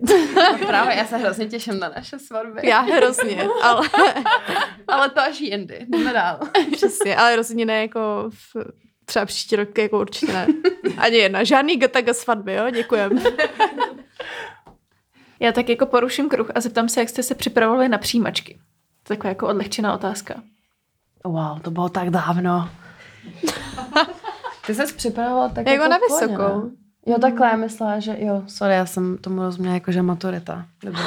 No 0.52 0.68
právě, 0.68 0.96
já 0.96 1.06
se 1.06 1.18
hrozně 1.18 1.46
těším 1.46 1.80
na 1.80 1.90
naše 1.96 2.20
svatby. 2.20 2.62
já 2.64 2.80
hrozně, 2.80 3.48
ale 3.64 3.90
Ale 4.88 5.10
to 5.10 5.22
až 5.22 5.42
jindy. 5.42 5.86
Jdeme 5.90 6.14
dál. 6.14 6.40
Přesně, 6.72 7.16
ale 7.16 7.36
rozhodně 7.36 7.66
ne 7.66 7.82
jako 7.82 8.30
v, 8.30 8.56
třeba 9.06 9.26
příští 9.26 9.56
rok, 9.56 9.78
jako 9.78 10.00
určitě 10.00 10.34
ne. 10.34 10.48
Ani 10.98 11.18
jedna. 11.18 11.44
Žádný 11.44 11.78
gataga 11.78 12.14
svatby, 12.14 12.54
jo? 12.54 12.70
Děkujem. 12.70 13.12
Já 15.40 15.52
tak 15.52 15.70
jako 15.70 15.86
poruším 15.86 16.30
kruh 16.30 16.52
a 16.56 16.62
zeptám 16.62 16.90
se, 16.90 17.00
jak 17.00 17.10
jste 17.10 17.24
se 17.24 17.36
připravovali 17.36 17.90
na 17.90 17.98
přijímačky. 17.98 18.60
To 19.04 19.14
je 19.14 19.18
taková 19.18 19.30
jako 19.30 19.48
odlehčená 19.48 19.94
otázka. 19.94 20.36
Wow, 21.26 21.60
to 21.62 21.72
bylo 21.72 21.90
tak 21.90 22.10
dávno. 22.10 22.70
Ty 24.68 24.76
jsi 24.76 24.94
připravovala 24.94 25.50
tak 25.50 25.68
Jako 25.68 25.88
na 25.88 25.98
v 25.98 26.02
pohodě, 26.08 26.28
vysokou. 26.28 26.64
ne? 26.64 26.72
Jo, 27.06 27.20
takhle 27.20 27.48
já 27.48 27.56
myslela, 27.56 28.00
že 28.00 28.16
jo, 28.20 28.44
sorry, 28.48 28.74
já 28.74 28.86
jsem 28.86 29.18
tomu 29.18 29.42
rozuměla 29.42 29.74
jako, 29.74 29.92
že 29.92 30.02
maturita. 30.02 30.66
Dobrý. 30.84 31.02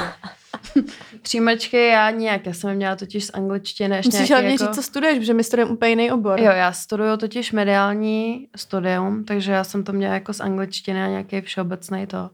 Příjmečky 1.21 1.87
já 1.87 2.09
nijak, 2.11 2.45
já 2.45 2.53
jsem 2.53 2.75
měla 2.75 2.95
totiž 2.95 3.25
z 3.25 3.29
angličtiny. 3.33 3.95
ještě 3.95 4.07
Musíš 4.17 4.29
nějaký 4.29 4.33
hlavně 4.43 4.51
jako... 4.51 4.65
říct, 4.65 4.75
co 4.75 4.83
studuješ, 4.83 5.17
protože 5.19 5.33
my 5.33 5.43
studujeme 5.43 5.71
úplně 5.71 5.89
jiný 5.89 6.11
obor. 6.11 6.39
Jo, 6.39 6.51
já 6.51 6.71
studuju 6.71 7.17
totiž 7.17 7.51
mediální 7.51 8.47
studium, 8.55 9.23
takže 9.23 9.51
já 9.51 9.63
jsem 9.63 9.83
to 9.83 9.93
měla 9.93 10.13
jako 10.13 10.33
z 10.33 10.39
angličtiny 10.39 11.03
a 11.03 11.07
nějaký 11.07 11.41
všeobecný 11.41 12.07
to. 12.07 12.29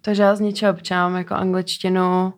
Takže 0.00 0.22
já 0.22 0.34
z 0.34 0.40
ničeho 0.40 0.72
občám 0.72 1.16
jako 1.16 1.34
angličtinu 1.34 2.34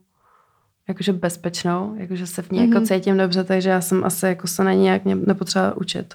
jakože 0.88 1.12
bezpečnou, 1.12 1.94
jakože 1.98 2.26
se 2.26 2.42
v 2.42 2.50
ní 2.50 2.58
jako 2.58 2.78
Mhm. 2.78 2.86
cítím 2.86 3.16
dobře, 3.18 3.44
takže 3.44 3.70
já 3.70 3.80
jsem 3.80 4.04
asi 4.04 4.26
jako 4.26 4.46
se 4.46 4.64
na 4.64 4.72
ní 4.72 4.82
nějak 4.82 5.04
ne- 5.04 5.14
nepotřeba 5.14 5.76
učit. 5.76 6.14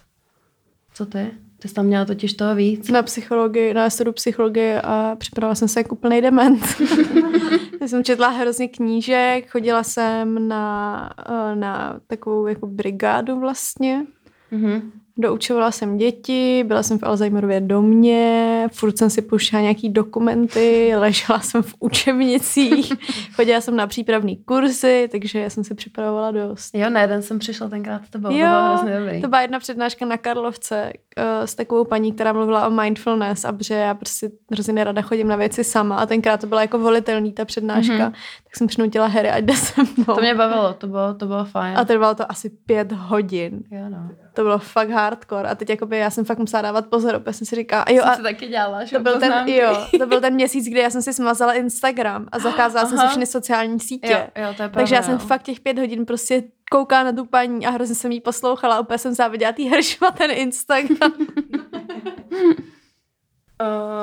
Co 0.94 1.06
ty? 1.06 1.32
Ty 1.60 1.68
jsi 1.68 1.74
tam 1.74 1.86
měla 1.86 2.06
totiž 2.06 2.34
toho 2.34 2.56
víc. 2.56 2.90
Na 2.90 3.04
psychologii, 3.04 3.74
na 3.74 3.90
studu 3.90 4.12
psychologie 4.12 4.82
a 4.82 5.16
připravila 5.20 5.56
jsem 5.56 5.68
se 5.68 5.80
jako 5.80 5.96
úplný 5.96 6.22
dement. 6.22 6.64
Já 7.82 7.88
jsem 7.88 8.04
četla 8.04 8.28
hrozně 8.30 8.68
knížek, 8.68 9.50
chodila 9.50 9.84
jsem 9.84 10.48
na, 10.48 11.10
eh, 11.30 11.56
na 11.56 12.00
takovou 12.08 12.48
jako 12.48 12.68
brigádu 12.68 13.40
vlastně. 13.40 14.06
Mhm. 14.52 14.92
Doučovala 15.22 15.72
jsem 15.72 15.98
děti, 15.98 16.64
byla 16.68 16.84
jsem 16.84 17.00
v 17.00 17.04
Alzheimerově 17.04 17.62
domě, 17.62 18.68
furt 18.74 18.98
jsem 18.98 19.10
si 19.10 19.22
pouštěla 19.22 19.62
nějaký 19.62 19.90
dokumenty, 19.90 20.92
ležela 20.96 21.40
jsem 21.40 21.64
v 21.64 21.74
učebnicích, 21.80 22.94
chodila 23.36 23.62
jsem 23.62 23.76
na 23.76 23.88
přípravné 23.88 24.32
kurzy, 24.46 25.10
takže 25.12 25.40
já 25.40 25.50
jsem 25.50 25.64
se 25.64 25.76
připravovala 25.76 26.32
dost. 26.32 26.76
Jo, 26.76 26.90
na 26.90 27.02
jeden 27.02 27.22
jsem 27.22 27.40
přišla 27.40 27.70
tenkrát 27.70 28.02
to 28.10 28.18
Jo, 28.18 28.24
bylo 28.32 28.68
hrozně 28.76 29.00
dobrý. 29.00 29.22
To 29.22 29.28
byla 29.28 29.42
jedna 29.42 29.60
přednáška 29.60 30.06
na 30.06 30.18
Karlovce 30.18 30.94
uh, 31.18 31.24
s 31.46 31.56
takovou 31.56 31.86
paní, 31.86 32.12
která 32.14 32.34
mluvila 32.34 32.68
o 32.68 32.72
mindfulness 32.72 33.46
a 33.46 33.52
protože 33.52 33.74
já 33.74 33.94
prostě 33.94 34.30
hrozně 34.52 34.74
nerada 34.74 35.02
chodím 35.02 35.28
na 35.28 35.36
věci 35.36 35.64
sama 35.64 35.96
a 35.96 36.06
tenkrát 36.06 36.42
to 36.42 36.48
byla 36.48 36.62
jako 36.62 36.80
volitelný 36.80 37.34
ta 37.34 37.46
přednáška, 37.46 37.94
Mhm. 37.94 38.02
mm-hmm. 38.04 38.44
tak 38.44 38.58
jsem 38.58 38.68
přinutila 38.68 39.08
Harry, 39.08 39.30
ať 39.30 39.44
jde 39.44 39.56
se 39.56 39.82
mnou. 39.98 40.16
To 40.16 40.22
mě 40.22 40.36
bavilo, 40.36 40.74
to 40.74 40.88
bylo, 40.88 41.14
to 41.14 41.26
bylo 41.26 41.46
fajn. 41.46 41.78
A 41.78 41.86
trvalo 41.86 42.16
to 42.16 42.32
asi 42.32 42.50
pět 42.50 42.92
hodin. 42.92 43.64
Jo, 43.72 43.86
no. 43.90 44.10
To 44.40 44.44
bylo 44.44 44.60
fakt 44.60 44.90
hardcore. 44.90 45.50
A 45.50 45.56
teď 45.56 45.70
jakoby 45.70 45.98
já 45.98 46.10
jsem 46.10 46.26
fakt 46.26 46.38
musela 46.38 46.62
dávat 46.62 46.88
pozor, 46.88 47.20
protože 47.20 47.34
jsem 47.34 47.48
si 47.48 47.56
říkala, 47.56 47.84
a 47.84 47.92
jo, 47.92 48.04
a 48.06 48.16
to 48.16 48.24
taky 48.24 48.48
dělala, 48.48 48.86
že 48.86 48.98
to 48.98 49.04
byl, 49.04 49.20
ten, 49.20 49.48
jo, 49.48 49.88
to 50.00 50.06
byl 50.06 50.22
ten 50.22 50.34
měsíc, 50.34 50.66
kdy 50.66 50.80
já 50.80 50.90
jsem 50.90 51.02
si 51.02 51.14
smazala 51.14 51.54
Instagram 51.54 52.28
a 52.32 52.40
zakázala 52.40 52.86
jsem 52.86 52.98
si 52.98 53.08
všechny 53.08 53.26
sociální 53.26 53.80
sítě. 53.80 54.30
Jo, 54.36 54.44
jo, 54.44 54.54
to 54.58 54.64
je 54.64 54.70
pravda, 54.70 54.74
Takže 54.74 54.96
já 54.96 55.02
jsem 55.04 55.14
jo. 55.14 55.20
fakt 55.20 55.44
těch 55.44 55.60
pět 55.60 55.80
hodin 55.80 56.06
prostě 56.06 56.44
koukala 56.72 57.04
na 57.04 57.12
tu 57.12 57.26
paní 57.26 57.66
a 57.66 57.70
hrozně 57.70 57.96
jsem 57.96 58.12
jí 58.12 58.22
poslouchala. 58.22 58.80
Úplně 58.80 58.98
jsem 58.98 59.14
záviděla 59.14 59.52
tý 59.52 59.70
heršma 59.70 60.12
ten 60.12 60.32
Instagram. 60.32 61.12
Uh, 61.12 61.28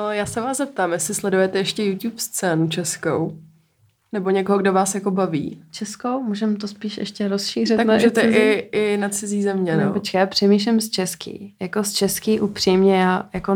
já 0.11 0.25
se 0.25 0.41
vás 0.41 0.57
zeptám, 0.57 0.91
jestli 0.91 1.13
sledujete 1.13 1.57
ještě 1.57 1.83
YouTube 1.83 2.17
scénu 2.17 2.67
českou. 2.67 3.37
Nebo 4.11 4.29
někoho, 4.29 4.57
kdo 4.59 4.73
vás 4.73 4.95
jako 4.95 5.11
baví. 5.11 5.63
Českou? 5.71 6.23
Můžeme 6.23 6.55
to 6.55 6.67
spíš 6.67 6.97
ještě 6.97 7.27
rozšířit 7.27 7.77
Tak 7.77 7.87
na 7.87 7.93
můžete 7.93 8.21
cizí? 8.21 8.35
i, 8.37 8.53
i 8.71 8.97
na 8.97 9.09
cizí 9.09 9.43
země, 9.43 9.77
No. 9.77 9.85
no. 9.85 9.93
Počkej, 9.93 10.19
já 10.19 10.25
přemýšlím 10.25 10.81
z 10.81 10.89
český. 10.89 11.55
Jako 11.59 11.83
z 11.83 11.93
český 11.93 12.39
upřímně, 12.39 12.95
já 12.95 13.29
jako 13.33 13.55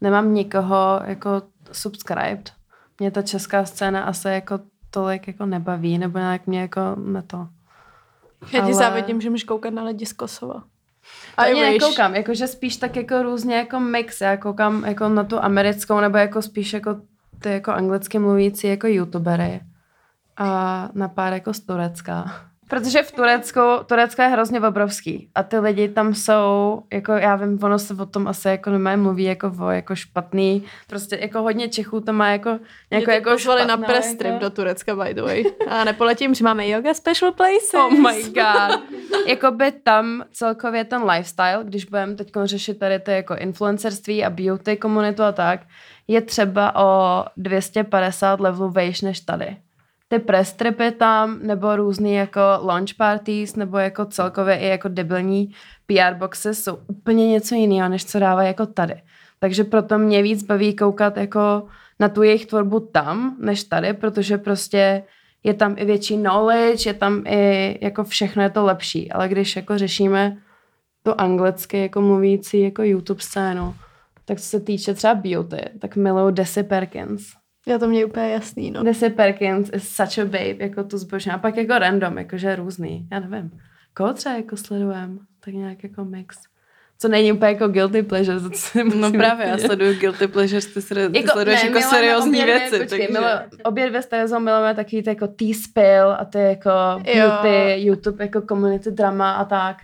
nemám 0.00 0.34
nikoho 0.34 1.00
jako 1.04 1.42
subscribed. 1.72 2.52
Mě 3.00 3.10
ta 3.10 3.22
česká 3.22 3.64
scéna 3.64 4.02
asi 4.02 4.28
jako 4.28 4.58
tolik 4.90 5.26
jako 5.26 5.46
nebaví, 5.46 5.98
nebo 5.98 6.18
nějak 6.18 6.46
mě 6.46 6.60
jako 6.60 6.80
ne 7.04 7.22
to. 7.22 7.48
Já 8.42 8.48
ti 8.50 8.58
Ale- 8.60 8.74
závidím, 8.74 9.20
že 9.20 9.30
můžeš 9.30 9.44
koukat 9.44 9.74
na 9.74 9.84
lidi 9.84 10.06
z 10.06 10.12
Kosova. 10.12 10.54
To 10.54 11.42
ani 11.42 11.54
wish. 11.60 11.72
nekoukám, 11.72 12.14
jakože 12.14 12.46
spíš 12.46 12.76
tak 12.76 12.96
jako 12.96 13.22
různě 13.22 13.56
jako 13.56 13.80
mix, 13.80 14.20
já 14.20 14.36
koukám 14.36 14.84
jako 14.84 15.08
na 15.08 15.24
tu 15.24 15.44
americkou, 15.44 16.00
nebo 16.00 16.16
jako 16.18 16.42
spíš 16.42 16.72
jako 16.72 16.96
ty 17.38 17.48
jako 17.48 17.72
anglicky 17.72 18.18
mluvící 18.18 18.66
jako 18.66 18.86
youtubery 18.86 19.60
a 20.36 20.88
na 20.94 21.08
pár 21.08 21.32
jako 21.32 21.54
z 21.54 21.60
Turecka. 21.60 22.32
Protože 22.68 23.02
v 23.02 23.12
Turecku, 23.12 23.60
Turecko 23.86 24.22
je 24.22 24.28
hrozně 24.28 24.60
obrovský 24.60 25.30
a 25.34 25.42
ty 25.42 25.58
lidi 25.58 25.88
tam 25.88 26.14
jsou, 26.14 26.82
jako 26.92 27.12
já 27.12 27.36
vím, 27.36 27.58
ono 27.62 27.78
se 27.78 27.94
o 27.94 28.06
tom 28.06 28.28
asi 28.28 28.48
jako 28.48 28.70
nemá 28.70 28.96
mluví 28.96 29.24
jako 29.24 29.52
o 29.60 29.70
jako 29.70 29.94
špatný, 29.94 30.64
prostě 30.86 31.18
jako 31.20 31.42
hodně 31.42 31.68
Čechů 31.68 32.00
to 32.00 32.12
má 32.12 32.30
jako, 32.30 32.58
jako, 32.90 33.10
jako 33.10 33.30
pozvali 33.30 33.66
na 33.66 33.76
press 33.76 34.14
trip 34.14 34.32
jako... 34.32 34.44
do 34.44 34.50
Turecka, 34.50 34.96
by 34.96 35.14
the 35.14 35.22
way. 35.22 35.44
A 35.68 35.84
nepoletím, 35.84 36.34
že 36.34 36.44
máme 36.44 36.68
yoga 36.68 36.94
special 36.94 37.32
places. 37.32 37.74
Oh 37.74 37.92
my 37.92 38.22
god. 38.22 38.80
Jakoby 39.26 39.72
tam 39.72 40.24
celkově 40.32 40.84
ten 40.84 41.02
lifestyle, 41.02 41.60
když 41.64 41.84
budeme 41.84 42.14
teď 42.14 42.32
řešit 42.44 42.78
tady 42.78 42.98
ty 42.98 43.12
jako 43.12 43.36
influencerství 43.36 44.24
a 44.24 44.30
beauty 44.30 44.76
komunitu 44.76 45.22
a 45.22 45.32
tak, 45.32 45.60
je 46.08 46.20
třeba 46.20 46.76
o 46.76 47.24
250 47.36 48.40
levelů 48.40 48.70
vejš 48.70 49.00
než 49.00 49.20
tady. 49.20 49.56
Ty 50.08 50.18
press 50.18 50.52
tripy 50.52 50.90
tam, 50.90 51.38
nebo 51.42 51.76
různý 51.76 52.14
jako 52.14 52.40
launch 52.62 52.94
parties, 52.94 53.56
nebo 53.56 53.78
jako 53.78 54.04
celkově 54.04 54.56
i 54.56 54.66
jako 54.66 54.88
debilní 54.88 55.54
PR 55.86 56.14
boxy 56.14 56.54
jsou 56.54 56.78
úplně 56.86 57.28
něco 57.28 57.54
jiného, 57.54 57.88
než 57.88 58.04
co 58.04 58.18
dávají 58.18 58.48
jako 58.48 58.66
tady. 58.66 58.94
Takže 59.38 59.64
proto 59.64 59.98
mě 59.98 60.22
víc 60.22 60.42
baví 60.42 60.76
koukat 60.76 61.16
jako 61.16 61.66
na 62.00 62.08
tu 62.08 62.22
jejich 62.22 62.46
tvorbu 62.46 62.80
tam, 62.80 63.36
než 63.40 63.64
tady, 63.64 63.92
protože 63.92 64.38
prostě 64.38 65.02
je 65.44 65.54
tam 65.54 65.74
i 65.78 65.84
větší 65.84 66.16
knowledge, 66.16 66.90
je 66.90 66.94
tam 66.94 67.22
i 67.26 67.78
jako 67.84 68.04
všechno 68.04 68.42
je 68.42 68.50
to 68.50 68.64
lepší, 68.64 69.12
ale 69.12 69.28
když 69.28 69.56
jako 69.56 69.78
řešíme 69.78 70.36
to 71.02 71.20
anglicky 71.20 71.82
jako 71.82 72.00
mluvící 72.00 72.62
jako 72.62 72.82
YouTube 72.82 73.22
scénu, 73.22 73.74
tak 74.28 74.40
co 74.40 74.46
se 74.46 74.60
týče 74.60 74.94
třeba 74.94 75.14
beauty, 75.14 75.60
tak 75.78 75.96
miluju 75.96 76.30
Desi 76.30 76.62
Perkins. 76.62 77.32
Já 77.68 77.78
to 77.78 77.88
mě 77.88 78.04
úplně 78.04 78.30
jasný, 78.30 78.70
no. 78.70 78.84
Desi 78.84 79.10
Perkins 79.10 79.70
is 79.72 79.88
such 79.88 80.18
a 80.18 80.24
babe, 80.24 80.56
jako 80.58 80.84
tu 80.84 80.98
zbožňuji. 80.98 81.34
A 81.34 81.38
pak 81.38 81.56
jako 81.56 81.78
random, 81.78 82.18
jakože 82.18 82.56
různý, 82.56 83.08
já 83.12 83.20
nevím. 83.20 83.50
Koho 83.94 84.12
třeba 84.12 84.34
jako 84.34 84.56
sledujem, 84.56 85.18
tak 85.44 85.54
nějak 85.54 85.82
jako 85.82 86.04
mix. 86.04 86.36
Co 86.98 87.08
není 87.08 87.32
úplně 87.32 87.52
jako 87.52 87.68
guilty 87.68 88.02
pleasure, 88.02 88.40
to 88.40 88.50
co 88.50 88.58
si 88.58 88.84
No 88.84 89.12
právě, 89.12 89.46
já 89.46 89.58
sleduju 89.58 89.98
Guilty 89.98 90.26
Pleasures, 90.28 90.66
ty, 90.66 90.82
sre, 90.82 91.08
ty 91.08 91.18
Jako, 91.18 91.32
sleduješ 91.32 91.62
ne, 91.62 91.68
jako 91.68 91.80
seriózní 91.80 92.30
obě 92.30 92.42
dvě, 92.42 92.58
věci. 92.58 92.78
Počkej, 92.78 93.06
takže... 93.06 93.20
milo, 93.20 93.30
obě 93.64 93.88
dvě 93.88 94.02
s 94.02 94.06
Terezou 94.06 94.40
milujeme 94.40 94.74
takový 94.74 95.02
ty 95.02 95.10
jako 95.10 95.26
T-spill 95.26 96.10
a 96.18 96.24
ty 96.24 96.38
jako 96.38 96.70
beauty, 96.96 97.74
YouTube 97.76 98.24
jako 98.24 98.40
community 98.40 98.90
drama 98.90 99.32
a 99.32 99.44
tak. 99.44 99.76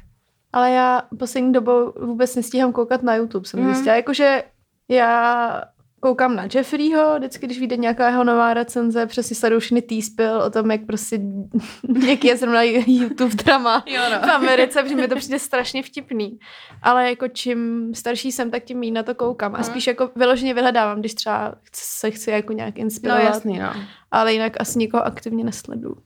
Ale 0.53 0.71
já 0.71 1.03
poslední 1.19 1.53
dobou 1.53 1.93
vůbec 2.01 2.37
nestíhám 2.37 2.73
koukat 2.73 3.03
na 3.03 3.15
YouTube, 3.15 3.49
jsem 3.49 3.61
Mhm. 3.61 3.69
mm. 3.69 3.75
zjistila. 3.75 3.97
Jakože 3.97 4.43
já 4.89 5.63
koukám 6.01 6.37
na 6.37 6.47
Jeffreyho, 6.55 7.15
vždycky, 7.19 7.47
když 7.47 7.59
vyjde 7.59 7.77
nějaká 7.77 8.09
jeho 8.09 8.25
nová 8.25 8.55
recenze, 8.55 9.07
přesně 9.07 9.37
sleduju 9.37 9.61
všechny 9.61 9.83
T-spill 9.83 10.37
o 10.43 10.51
tom, 10.51 10.71
jak 10.71 10.87
prostě 10.87 11.21
jaký 12.09 12.29
je 12.29 12.37
zrovna 12.37 12.63
YouTube 12.87 13.35
drama 13.35 13.85
Jo, 13.87 14.01
no. 14.13 14.19
v 14.27 14.31
Americe, 14.31 14.83
protože 14.83 14.97
mi 14.97 15.09
to 15.09 15.17
přijde 15.17 15.39
strašně 15.39 15.83
vtipný. 15.83 16.39
Ale 16.83 17.09
jako 17.09 17.29
čím 17.29 17.91
starší 17.95 18.33
jsem, 18.33 18.51
tak 18.51 18.65
tím 18.65 18.79
méně 18.79 18.93
na 18.93 19.03
to 19.03 19.15
koukám. 19.15 19.55
A 19.55 19.63
spíš 19.63 19.87
jako 19.87 20.11
vyloženě 20.17 20.55
vyhledávám, 20.55 21.01
když 21.01 21.15
třeba 21.15 21.55
se 21.75 22.11
chci 22.11 22.31
jako 22.31 22.53
nějak 22.53 22.77
No 22.77 22.81
inspirovat. 22.83 23.23
jasný, 23.25 23.59
no. 23.59 23.73
Ale 24.11 24.33
jinak 24.33 24.61
asi 24.61 24.79
nikoho 24.79 25.07
aktivně 25.07 25.45
nesleduju. 25.45 25.97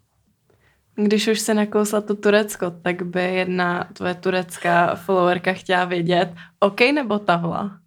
Když 0.97 1.29
už 1.29 1.41
se 1.41 1.55
nakousla 1.55 2.01
to 2.01 2.15
Turecko, 2.15 2.71
tak 2.71 3.03
by 3.03 3.23
jedna 3.23 3.89
tvoje 3.93 4.15
turecká 4.15 4.95
followerka 4.95 5.53
chtěla 5.53 5.85
vědět, 5.85 6.33
OK 6.61 6.81
nebo 6.81 7.19
tahla? 7.19 7.79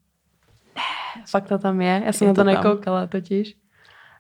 Fakt 1.30 1.48
to 1.48 1.58
tam 1.58 1.82
je, 1.82 2.02
já 2.06 2.14
jsem 2.14 2.28
Je 2.28 2.34
na 2.34 2.36
to, 2.36 2.42
to 2.44 2.46
tam. 2.46 2.64
nekoukala 2.64 3.08
totiž. 3.08 3.56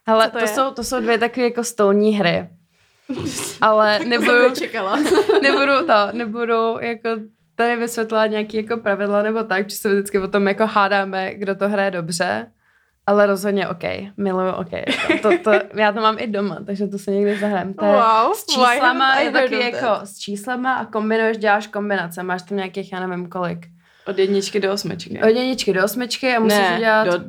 Ale 0.05 0.25
to 0.25 0.31
to, 0.31 0.39
je? 0.39 0.47
jsou, 0.47 0.71
to 0.71 0.83
jsou 0.83 0.99
dvě 0.99 1.17
takové 1.17 1.43
jako 1.43 1.63
stolní 1.63 2.11
hry. 2.11 2.49
Ale 3.61 3.99
nebudu, 3.99 4.55
čekala. 4.55 4.95
nebudu 5.41 5.85
to, 5.87 6.17
nebudu 6.17 6.79
jako 6.79 7.09
tady 7.55 7.75
vysvětlovat 7.75 8.25
nějaký 8.25 8.57
jako 8.57 8.77
pravidla 8.77 9.21
nebo 9.21 9.43
tak, 9.43 9.69
že 9.69 9.75
se 9.75 9.89
vždycky 9.89 10.19
o 10.19 10.27
tom 10.27 10.47
jako 10.47 10.65
hádáme, 10.67 11.35
kdo 11.35 11.55
to 11.55 11.69
hraje 11.69 11.91
dobře. 11.91 12.51
Ale 13.09 13.25
rozhodně 13.25 13.67
OK, 13.67 13.83
miluju 14.17 14.51
OK. 14.51 14.69
To, 15.21 15.29
to, 15.43 15.51
já 15.73 15.91
to 15.91 16.01
mám 16.01 16.15
i 16.19 16.27
doma, 16.27 16.57
takže 16.65 16.87
to 16.87 16.99
se 16.99 17.11
někdy 17.11 17.39
zahrajem. 17.39 17.73
To 17.73 17.85
Wow, 17.85 18.33
s 18.33 18.45
číslama 18.45 19.19
je 19.19 19.31
taky 19.31 19.59
jako 19.59 19.87
s 20.03 20.17
číslama 20.17 20.73
a 20.73 20.85
kombinuješ, 20.85 21.37
děláš 21.37 21.67
kombinace. 21.67 22.23
Máš 22.23 22.41
tam 22.41 22.57
nějakých, 22.57 22.93
já 22.93 23.07
nevím 23.07 23.29
kolik. 23.29 23.67
Od 24.07 24.17
jedničky 24.17 24.59
do 24.59 24.73
osmičky. 24.73 25.19
Od 25.21 25.27
jedničky 25.27 25.73
do 25.73 25.83
osmičky 25.83 26.35
a 26.35 26.39
musíš 26.39 26.59
ne, 26.59 26.75
udělat... 26.77 27.07
do, 27.07 27.23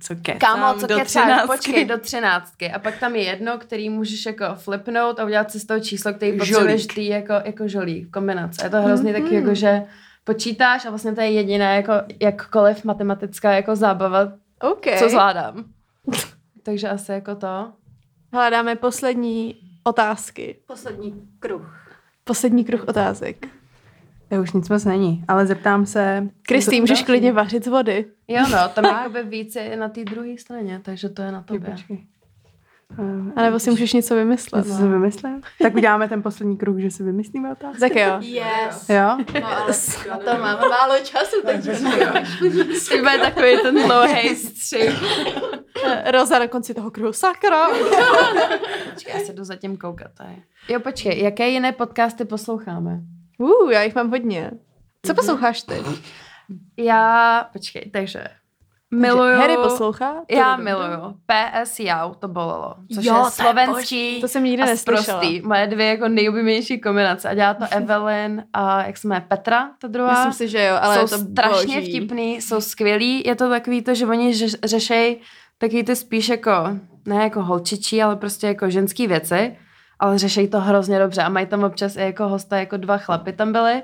co 0.00 0.14
kecám, 0.22 0.38
Kámo, 0.38 0.80
co 0.80 0.86
do 0.86 0.94
kecáš, 0.98 1.06
třináctky. 1.06 1.56
počkej, 1.56 1.84
do 1.84 1.98
třináctky. 1.98 2.72
A 2.72 2.78
pak 2.78 2.98
tam 2.98 3.16
je 3.16 3.22
jedno, 3.22 3.58
který 3.58 3.90
můžeš 3.90 4.26
jako 4.26 4.44
flipnout 4.54 5.20
a 5.20 5.24
udělat 5.24 5.50
si 5.50 5.60
z 5.60 5.66
toho 5.66 5.80
číslo, 5.80 6.12
který 6.12 6.38
potřebuješ 6.38 6.86
ty 6.86 7.06
jako, 7.08 7.32
jako 7.44 7.68
žolík, 7.68 8.10
kombinace. 8.10 8.66
Je 8.66 8.70
to 8.70 8.82
hrozně 8.82 9.12
mm-hmm. 9.12 9.22
taky 9.22 9.34
jako, 9.34 9.54
že 9.54 9.82
počítáš 10.24 10.86
a 10.86 10.88
vlastně 10.88 11.14
to 11.14 11.20
je 11.20 11.30
jediná 11.30 11.74
jako 11.74 11.92
jakkoliv 12.20 12.84
matematická 12.84 13.52
jako 13.52 13.76
zábava, 13.76 14.32
OK. 14.60 14.98
co 14.98 15.08
zvládám. 15.08 15.64
Takže 16.62 16.88
asi 16.88 17.12
jako 17.12 17.34
to. 17.34 17.72
Hledáme 18.32 18.76
poslední 18.76 19.56
otázky. 19.84 20.56
Poslední 20.66 21.28
kruh. 21.38 21.96
Poslední 22.24 22.64
kruh 22.64 22.84
otázek. 22.88 23.46
To 24.28 24.36
už 24.36 24.52
nic 24.52 24.68
moc 24.68 24.84
není, 24.84 25.24
ale 25.28 25.46
zeptám 25.46 25.86
se... 25.86 26.28
Kristý, 26.42 26.80
můžeš 26.80 27.02
klidně 27.02 27.32
vařit 27.32 27.64
z 27.64 27.68
vody. 27.68 28.04
Jo 28.28 28.42
no, 28.52 28.68
tam 28.74 28.84
jakoby 29.02 29.22
víc 29.22 29.56
je 29.56 29.76
na 29.76 29.88
té 29.88 30.04
druhé 30.04 30.38
straně, 30.38 30.80
takže 30.84 31.08
to 31.08 31.22
je 31.22 31.32
na 31.32 31.42
tobě. 31.42 31.70
Počkej. 31.70 32.06
A 33.36 33.42
nebo 33.42 33.58
si 33.58 33.70
můžeš 33.70 33.92
něco 33.92 34.14
vymyslet. 34.14 34.64
něco 34.66 34.76
si 34.78 34.88
vymyslím? 34.88 35.40
Tak 35.62 35.74
uděláme 35.74 36.08
ten 36.08 36.22
poslední 36.22 36.56
kruh, 36.56 36.78
že 36.78 36.90
si 36.90 37.02
vymyslíme 37.02 37.52
otázku. 37.52 37.80
Tak 37.80 37.96
jo. 37.96 38.16
Yes. 38.20 38.88
Jo? 38.88 39.18
No 39.40 39.46
ale 39.56 39.72
na 40.10 40.16
to 40.18 40.38
máme 40.40 40.68
málo 40.68 40.94
času, 41.02 41.36
takže 41.44 41.72
Bude 42.98 43.18
takový 43.18 43.56
ten 43.62 43.74
dlouhý 43.86 44.36
střih. 44.36 45.04
Roza 46.12 46.38
na 46.38 46.46
konci 46.48 46.74
toho 46.74 46.90
kruhu. 46.90 47.12
Sakra. 47.12 47.68
Počkej, 48.94 49.14
já 49.14 49.20
se 49.26 49.32
jdu 49.32 49.44
zatím 49.44 49.76
koukat. 49.76 50.10
To 50.16 50.22
je. 50.22 50.36
Jo, 50.68 50.80
počkej, 50.80 51.22
jaké 51.22 51.48
jiné 51.48 51.72
podcasty 51.72 52.24
posloucháme? 52.24 53.00
Uh, 53.38 53.70
já 53.72 53.82
jich 53.82 53.94
mám 53.94 54.10
hodně. 54.10 54.50
Co 55.06 55.14
posloucháš 55.14 55.62
ty? 55.62 55.74
Já, 56.76 57.48
počkej, 57.52 57.90
takže 57.92 58.24
miluju... 58.94 59.36
Harry 59.36 59.56
poslouchá? 59.56 60.14
To 60.28 60.36
Já 60.36 60.56
miluju. 60.56 61.14
PS 61.26 61.80
Jau, 61.80 62.14
to 62.14 62.28
bolelo. 62.28 62.74
Což 62.94 63.04
Jo, 63.04 63.22
je 63.24 63.30
slovenský 63.30 64.20
To 64.20 64.28
jsem 64.28 64.44
nikdy 64.44 64.62
a 64.62 64.76
sprostý. 64.76 65.40
Moje 65.40 65.66
dvě 65.66 65.86
jako 65.86 66.08
nejoblíbenější 66.08 66.80
kombinace. 66.80 67.28
A 67.28 67.34
dělá 67.34 67.54
to 67.54 67.64
Evelyn 67.70 68.44
a 68.52 68.86
jak 68.86 68.96
se 68.96 69.08
jmenuje 69.08 69.24
Petra, 69.28 69.70
ta 69.80 69.88
druhá. 69.88 70.26
Myslím 70.26 70.32
si, 70.32 70.52
že 70.52 70.64
jo, 70.64 70.76
ale 70.80 70.94
jsou 70.94 71.00
je 71.00 71.08
to 71.08 71.30
strašně 71.32 71.80
boží. 71.80 71.90
vtipný, 71.90 72.40
jsou 72.40 72.60
skvělí. 72.60 73.22
Je 73.26 73.34
to 73.34 73.48
takový 73.48 73.82
to, 73.82 73.94
že 73.94 74.06
oni 74.06 74.34
řeš, 74.34 74.54
řešej 74.64 75.20
taky 75.58 75.84
ty 75.84 75.96
spíš 75.96 76.28
jako, 76.28 76.52
ne 77.06 77.16
jako 77.22 77.42
holčičí, 77.42 78.02
ale 78.02 78.16
prostě 78.16 78.46
jako 78.46 78.70
ženský 78.70 79.06
věci, 79.06 79.56
ale 79.98 80.18
řešej 80.18 80.48
to 80.48 80.60
hrozně 80.60 80.98
dobře 80.98 81.22
a 81.22 81.28
mají 81.28 81.46
tam 81.46 81.64
občas 81.64 81.96
i 81.96 82.00
jako 82.00 82.28
hosta, 82.28 82.58
jako 82.58 82.76
dva 82.76 82.98
chlapy 82.98 83.32
tam 83.32 83.52
byli, 83.52 83.82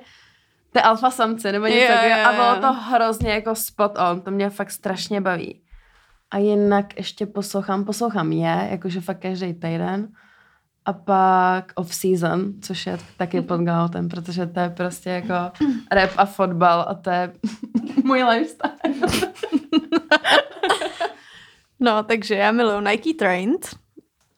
ty 0.72 0.80
alfa 0.80 1.10
samci 1.10 1.52
nebo 1.52 1.66
něco 1.66 1.78
Jo, 1.80 1.88
takového 1.88 2.28
a 2.28 2.32
bylo 2.32 2.60
to 2.60 2.72
hrozně 2.80 3.30
jako 3.30 3.54
spot 3.54 3.98
on, 4.10 4.20
to 4.20 4.30
mě 4.30 4.50
fakt 4.50 4.70
strašně 4.70 5.20
baví. 5.20 5.60
A 6.30 6.38
jinak 6.38 6.96
ještě 6.96 7.26
poslouchám, 7.26 7.84
poslouchám 7.84 8.32
je, 8.32 8.68
jakože 8.70 9.00
fakt 9.00 9.18
každý 9.18 9.54
týden. 9.54 10.08
A 10.84 10.92
pak 10.92 11.72
off 11.74 11.94
season, 11.94 12.52
což 12.62 12.86
je 12.86 12.98
taky 13.16 13.40
pod 13.42 13.60
Gautem, 13.60 14.08
protože 14.08 14.46
to 14.46 14.60
je 14.60 14.70
prostě 14.70 15.10
jako 15.10 15.34
rap 15.92 16.10
a 16.16 16.24
fotbal 16.24 16.80
a 16.88 16.94
to 16.94 17.10
je 17.10 17.32
můj 18.04 18.22
lifestyle. 18.22 18.72
No, 21.82 22.02
takže 22.02 22.34
já 22.34 22.52
miluju 22.52 22.80
Nike 22.80 23.14
Trained. 23.18 23.68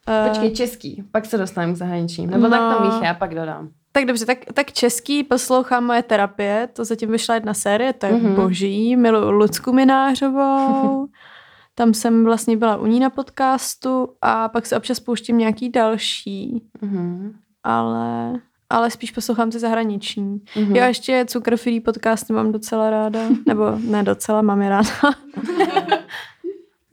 Eh, 0.08 0.28
Počkej, 0.28 0.54
český, 0.54 1.04
pak 1.12 1.24
se 1.26 1.38
dostaneme 1.38 1.72
k 1.72 1.76
zahraničním. 1.76 2.30
Nebo 2.30 2.48
tak 2.48 2.60
to 2.60 2.80
No. 2.84 2.86
Mícha, 2.90 3.04
já 3.06 3.14
pak 3.14 3.34
dodám. 3.34 3.68
Tak 3.93 4.05
dobře, 4.05 4.26
tak, 4.26 4.38
tak 4.55 4.72
český 4.72 5.24
poslouchám 5.24 5.84
moje 5.84 6.03
terapie, 6.03 6.68
to 6.72 6.84
zatím 6.84 7.11
vyšla 7.11 7.34
jedna 7.34 7.55
série, 7.55 7.93
to 7.93 8.07
je 8.07 8.12
Mhm. 8.12 8.26
mm-hmm. 8.26 8.34
boží, 8.34 8.97
miluju 8.97 9.30
Lucku 9.30 9.72
Minářovou, 9.72 11.07
tam 11.74 11.95
jsem 11.95 12.24
vlastně 12.24 12.57
byla 12.57 12.76
u 12.76 12.86
ní 12.86 13.01
na 13.01 13.11
podcastu 13.11 14.09
a 14.22 14.49
pak 14.49 14.66
se 14.66 14.76
občas 14.76 15.01
pouštím 15.01 15.38
nějaký 15.38 15.68
další, 15.68 16.62
Mhm. 16.80 17.32
ale, 17.64 18.32
ale 18.70 18.90
spíš 18.90 19.11
poslouchám 19.11 19.51
ty 19.51 19.59
zahraniční. 19.59 20.24
Mhm. 20.24 20.40
Mm-hmm. 20.66 20.76
Jo, 20.76 20.82
a 20.82 20.86
ještě 20.86 21.24
Cukr 21.28 21.57
Free 21.57 21.80
podcasty 21.80 22.32
mám 22.32 22.53
docela 22.53 22.90
ráda, 22.90 23.20
nebo 23.47 23.64
ne 23.84 24.03
docela, 24.03 24.43
mám 24.43 24.62
je 24.62 24.68
ráda. 24.68 24.88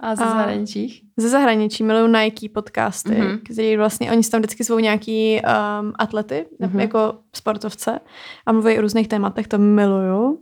A 0.02 0.16
ze 0.16 0.24
zahraničích? 0.24 1.04
Ze 1.20 1.30
zahraničí 1.30 1.84
miluju 1.84 2.08
Nike 2.08 2.50
podcasty, 2.50 3.10
Mhm. 3.12 3.22
mm-hmm. 3.28 3.40
který 3.54 3.78
vlastně, 3.78 4.12
oni 4.12 4.24
tam 4.24 4.40
vždycky 4.42 4.64
zvou 4.64 4.80
nějaký 4.80 5.42
um, 5.82 5.94
atlety, 6.00 6.46
Mhm. 6.60 6.72
mm-hmm. 6.72 6.80
jako 6.80 7.14
sportovce 7.36 8.00
a 8.46 8.52
mluví 8.52 8.78
o 8.78 8.82
různých 8.82 9.08
tématech, 9.08 9.48
to 9.48 9.58
miluju. 9.58 10.40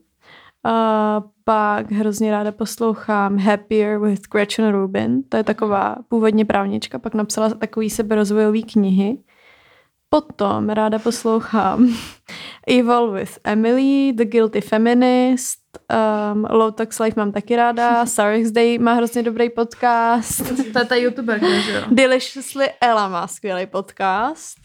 A 0.66 1.22
pak 1.44 1.92
hrozně 1.92 2.32
ráda 2.32 2.52
poslouchám 2.52 3.38
Happier 3.38 4.00
with 4.00 4.22
Gretchen 4.32 4.72
Rubin, 4.72 5.24
to 5.30 5.38
je 5.38 5.44
taková 5.44 5.96
původně 6.08 6.46
právnička, 6.46 7.00
pak 7.00 7.14
napsala 7.14 7.50
takový 7.50 7.90
seberozvojový 7.90 8.64
knihy. 8.64 9.18
Potom 10.10 10.70
ráda 10.70 11.00
poslouchám 11.00 11.90
Evil 12.68 13.12
with 13.12 13.40
Emily, 13.44 14.14
The 14.16 14.26
Guilty 14.26 14.62
Feminist, 14.62 15.60
um, 16.34 16.46
Low 16.50 16.72
Tax 16.72 17.00
Life 17.00 17.20
mám 17.20 17.32
taky 17.32 17.56
ráda, 17.56 18.06
Sarah's 18.16 18.52
Day 18.52 18.78
má 18.78 18.94
hrozně 18.94 19.24
dobrý 19.24 19.50
podcast. 19.50 20.50
To 20.74 20.80
je 20.80 20.86
ta 20.86 20.96
youtuberka, 20.96 21.60
že 21.60 21.72
jo? 21.72 21.82
Deliciously 21.92 22.66
Ella 22.82 23.08
má 23.08 23.28
skvělý 23.28 23.66
podcast. 23.66 24.58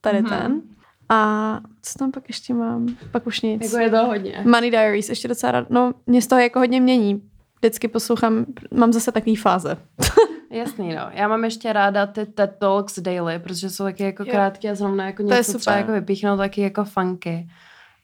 Tady 0.00 0.22
Mhm. 0.22 0.30
mm-hmm. 0.30 0.38
ten. 0.42 0.60
A 1.08 1.60
co 1.82 1.98
tam 1.98 2.10
pak 2.12 2.28
ještě 2.28 2.54
mám? 2.54 2.86
Pak 3.10 3.26
už 3.26 3.40
nic. 3.40 3.64
Jako 3.64 3.78
je 3.84 3.90
to 3.90 4.06
hodně. 4.06 4.42
Money 4.46 4.70
Diaries, 4.70 5.08
ještě 5.08 5.28
docela 5.28 5.52
rád. 5.52 5.70
No, 5.70 5.92
mě 6.06 6.22
z 6.22 6.26
toho 6.26 6.40
jako 6.40 6.58
hodně 6.58 6.80
mění. 6.80 7.22
Vždycky 7.58 7.88
poslouchám, 7.88 8.46
mám 8.74 8.92
zase 8.92 9.12
takový 9.12 9.36
fáze. 9.36 9.76
Jasný, 10.50 10.94
no. 10.94 11.02
Já 11.12 11.28
mám 11.28 11.44
ještě 11.44 11.72
ráda 11.72 12.06
ty 12.06 12.26
TED 12.26 12.56
Talks 12.58 12.98
daily, 12.98 13.38
protože 13.38 13.70
jsou 13.70 13.84
taky 13.84 14.02
jako 14.04 14.24
krátké 14.24 14.70
a 14.70 14.74
zrovna 14.74 15.06
jako 15.06 15.22
To 15.26 15.32
je 15.34 15.38
něco 15.40 15.52
super. 15.52 15.78
jako 15.78 15.92
vypíchnout 15.92 16.38
taky 16.38 16.60
jako 16.60 16.84
funky. 16.84 17.48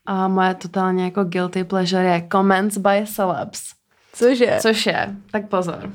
A 0.06 0.28
moje 0.28 0.54
totálně 0.54 1.04
jako 1.04 1.24
guilty 1.24 1.64
pleasure 1.64 2.04
je 2.04 2.28
comments 2.32 2.78
by 2.78 3.04
celebs. 3.06 3.60
Cože? 4.12 4.58
Což 4.60 4.86
je, 4.86 5.14
tak 5.30 5.48
pozor. 5.48 5.90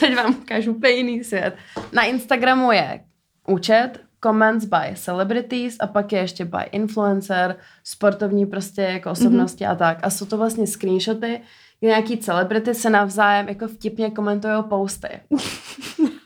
Teď 0.00 0.16
vám 0.16 0.34
ukážu 0.42 0.72
úplně 0.72 0.92
jiný 0.92 1.24
svět. 1.24 1.56
Na 1.92 2.02
Instagramu 2.02 2.72
je 2.72 3.00
účet 3.48 4.00
comments 4.22 4.64
by 4.64 4.94
celebrities 4.94 5.76
a 5.80 5.86
pak 5.86 6.12
je 6.12 6.18
ještě 6.18 6.44
by 6.44 6.62
influencer, 6.72 7.56
sportovní 7.84 8.46
prostě 8.46 8.82
jako 8.82 9.10
osobnosti 9.10 9.64
mm-hmm. 9.64 9.72
a 9.72 9.74
tak. 9.74 9.98
A 10.02 10.10
jsou 10.10 10.26
to 10.26 10.36
vlastně 10.36 10.66
screenshoty, 10.66 11.40
kde 11.80 11.88
nějaký 11.88 12.16
celebrity 12.16 12.74
se 12.74 12.90
navzájem 12.90 13.48
jako 13.48 13.68
vtipně 13.68 14.10
komentují 14.10 14.54
posty. 14.68 15.08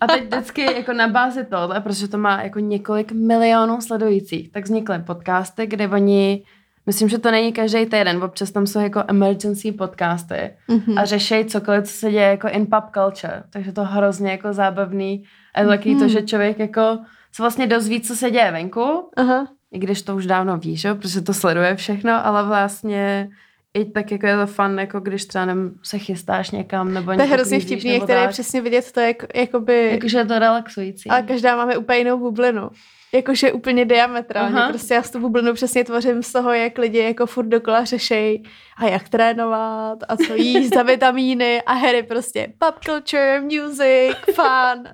A 0.01 0.07
teď 0.07 0.24
vždycky 0.24 0.62
jako 0.74 0.93
na 0.93 1.09
bázi 1.09 1.45
tohle, 1.45 1.80
protože 1.80 2.09
to 2.09 2.18
má 2.18 2.43
jako 2.43 2.59
několik 2.59 3.12
milionů 3.12 3.80
sledujících, 3.80 4.53
tak 4.53 4.64
vznikly 4.64 4.99
podcasty, 4.99 5.66
kde 5.66 5.89
oni 5.89 6.43
Myslím, 6.87 7.09
že 7.09 7.18
to 7.18 7.30
není 7.30 7.53
každý 7.53 7.87
týden, 7.87 8.24
občas 8.24 8.51
tam 8.51 8.66
jsou 8.66 8.80
jako 8.80 9.03
emergency 9.09 9.72
podcasty 9.72 10.51
mm-hmm. 10.68 11.01
a 11.01 11.05
řeší 11.05 11.45
cokoliv, 11.45 11.85
co 11.85 11.93
se 11.93 12.11
děje 12.11 12.26
jako 12.26 12.49
in 12.49 12.66
pop 12.66 12.85
culture. 12.95 13.43
Takže 13.51 13.72
to 13.72 13.85
hrozně 13.85 14.30
jako 14.30 14.53
zábavný. 14.53 15.24
A 15.55 15.61
je 15.61 15.66
to 15.66 15.70
taky 15.70 15.97
to, 15.97 16.09
že 16.09 16.22
člověk 16.22 16.59
jako 16.59 16.99
se 17.32 17.43
vlastně 17.43 17.66
dozví, 17.66 18.01
co 18.01 18.16
se 18.16 18.30
děje 18.30 18.51
venku, 18.53 19.11
Aha. 19.16 19.49
i 19.72 19.78
když 19.78 20.03
to 20.03 20.16
už 20.16 20.26
dávno 20.26 20.59
ví, 20.59 20.76
že? 20.76 20.95
protože 20.95 21.20
to 21.20 21.35
sleduje 21.35 21.76
všechno, 21.76 22.26
ale 22.26 22.45
vlastně 22.47 23.30
i 23.74 23.85
tak 23.85 24.12
jako 24.12 24.26
je 24.26 24.37
to 24.37 24.47
fun, 24.47 24.78
jako 24.78 25.01
když 25.01 25.24
třeba 25.24 25.45
nevím, 25.45 25.74
se 25.82 25.99
chystáš 25.99 26.51
někam, 26.51 26.95
nebo 26.95 27.14
To 27.14 27.22
je 27.22 27.28
hrozně 27.28 27.61
vtipný, 27.61 27.91
je 27.91 28.01
tak. 28.01 28.30
přesně 28.30 28.61
vidět 28.61 28.93
to, 28.93 29.01
jak, 29.01 29.16
jakoby... 29.35 29.89
Jakože 29.93 30.18
je 30.18 30.24
to 30.24 30.39
relaxující. 30.39 31.11
Ale 31.11 31.22
každá 31.22 31.57
máme 31.57 31.76
úplně 31.76 31.99
jinou 31.99 32.18
bublinu. 32.18 32.70
Jakože 33.15 33.53
úplně 33.53 33.85
diametrálně. 33.85 34.57
Aha. 34.57 34.69
Prostě 34.69 34.95
já 34.95 35.03
s 35.03 35.11
tu 35.11 35.21
bublinu 35.21 35.55
přesně 35.55 35.85
tvořím 35.85 36.23
z 36.23 36.33
toho, 36.33 36.53
jak 36.53 36.79
lidi 36.79 36.99
jako 36.99 37.27
furt 37.27 37.47
dokola 37.47 37.85
řešej 37.85 38.43
a 38.77 38.87
jak 38.87 39.09
trénovat 39.09 39.99
a 40.09 40.17
co 40.17 40.35
jíst 40.35 40.75
za 40.75 40.83
vitamíny 40.93 41.62
a 41.62 41.73
Harry 41.73 42.03
prostě 42.03 42.53
pop 42.59 42.75
culture, 42.85 43.41
music, 43.41 44.17
fun. 44.35 44.89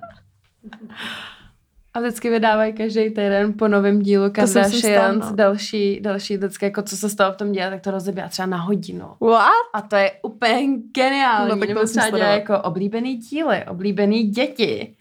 A 1.93 1.99
vždycky 1.99 2.29
vydávají 2.29 2.73
každý 2.73 3.09
týden 3.09 3.53
po 3.53 3.67
novém 3.67 3.99
dílu 3.99 4.31
Kardashians, 4.31 5.29
no. 5.29 5.35
další, 5.35 5.99
další 5.99 6.37
vždycky, 6.37 6.65
jako 6.65 6.81
co 6.81 6.97
se 6.97 7.09
stalo 7.09 7.33
v 7.33 7.37
tom 7.37 7.51
díle, 7.51 7.69
tak 7.69 7.81
to 7.81 7.91
rozebíhá 7.91 8.27
třeba 8.27 8.45
na 8.45 8.57
hodinu. 8.57 9.05
What? 9.21 9.51
A 9.73 9.81
to 9.81 9.95
je 9.95 10.11
úplně 10.21 10.77
geniální. 10.95 11.49
No, 11.49 11.57
tak 11.57 11.69
to 11.73 11.87
třeba 11.87 12.17
jako 12.17 12.59
oblíbený 12.59 13.15
díly, 13.15 13.65
oblíbený 13.69 14.23
děti. 14.23 14.95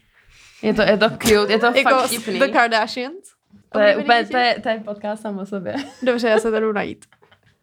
Je 0.62 0.74
to, 0.74 0.82
je 0.82 0.96
to 0.96 1.10
cute, 1.10 1.52
je 1.52 1.58
to 1.58 1.66
Jako 1.66 1.82
fakt 1.82 2.06
vtipný. 2.06 2.38
The 2.38 2.48
Kardashians? 2.48 3.28
To 3.72 3.78
je 3.78 3.96
úplně, 3.96 4.26
to 4.26 4.36
je, 4.36 4.60
to 4.62 4.68
je 4.68 4.80
podcast 4.84 5.22
sam 5.22 5.38
o 5.38 5.46
sobě. 5.46 5.74
Dobře, 6.02 6.28
já 6.28 6.38
se 6.38 6.50
to 6.50 6.60
jdu 6.60 6.72
najít. 6.72 7.04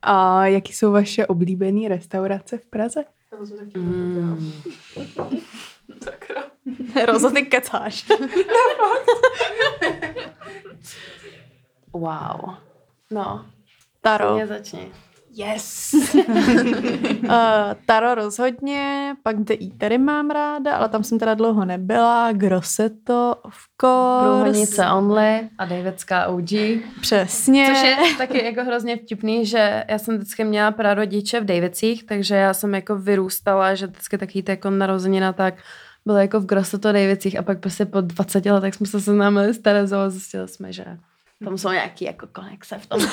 A 0.02 0.46
jaký 0.46 0.74
jsou 0.74 0.92
vaše 0.92 1.26
oblíbené 1.26 1.90
restaurace 1.90 2.58
v 2.58 2.66
Praze? 2.66 3.04
Mm. 3.76 4.52
Rozo, 7.06 7.32
ty 7.32 7.42
kecáš. 7.42 8.06
Wow. 11.94 12.56
No, 13.12 13.46
Taro. 14.02 14.34
mě 14.36 14.48
začni. 14.48 14.92
Yes. 15.38 15.94
uh, 15.94 17.32
Taro 17.86 18.16
rozhodně, 18.16 19.16
pak 19.24 19.40
The 19.40 19.54
Eatery 19.62 19.98
mám 19.98 20.30
ráda, 20.30 20.76
ale 20.76 20.90
tam 20.90 21.04
jsem 21.04 21.20
teda 21.20 21.34
dlouho 21.34 21.66
nebyla. 21.66 22.32
Grosseto, 22.32 23.36
of 23.44 23.56
course. 23.82 24.26
Průhonice 24.26 24.88
Only 24.88 25.50
a 25.58 25.66
Davidská 25.66 26.28
OG. 26.28 26.50
Přesně. 27.02 27.68
Což 27.68 27.84
je 27.84 27.98
taky 28.18 28.46
jako 28.46 28.64
hrozně 28.64 28.98
vtipný, 28.98 29.46
že 29.46 29.84
já 29.90 29.98
jsem 29.98 30.16
vždycky 30.18 30.44
měla 30.44 30.72
prarodiče 30.72 31.40
v 31.40 31.46
Davicích, 31.46 32.06
takže 32.06 32.36
já 32.36 32.54
jsem 32.54 32.76
jako 32.76 32.96
vyrůstala, 32.96 33.76
že 33.76 33.88
vždycky 33.88 34.18
taky 34.18 34.44
to 34.44 34.52
jako 34.52 34.70
narozenina 34.70 35.34
tak 35.34 35.54
bylo 36.06 36.18
jako 36.18 36.40
v 36.40 36.46
Grosseto 36.46 36.92
Davicích 36.92 37.40
a 37.40 37.42
pak 37.42 37.60
prostě 37.60 37.86
po 37.86 38.02
20 38.02 38.46
letech 38.46 38.76
jsme 38.76 38.88
se 38.88 39.02
seznámili 39.02 39.54
s 39.54 39.60
Terezou 39.60 39.98
a 39.98 40.10
zjistili 40.10 40.48
jsme, 40.48 40.74
že 40.74 40.86
tam 41.44 41.58
jsou 41.58 41.70
nějaký 41.70 42.06
jako 42.06 42.28
konexe 42.28 42.78
v 42.78 42.88
tom. 42.88 43.00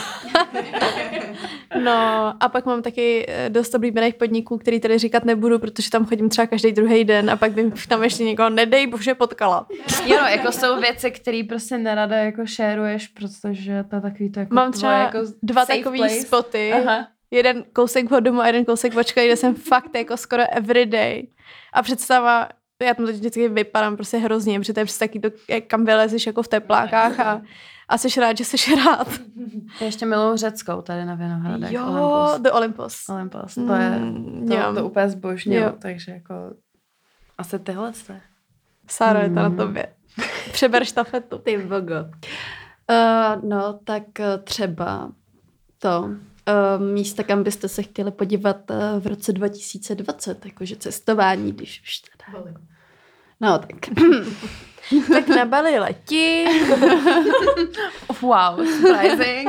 No 1.82 1.92
a 2.40 2.48
pak 2.48 2.66
mám 2.66 2.82
taky 2.82 3.26
eh, 3.28 3.50
dost 3.50 3.74
oblíbených 3.74 4.14
podniků, 4.14 4.58
který 4.58 4.80
tady 4.80 4.98
říkat 4.98 5.24
nebudu, 5.24 5.58
protože 5.58 5.90
tam 5.90 6.06
chodím 6.06 6.28
třeba 6.28 6.46
každý 6.46 6.72
druhý 6.72 7.04
den 7.04 7.30
a 7.30 7.36
pak 7.36 7.52
bych 7.52 7.86
tam 7.86 8.04
ještě 8.04 8.24
někoho, 8.24 8.50
nedej 8.50 8.86
bože, 8.86 9.14
potkala. 9.14 9.66
jo, 10.06 10.16
no, 10.22 10.28
jako 10.28 10.52
jsou 10.52 10.80
věci, 10.80 11.10
které 11.10 11.42
prostě 11.48 11.78
nerada 11.78 12.16
jako 12.16 12.46
šéruješ, 12.46 13.08
protože 13.08 13.84
to 13.90 13.96
je 13.96 14.02
takový 14.02 14.30
to 14.32 14.40
jako 14.40 14.54
Mám 14.54 14.72
třeba 14.72 14.92
jako 14.92 15.18
dva 15.42 15.64
place. 15.82 16.20
spoty. 16.20 16.72
Aha. 16.72 17.08
Jeden 17.30 17.64
kousek 17.72 18.12
od 18.12 18.20
domu 18.20 18.40
a 18.40 18.46
jeden 18.46 18.64
kousek 18.64 18.92
školy, 19.06 19.26
kde 19.26 19.36
jsem 19.36 19.54
fakt 19.54 19.94
jako 19.94 20.16
skoro 20.16 20.42
everyday. 20.50 21.26
A 21.72 21.82
představa, 21.82 22.48
já 22.82 22.94
tam 22.94 23.06
teď 23.06 23.14
vždycky 23.14 23.48
vypadám 23.48 23.96
prostě 23.96 24.16
hrozně, 24.16 24.58
protože 24.60 24.72
to 24.72 24.80
je 24.80 24.84
přesně 24.86 25.08
taky 25.08 25.20
to, 25.20 25.28
jak 25.48 25.64
kam 25.64 25.84
vylezeš 25.84 26.26
jako 26.26 26.42
v 26.42 26.48
teplákách 26.48 27.20
a, 27.20 27.42
a 27.88 27.98
jsi 27.98 28.20
rád, 28.20 28.36
že 28.38 28.44
jsi 28.44 28.56
rád. 28.74 29.08
Já 29.80 29.86
ještě 29.86 30.06
miluju 30.06 30.36
řeckou 30.36 30.82
tady 30.82 31.04
na 31.04 31.14
Vinohradech. 31.14 31.72
Jo, 31.72 31.86
Olympus. 31.86 32.40
The 32.42 32.50
Olympus. 32.52 33.08
Olympus, 33.08 33.54
to 33.54 33.72
je, 33.74 33.90
Mm, 33.98 34.48
to, 34.48 34.54
jo. 34.54 34.74
to 34.74 34.86
úplně 34.86 35.08
zbožňuju, 35.08 35.60
Jo. 35.62 35.72
takže 35.78 36.12
jako 36.12 36.34
asi 37.38 37.58
tyhle 37.58 37.92
jste. 37.92 38.20
Sára, 38.90 39.20
je 39.22 39.28
to 39.28 39.34
na 39.34 39.48
Mm. 39.48 39.56
tobě. 39.56 39.86
Přeber 40.52 40.84
štafetu. 40.84 41.38
Ty 41.38 41.56
vogo. 41.56 41.94
Uh, 42.90 43.48
no, 43.48 43.78
tak 43.84 44.02
uh, 44.18 44.44
třeba 44.44 45.12
to 45.78 46.00
uh, 46.00 46.84
místa, 46.94 47.22
kam 47.22 47.42
byste 47.42 47.68
se 47.68 47.82
chtěli 47.82 48.10
podívat 48.10 48.70
uh, 48.70 48.76
v 49.00 49.06
roce 49.06 49.32
2020, 49.32 50.44
jakože 50.46 50.76
cestování, 50.76 51.52
když 51.52 51.82
už 51.82 51.98
teda. 51.98 52.44
No, 53.40 53.58
tak. 53.58 53.70
Tak 55.12 55.28
na 55.28 55.44
Bali 55.44 55.78
letí 55.78 56.44
Wow, 58.22 58.66
surprising. 58.66 59.48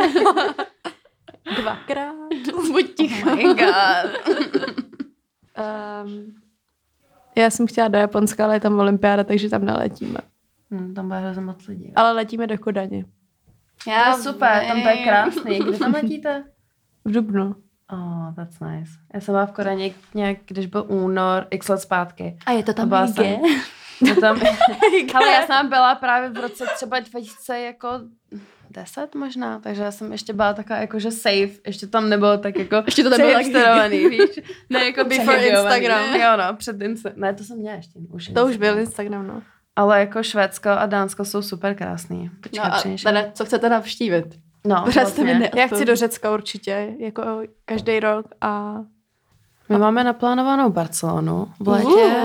dvakrát. 1.61 2.15
Buď 2.71 2.95
ticho. 2.95 3.29
oh 3.29 3.35
my 3.35 3.43
god. 3.43 4.35
Um, 6.05 6.35
já 7.35 7.49
jsem 7.49 7.67
chtěla 7.67 7.87
do 7.87 7.97
Japonska, 7.97 8.45
ale 8.45 8.55
je 8.55 8.59
tam 8.59 8.79
olympiáda, 8.79 9.23
takže 9.23 9.49
tam 9.49 9.65
neletíme. 9.65 10.19
Hmm, 10.71 10.93
tam 10.93 11.07
bude 11.07 11.19
hrozně 11.19 11.41
moc 11.41 11.67
lidí. 11.67 11.93
Ale 11.95 12.11
letíme 12.11 12.47
do 12.47 12.57
Kodaně. 12.57 13.05
To 13.83 13.89
je 13.91 14.13
super, 14.21 14.63
tam 14.67 14.81
to 14.81 14.87
je 14.89 14.97
krásný. 15.03 15.59
Kdy 15.59 15.77
tam 15.77 15.93
letíte? 15.93 16.43
V 17.05 17.11
Dubnu. 17.11 17.55
Oh, 17.93 18.33
that's 18.35 18.59
nice. 18.59 18.91
Já 19.13 19.21
jsem 19.21 19.33
byla 19.33 19.45
v 19.45 19.51
Koreně 19.51 19.91
nějak, 20.13 20.37
když 20.45 20.65
byl 20.65 20.85
únor, 20.87 21.47
x 21.49 21.67
let 21.69 21.79
zpátky. 21.81 22.37
A 22.45 22.51
je 22.51 22.63
to 22.63 22.73
tam 22.73 22.89
byla 22.89 23.07
jsem- 23.07 23.39
No 24.01 24.15
tam, 24.15 24.41
ale 25.13 25.31
já 25.31 25.45
jsem 25.47 25.69
byla 25.69 25.95
právě 25.95 26.29
v 26.29 26.37
roce 26.37 26.65
třeba 26.75 26.99
2000 26.99 27.59
jako 27.59 27.87
10 28.71 29.15
možná, 29.15 29.59
takže 29.59 29.83
já 29.83 29.91
jsem 29.91 30.11
ještě 30.11 30.33
byla 30.33 30.53
taková 30.53 30.79
jako, 30.79 30.99
že 30.99 31.11
safe, 31.11 31.49
ještě 31.65 31.87
tam 31.87 32.09
nebylo 32.09 32.37
tak 32.37 32.55
jako 32.57 32.75
Ještě 32.85 33.03
to 33.03 33.09
nebylo 33.09 33.29
tak 33.31 33.39
přehipsterovaný, 33.41 34.09
víš? 34.09 34.39
Ne 34.69 34.85
jako 34.85 35.03
Before. 35.03 35.47
Instagram. 35.47 36.15
Jo 36.15 36.37
no, 36.37 36.55
před 36.55 36.77
Insta- 36.77 37.13
Ne, 37.15 37.33
to 37.33 37.43
jsem 37.43 37.57
měla 37.57 37.75
ještě. 37.75 37.99
Už 38.13 38.31
To 38.35 38.45
už 38.45 38.57
byl 38.57 38.79
Instagram, 38.79 39.27
no. 39.27 39.41
Ale 39.75 39.99
jako 39.99 40.23
Švédsko 40.23 40.69
a 40.69 40.85
Dánsko 40.85 41.25
jsou 41.25 41.41
super 41.41 41.75
krásný. 41.75 42.31
Počkej, 42.43 42.59
No 42.69 42.75
a 42.75 42.81
teda, 43.03 43.31
co 43.33 43.45
chcete 43.45 43.69
navštívit? 43.69 44.25
no, 44.65 44.83
mi 44.85 44.91
vlastně. 44.91 45.39
ne- 45.39 45.51
Já 45.55 45.67
chci 45.67 45.85
do 45.85 45.95
Řecka 45.95 46.31
určitě, 46.33 46.93
jako 46.99 47.41
každý 47.65 47.99
rok 47.99 48.25
a 48.41 48.75
My 49.69 49.77
máme 49.77 50.03
naplánovanou 50.03 50.69
Barcelonu 50.69 51.53
v 51.59 51.67
létě. 51.67 52.15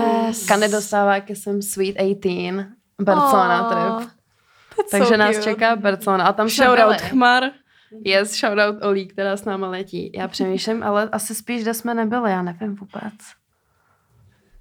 Kane 0.47 0.67
dostává 0.67 1.19
ke 1.19 1.35
jsem 1.35 1.61
Sweet 1.61 1.95
18. 1.95 2.67
Barcelona 3.01 3.59
Aw, 3.59 3.99
trip. 3.99 4.09
Takže 4.91 5.07
so 5.07 5.17
nás 5.17 5.35
cute. 5.35 5.43
čeká 5.43 5.75
Barcelona. 5.75 6.25
A 6.25 6.33
tam 6.33 6.49
Shoutout 6.49 6.77
byli. 6.77 6.97
Chmar. 6.97 7.43
Yes, 8.05 8.39
shoutout 8.39 8.83
Olí, 8.83 9.07
která 9.07 9.37
s 9.37 9.45
náma 9.45 9.67
letí. 9.67 10.11
Já 10.15 10.27
přemýšlím, 10.27 10.83
ale 10.83 11.09
asi 11.11 11.35
spíš, 11.35 11.61
kde 11.61 11.73
jsme 11.73 11.93
nebyli, 11.93 12.31
já 12.31 12.41
nevím 12.41 12.75
vůbec. 12.75 13.13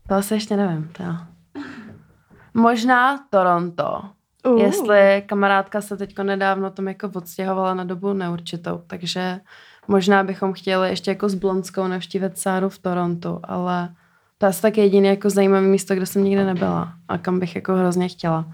To 0.09 0.14
asi 0.14 0.35
ještě 0.35 0.57
nevím, 0.57 0.89
to. 0.93 1.05
Možná 2.55 3.18
Toronto. 3.31 4.03
Uh. 4.47 4.61
Jestli 4.61 5.22
kamarádka 5.26 5.81
se 5.81 5.97
teďko 5.97 6.22
nedávno 6.22 6.70
tam 6.70 6.89
jako 6.89 7.11
odstěhovala 7.14 7.74
na 7.74 7.85
dobu 7.85 8.12
neurčitou, 8.12 8.83
takže 8.87 9.41
možná 9.91 10.24
bychom 10.24 10.53
chtěli 10.53 10.88
ještě 10.88 11.11
jako 11.11 11.28
s 11.28 11.34
Blonskou 11.34 11.86
navštívit 11.86 12.38
Sáru 12.38 12.68
v 12.68 12.78
Torontu, 12.78 13.41
ale 13.43 13.88
to 14.38 14.47
je 14.47 14.51
asi 14.51 14.62
tak 14.62 14.78
jediné 14.78 15.09
jako 15.09 15.30
zajímavé 15.30 15.66
místo, 15.66 15.95
kde 15.95 16.07
jsem 16.07 16.24
nikdy 16.24 16.45
nebyla 16.45 16.93
a 17.09 17.18
kam 17.18 17.38
bych 17.41 17.55
jako 17.55 17.72
hrozně 17.74 18.09
chtěla. 18.09 18.45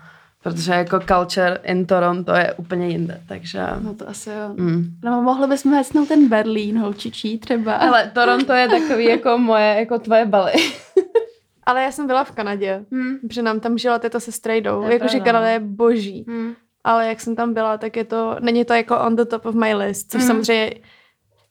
Protože 0.43 0.73
jako 0.73 1.01
culture 1.01 1.59
in 1.65 1.87
Toronto 1.87 2.33
je 2.33 2.53
úplně 2.55 2.89
jinde, 2.89 3.21
takže... 3.29 3.61
No 3.81 3.95
to 3.95 4.09
asi 4.09 4.31
jo. 4.31 4.55
Mm. 4.65 4.85
No 5.05 5.23
mohli 5.23 5.47
bychom 5.49 5.75
hecnout 5.75 6.09
ten 6.09 6.29
Berlín, 6.29 6.79
holčičí 6.79 7.39
třeba. 7.39 7.75
Ale 7.75 8.11
Toronto 8.15 8.53
je 8.53 8.69
takový 8.69 9.05
jako 9.05 9.39
moje, 9.39 9.77
jako 9.79 9.99
tvoje 9.99 10.27
baly. 10.27 10.53
Ale 11.67 11.83
já 11.83 11.93
jsem 11.93 12.07
byla 12.07 12.25
v 12.25 12.31
Kanadě, 12.33 12.85
Hmm. 12.93 13.17
protože 13.29 13.43
nám 13.43 13.61
tam 13.61 13.79
žila 13.79 13.99
teta 13.99 14.21
se 14.21 14.33
strejdou. 14.33 14.83
Jakože 14.83 15.21
Kanada 15.21 15.47
no. 15.47 15.53
je 15.53 15.61
boží. 15.61 16.25
Hmm. 16.29 16.53
Ale 16.85 17.09
jak 17.09 17.21
jsem 17.21 17.37
tam 17.37 17.55
byla, 17.55 17.79
tak 17.79 17.97
je 17.97 18.05
to, 18.05 18.37
není 18.41 18.65
to 18.65 18.75
jako 18.75 18.99
on 19.01 19.17
the 19.17 19.25
top 19.25 19.47
of 19.47 19.55
my 19.55 19.75
list, 19.75 20.11
což 20.11 20.21
Mhm. 20.23 20.27
samozřejmě 20.27 20.71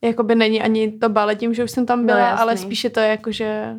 jakoby 0.06 0.36
není 0.36 0.62
ani 0.62 0.92
to 0.92 1.10
bale 1.10 1.36
tím, 1.36 1.54
že 1.54 1.64
už 1.64 1.72
jsem 1.72 1.86
tam 1.86 2.00
No, 2.00 2.06
byla, 2.06 2.20
jasný. 2.20 2.42
ale 2.42 2.58
spíš 2.58 2.84
je 2.84 2.90
to 2.90 3.00
jako, 3.00 3.32
že 3.32 3.76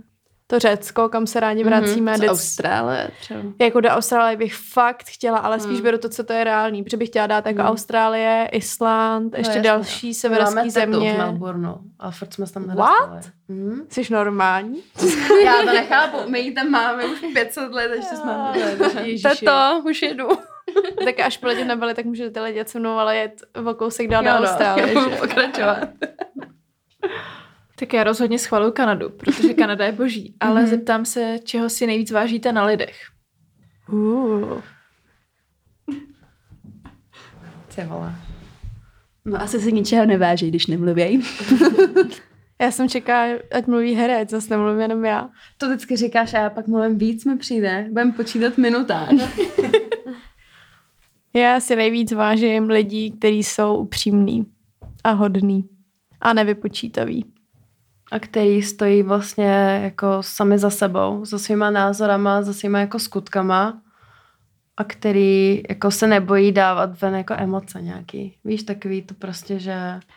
to 0.48 0.58
Řecko, 0.58 1.08
kam 1.08 1.26
se 1.26 1.40
rádi 1.40 1.64
Mhm. 1.64 1.72
vracíme. 1.72 2.16
Z 2.16 2.20
vždyc- 2.20 2.30
Austrálie 2.30 3.10
třeba. 3.20 3.40
Jako 3.60 3.80
do 3.80 3.88
Austrálie 3.88 4.36
bych 4.36 4.54
fakt 4.54 5.04
chtěla, 5.08 5.38
ale 5.38 5.60
spíš 5.60 5.74
Hmm. 5.74 5.82
beru 5.82 5.98
to, 5.98 6.08
co 6.08 6.24
to 6.24 6.32
je 6.32 6.44
reálný, 6.44 6.82
protože 6.84 6.96
bych 6.96 7.08
chtěla 7.08 7.26
dát 7.26 7.46
jako 7.46 7.60
Hmm. 7.62 7.70
Austrálie, 7.70 8.48
Island, 8.52 9.34
ještě 9.38 9.48
jasně, 9.50 9.62
další 9.62 10.06
My 10.08 10.14
severské 10.14 10.44
Máme 10.54 10.62
tetu 10.62 10.68
v 10.70 10.72
země. 10.72 11.14
Melbourneu, 11.18 11.74
ale 11.98 12.12
furt 12.12 12.32
jsme 12.34 12.46
tam 12.46 12.64
What? 12.64 12.76
nedostali. 13.10 13.32
Hmm. 13.48 13.80
Jsi 13.88 14.12
normální? 14.12 14.82
Já 15.44 15.52
to 15.64 15.66
nechápu, 15.72 16.16
my 16.30 16.40
ji 16.40 16.52
tam 16.52 16.70
máme 16.70 17.04
už 17.06 17.18
500 17.34 17.72
let, 17.72 17.90
ještě 17.96 18.16
jsme. 18.16 18.52
Teto, 19.22 19.82
už 19.90 20.02
jedu. 20.02 20.28
tak 21.04 21.20
až 21.20 21.36
poletím 21.38 21.66
na 21.66 21.76
Bali, 21.76 21.94
tak 21.94 22.04
můžete 22.04 22.40
letět 22.40 22.68
se 22.68 22.78
mnou, 22.78 22.90
ale 22.98 23.16
jet 23.16 23.42
o 23.70 23.74
kousek 23.74 24.08
dál 24.08 24.24
do 24.24 24.30
no, 24.94 25.04
budu 25.04 25.16
pokračovat. 25.16 25.78
Tak 27.78 27.92
já 27.92 28.04
rozhodně 28.04 28.38
schvaluju 28.38 28.72
Kanadu, 28.72 29.10
protože 29.10 29.54
Kanada 29.54 29.84
je 29.86 29.92
boží. 29.92 30.34
Ale 30.40 30.60
Mhm. 30.60 30.70
zeptám 30.70 31.04
se, 31.04 31.38
čeho 31.44 31.68
si 31.68 31.86
nejvíc 31.86 32.10
vážíte 32.10 32.52
na 32.52 32.64
lidech. 32.64 32.96
Uh. 33.92 34.60
Ty 37.74 37.82
vole. 37.84 38.12
No 39.24 39.40
asi 39.42 39.60
si 39.60 39.72
ničeho 39.72 40.06
neváží, 40.06 40.48
když 40.48 40.66
nemluvěj. 40.66 41.20
Já 42.60 42.70
jsem 42.70 42.88
čekala, 42.88 43.38
ať 43.52 43.66
mluví 43.66 43.94
herec, 43.94 44.30
zase 44.30 44.50
nemluvím 44.50 44.80
jenom 44.80 45.04
já. 45.04 45.28
To 45.58 45.68
vždycky 45.68 45.96
říkáš 45.96 46.34
a 46.34 46.38
já 46.38 46.50
pak 46.50 46.66
mluvím 46.66 46.98
víc 46.98 47.24
mi 47.24 47.36
přijde. 47.38 47.86
Budem 47.90 48.12
počítat 48.12 48.58
minutář. 48.58 49.10
Já 51.36 51.60
si 51.60 51.76
nejvíc 51.76 52.12
vážím 52.12 52.68
lidí, 52.68 53.10
kteří 53.10 53.42
jsou 53.42 53.76
upřímní 53.76 54.46
a 55.04 55.10
hodný 55.10 55.68
a 56.20 56.32
nevypočítaví. 56.32 57.24
a 58.12 58.18
který 58.18 58.62
stojí 58.62 59.02
vlastně 59.02 59.80
jako 59.82 60.06
sami 60.20 60.58
za 60.58 60.70
sebou, 60.70 61.24
za 61.24 61.38
svýma 61.38 61.70
názorama, 61.70 62.42
za 62.42 62.52
svýma 62.52 62.78
jako 62.80 62.98
skutkama 62.98 63.82
a 64.76 64.84
který 64.84 65.62
jako 65.68 65.90
se 65.90 66.06
nebojí 66.06 66.52
dávat 66.52 67.00
ven 67.00 67.14
jako 67.14 67.34
emoce 67.38 67.82
nějaký. 67.82 68.36
Víš, 68.44 68.62
takový 68.62 69.02
to 69.02 69.14
prostě, 69.14 69.58
že... 69.58 69.74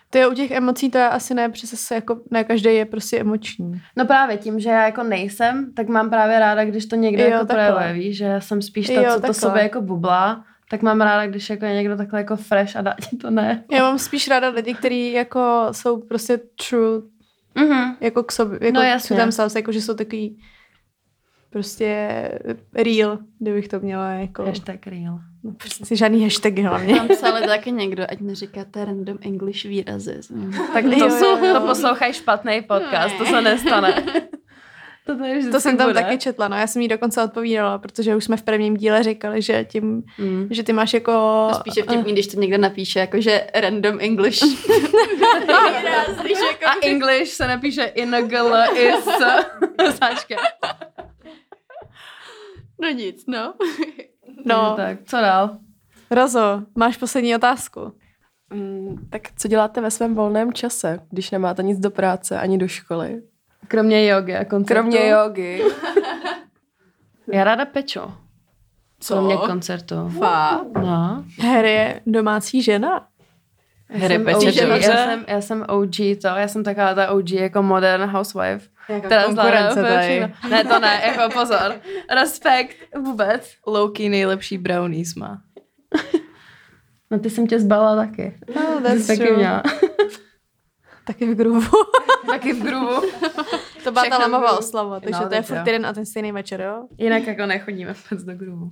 To 0.09 0.17
je 0.17 0.27
u 0.27 0.33
těch 0.33 0.51
emocí, 0.51 0.89
to 0.91 0.97
je 0.97 1.09
asi 1.09 1.33
ne, 1.33 1.49
protože 1.49 1.67
se 1.67 1.95
jako 1.95 2.19
ne 2.31 2.43
každý 2.43 2.69
je 2.69 2.85
prostě 2.85 3.19
emoční. 3.19 3.81
No 3.97 4.05
právě 4.05 4.37
tím, 4.37 4.59
že 4.59 4.69
já 4.69 4.85
jako 4.85 5.03
nejsem, 5.03 5.73
tak 5.73 5.87
mám 5.87 6.09
právě 6.09 6.39
ráda, 6.39 6.65
když 6.65 6.85
to 6.85 6.95
někdo 6.95 7.23
Jo, 7.23 7.29
jako 7.29 7.45
takhle. 7.45 7.71
projevuje, 7.71 7.93
víš, 8.07 8.17
že 8.17 8.25
já 8.25 8.41
jsem 8.41 8.61
spíš 8.61 8.87
ta, 8.87 8.93
Jo, 8.93 9.01
co 9.03 9.13
to 9.13 9.13
takhle. 9.21 9.33
sobě 9.33 9.63
jako 9.63 9.81
bublá, 9.81 10.43
tak 10.69 10.81
mám 10.81 11.01
ráda, 11.01 11.27
když 11.27 11.49
jako 11.49 11.65
je 11.65 11.73
někdo 11.73 11.97
takhle 11.97 12.19
jako 12.19 12.35
fresh 12.35 12.75
a 12.75 12.81
dá 12.81 12.95
ti 13.09 13.17
to 13.17 13.29
ne. 13.29 13.63
Já 13.71 13.83
mám 13.83 13.99
spíš 13.99 14.27
ráda 14.27 14.49
lidi, 14.49 14.73
kteří 14.73 15.11
jako 15.11 15.67
jsou 15.71 16.01
prostě 16.01 16.39
true, 16.69 17.01
Mhm. 17.55 17.95
jako 18.01 18.23
k 18.23 18.31
sobě, 18.31 18.59
jako 18.61 18.73
No, 18.73 18.79
no, 18.81 18.87
jasně. 18.87 19.17
tam 19.17 19.31
self, 19.31 19.55
jako 19.55 19.71
že 19.71 19.81
jsou 19.81 19.93
takový 19.93 20.39
prostě 21.49 22.07
real, 22.73 23.17
kdybych 23.39 23.67
to 23.67 23.79
měla 23.79 24.09
jako, 24.11 24.43
Hashtag 24.45 24.87
real. 24.87 25.19
no, 25.43 25.51
prostě 25.51 25.95
žádný 25.95 26.23
hashtagy 26.23 26.61
hlavně. 26.61 26.95
Tam 26.95 27.07
psali 27.07 27.47
taky 27.47 27.71
někdo, 27.71 28.03
ať 28.09 28.19
neříkáte 28.19 28.85
random 28.85 29.17
English 29.21 29.63
výrazy. 29.65 30.19
Tak 30.73 30.83
to, 30.85 30.91
jo, 30.91 31.09
jsou, 31.09 31.45
jo. 31.45 31.53
to 31.53 31.61
poslouchají 31.67 32.13
špatný 32.13 32.61
podcast, 32.61 33.17
to 33.17 33.25
se 33.25 33.41
nestane. 33.41 34.03
To, 35.17 35.51
To 35.51 35.59
jsem 35.59 35.77
tam 35.77 35.87
bude. 35.89 36.01
taky 36.01 36.17
četla, 36.17 36.47
no 36.47 36.55
já 36.57 36.67
jsem 36.67 36.81
jí 36.81 36.87
dokonce 36.87 37.23
odpovídala, 37.23 37.77
protože 37.77 38.15
už 38.15 38.23
jsme 38.23 38.37
v 38.37 38.43
prvním 38.43 38.77
díle 38.77 39.03
říkali, 39.03 39.41
že 39.41 39.65
tím, 39.65 40.03
Mm. 40.17 40.47
že 40.51 40.63
ty 40.63 40.73
máš 40.73 40.93
jako... 40.93 41.47
Spíš 41.59 41.75
je 41.77 41.83
vtipný, 41.83 42.13
když 42.13 42.27
to 42.27 42.39
někdo 42.39 42.57
napíše, 42.57 42.99
jakože 42.99 43.47
random 43.55 43.97
English. 43.99 44.41
jako... 46.29 46.65
A 46.65 46.73
English 46.87 47.31
se 47.33 47.47
napíše 47.47 47.83
inagl 47.83 48.53
is 48.73 49.05
sáčka. 49.97 50.35
No 52.81 52.89
nic, 52.89 53.23
no. 53.27 53.53
No, 54.45 54.73
Tak, 54.77 54.97
co 55.05 55.17
dál? 55.17 55.57
Rozo, 56.11 56.61
máš 56.75 56.97
poslední 56.97 57.35
otázku. 57.35 57.93
Mm, 58.53 59.07
tak 59.09 59.21
co 59.37 59.47
děláte 59.47 59.81
ve 59.81 59.91
svém 59.91 60.15
volném 60.15 60.53
čase, 60.53 60.99
když 61.11 61.31
nemáte 61.31 61.63
nic 61.63 61.79
do 61.79 61.91
práce 61.91 62.39
ani 62.39 62.57
do 62.57 62.67
školy? 62.67 63.21
Kromě 63.69 64.07
jogy 64.07 64.35
a 64.35 64.45
koncertu. 64.45 64.81
Kromě 64.81 65.09
jogy. 65.09 65.63
Já 67.33 67.43
ráda 67.43 67.65
peču. 67.65 67.99
Co? 68.99 69.13
Kromě 69.13 69.37
koncertu. 69.37 70.09
Fakt. 70.09 70.77
No. 70.81 71.25
Harry 71.41 71.71
je 71.71 72.01
domácí 72.05 72.61
žena. 72.61 73.07
Já 73.89 74.07
jsem, 74.07 74.25
peče 74.25 74.49
OG, 74.49 74.55
já, 74.55 74.79
jsem, 74.79 75.25
já 75.27 75.41
jsem 75.41 75.65
OG 75.69 75.95
to, 76.21 76.27
já 76.27 76.47
jsem 76.47 76.63
taková 76.63 76.93
ta 76.93 77.11
OG 77.11 77.31
jako 77.31 77.63
modern 77.63 78.03
housewife. 78.03 78.69
Která 78.99 79.31
zvládá 79.31 79.67
konkurence 79.67 79.81
tady. 79.83 80.33
Ne, 80.49 80.63
to 80.63 80.79
ne, 80.79 81.01
jako 81.05 81.33
pozor. 81.33 81.75
Respekt 82.15 82.75
vůbec. 82.97 83.53
Loki 83.67 84.09
nejlepší 84.09 84.57
brownies 84.57 85.15
má. 85.15 85.41
No 87.11 87.19
ty 87.19 87.29
jsem 87.29 87.47
tě 87.47 87.59
zbala 87.59 87.95
taky. 87.95 88.35
No, 88.55 88.89
jsi 88.89 89.17
taky 89.17 89.31
měla. 89.31 89.63
Taky 91.07 91.33
v 91.33 91.37
groovu. 91.37 91.77
taky 92.27 92.53
v 92.53 92.63
grubu. 92.63 93.01
To 93.83 93.91
byla 93.91 94.05
ta 94.09 94.17
lamová 94.17 94.57
oslava, 94.57 94.99
takže 94.99 95.19
No, 95.21 95.29
to 95.29 95.35
je 95.35 95.41
furt 95.41 95.67
jeden 95.67 95.85
a 95.85 95.93
ten 95.93 96.05
stejný 96.05 96.31
večer, 96.31 96.61
jo? 96.61 96.87
Jinak 96.97 97.27
jako 97.27 97.45
nechodíme 97.45 97.93
vůbec 98.11 98.23
do 98.25 98.33
grubu. 98.33 98.69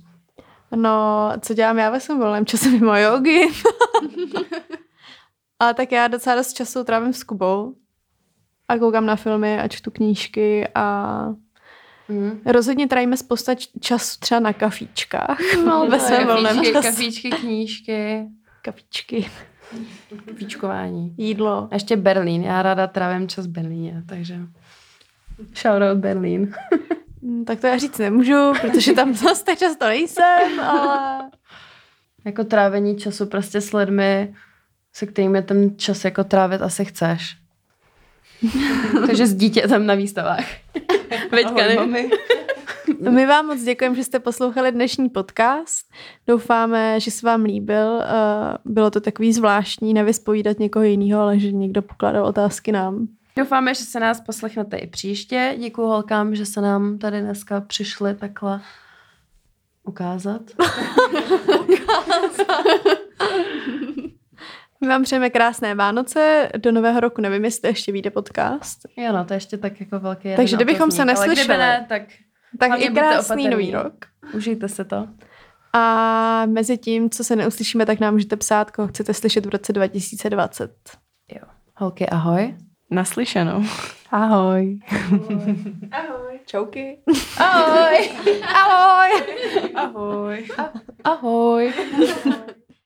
No, 0.76 1.32
co 1.40 1.54
dělám 1.54 1.78
já 1.78 1.90
ve 1.90 2.00
svém 2.00 2.18
volném 2.18 2.46
čase 2.46 2.70
mimo 2.70 2.96
jogy? 2.96 3.48
Ale 5.60 5.74
tak 5.74 5.92
já 5.92 6.08
docela 6.08 6.36
dost 6.36 6.52
času 6.52 6.84
trávím 6.84 7.12
s 7.12 7.22
Kubou 7.24 7.74
a 8.68 8.78
koukám 8.78 9.06
na 9.06 9.16
filmy 9.16 9.60
a 9.60 9.68
čtu 9.68 9.90
knížky 9.90 10.68
a 10.74 11.26
Mm. 12.10 12.40
rozhodně 12.46 12.88
trávíme 12.88 13.16
spousta 13.16 13.52
času 13.80 14.16
třeba 14.20 14.40
na 14.40 14.52
kafíčkách 14.52 15.38
no, 15.66 15.86
ve 15.90 16.00
svém 16.00 16.26
volném 16.26 16.64
čase. 16.64 16.72
kafíčky, 16.88 17.30
knížky, 17.30 18.26
Kafíčky, 18.62 19.30
píčkování. 20.38 21.14
jídlo. 21.18 21.68
A 21.70 21.74
ještě 21.74 21.96
Berlín. 21.96 22.42
Já 22.42 22.62
ráda 22.62 22.86
trávím 22.86 23.28
čas 23.28 23.46
v 23.46 23.50
Berlíně, 23.50 24.02
takže 24.08 24.38
shoutout 25.54 25.98
Berlín. 25.98 26.54
Hm, 27.22 27.44
Tak 27.44 27.60
to 27.60 27.66
já 27.66 27.78
říct 27.78 27.98
nemůžu, 27.98 28.52
protože 28.60 28.92
tam 28.92 29.14
zase 29.14 29.44
tak 29.44 29.58
často 29.58 29.84
nejsem, 29.86 30.60
ale... 30.60 31.30
Jako 32.24 32.44
trávení 32.44 32.96
času 32.96 33.26
prostě 33.26 33.60
s 33.60 33.72
lidmi, 33.72 34.34
se 34.92 35.06
kterými 35.06 35.42
ten 35.42 35.78
čas 35.78 36.04
jako 36.04 36.24
trávit 36.24 36.62
asi 36.62 36.84
chceš. 36.84 37.36
takže 39.06 39.26
s 39.26 39.34
dítětem 39.34 39.86
na 39.86 39.94
výstavách. 39.94 40.44
Veďka, 41.30 41.54
ne? 41.54 42.08
My 43.10 43.26
vám 43.26 43.46
moc 43.46 43.62
děkujeme, 43.62 43.96
že 43.96 44.04
jste 44.04 44.18
poslouchali 44.18 44.72
dnešní 44.72 45.08
podcast. 45.08 45.86
Doufáme, 46.26 47.00
že 47.00 47.10
se 47.10 47.26
vám 47.26 47.42
líbil. 47.44 48.00
Eh, 48.02 48.06
Bylo 48.64 48.90
to 48.90 49.00
takový 49.00 49.32
zvláštní 49.32 49.94
nevyspovídat 49.94 50.58
někoho 50.58 50.82
jiného, 50.82 51.20
ale 51.22 51.38
že 51.38 51.52
někdo 51.52 51.82
pokládal 51.82 52.26
otázky 52.26 52.72
nám. 52.72 53.08
Doufáme, 53.38 53.74
že 53.74 53.84
se 53.84 54.00
nás 54.00 54.20
poslechnete 54.20 54.76
i 54.76 54.86
příště. 54.86 55.54
Děkuji 55.58 55.86
holkám, 55.86 56.34
že 56.34 56.46
se 56.46 56.60
nám 56.60 56.98
tady 56.98 57.20
dneska 57.20 57.60
přišli 57.60 58.14
takhle 58.14 58.60
ukázat. 59.82 60.42
My 64.80 64.88
vám 64.88 65.02
přejeme 65.02 65.30
krásné 65.30 65.74
Vánoce, 65.74 66.48
do 66.56 66.72
nového 66.72 67.00
roku 67.00 67.20
nevím, 67.20 67.44
jestli 67.44 67.68
ještě 67.68 67.92
vyjde 67.92 68.10
podcast. 68.10 68.78
Jo, 68.96 69.12
no, 69.12 69.24
to 69.24 69.32
je 69.32 69.36
ještě 69.36 69.58
tak 69.58 69.80
jako 69.80 70.00
velký 70.00 70.36
Takže 70.36 70.56
kdybychom 70.56 70.90
se 70.90 71.02
ale 71.02 71.12
neslyšeli. 71.12 71.58
ne, 71.58 71.86
tak 71.88 72.02
Tak 72.58 72.80
i 72.80 72.88
krásný 72.88 73.48
nový 73.48 73.70
rok. 73.70 73.94
užijte 74.34 74.68
se 74.68 74.84
to. 74.84 75.08
A 75.72 76.46
mezi 76.46 76.78
tím, 76.78 77.10
co 77.10 77.24
se 77.24 77.36
neuslyšíme, 77.36 77.86
tak 77.86 78.00
nám 78.00 78.14
můžete 78.14 78.36
psát, 78.36 78.70
koho 78.70 78.88
chcete 78.88 79.14
slyšet 79.14 79.46
v 79.46 79.48
roce 79.48 79.72
2020. 79.72 80.70
Holky, 81.76 82.08
ahoj. 82.08 82.54
Naslyšenou. 82.90 83.62
Ahoj. 84.10 84.80
Čauky. 86.46 86.98
Ahoj. 87.36 87.98
Ahoj. 88.42 89.10
Ahoj. 89.76 90.38
Ahoj. 91.04 91.64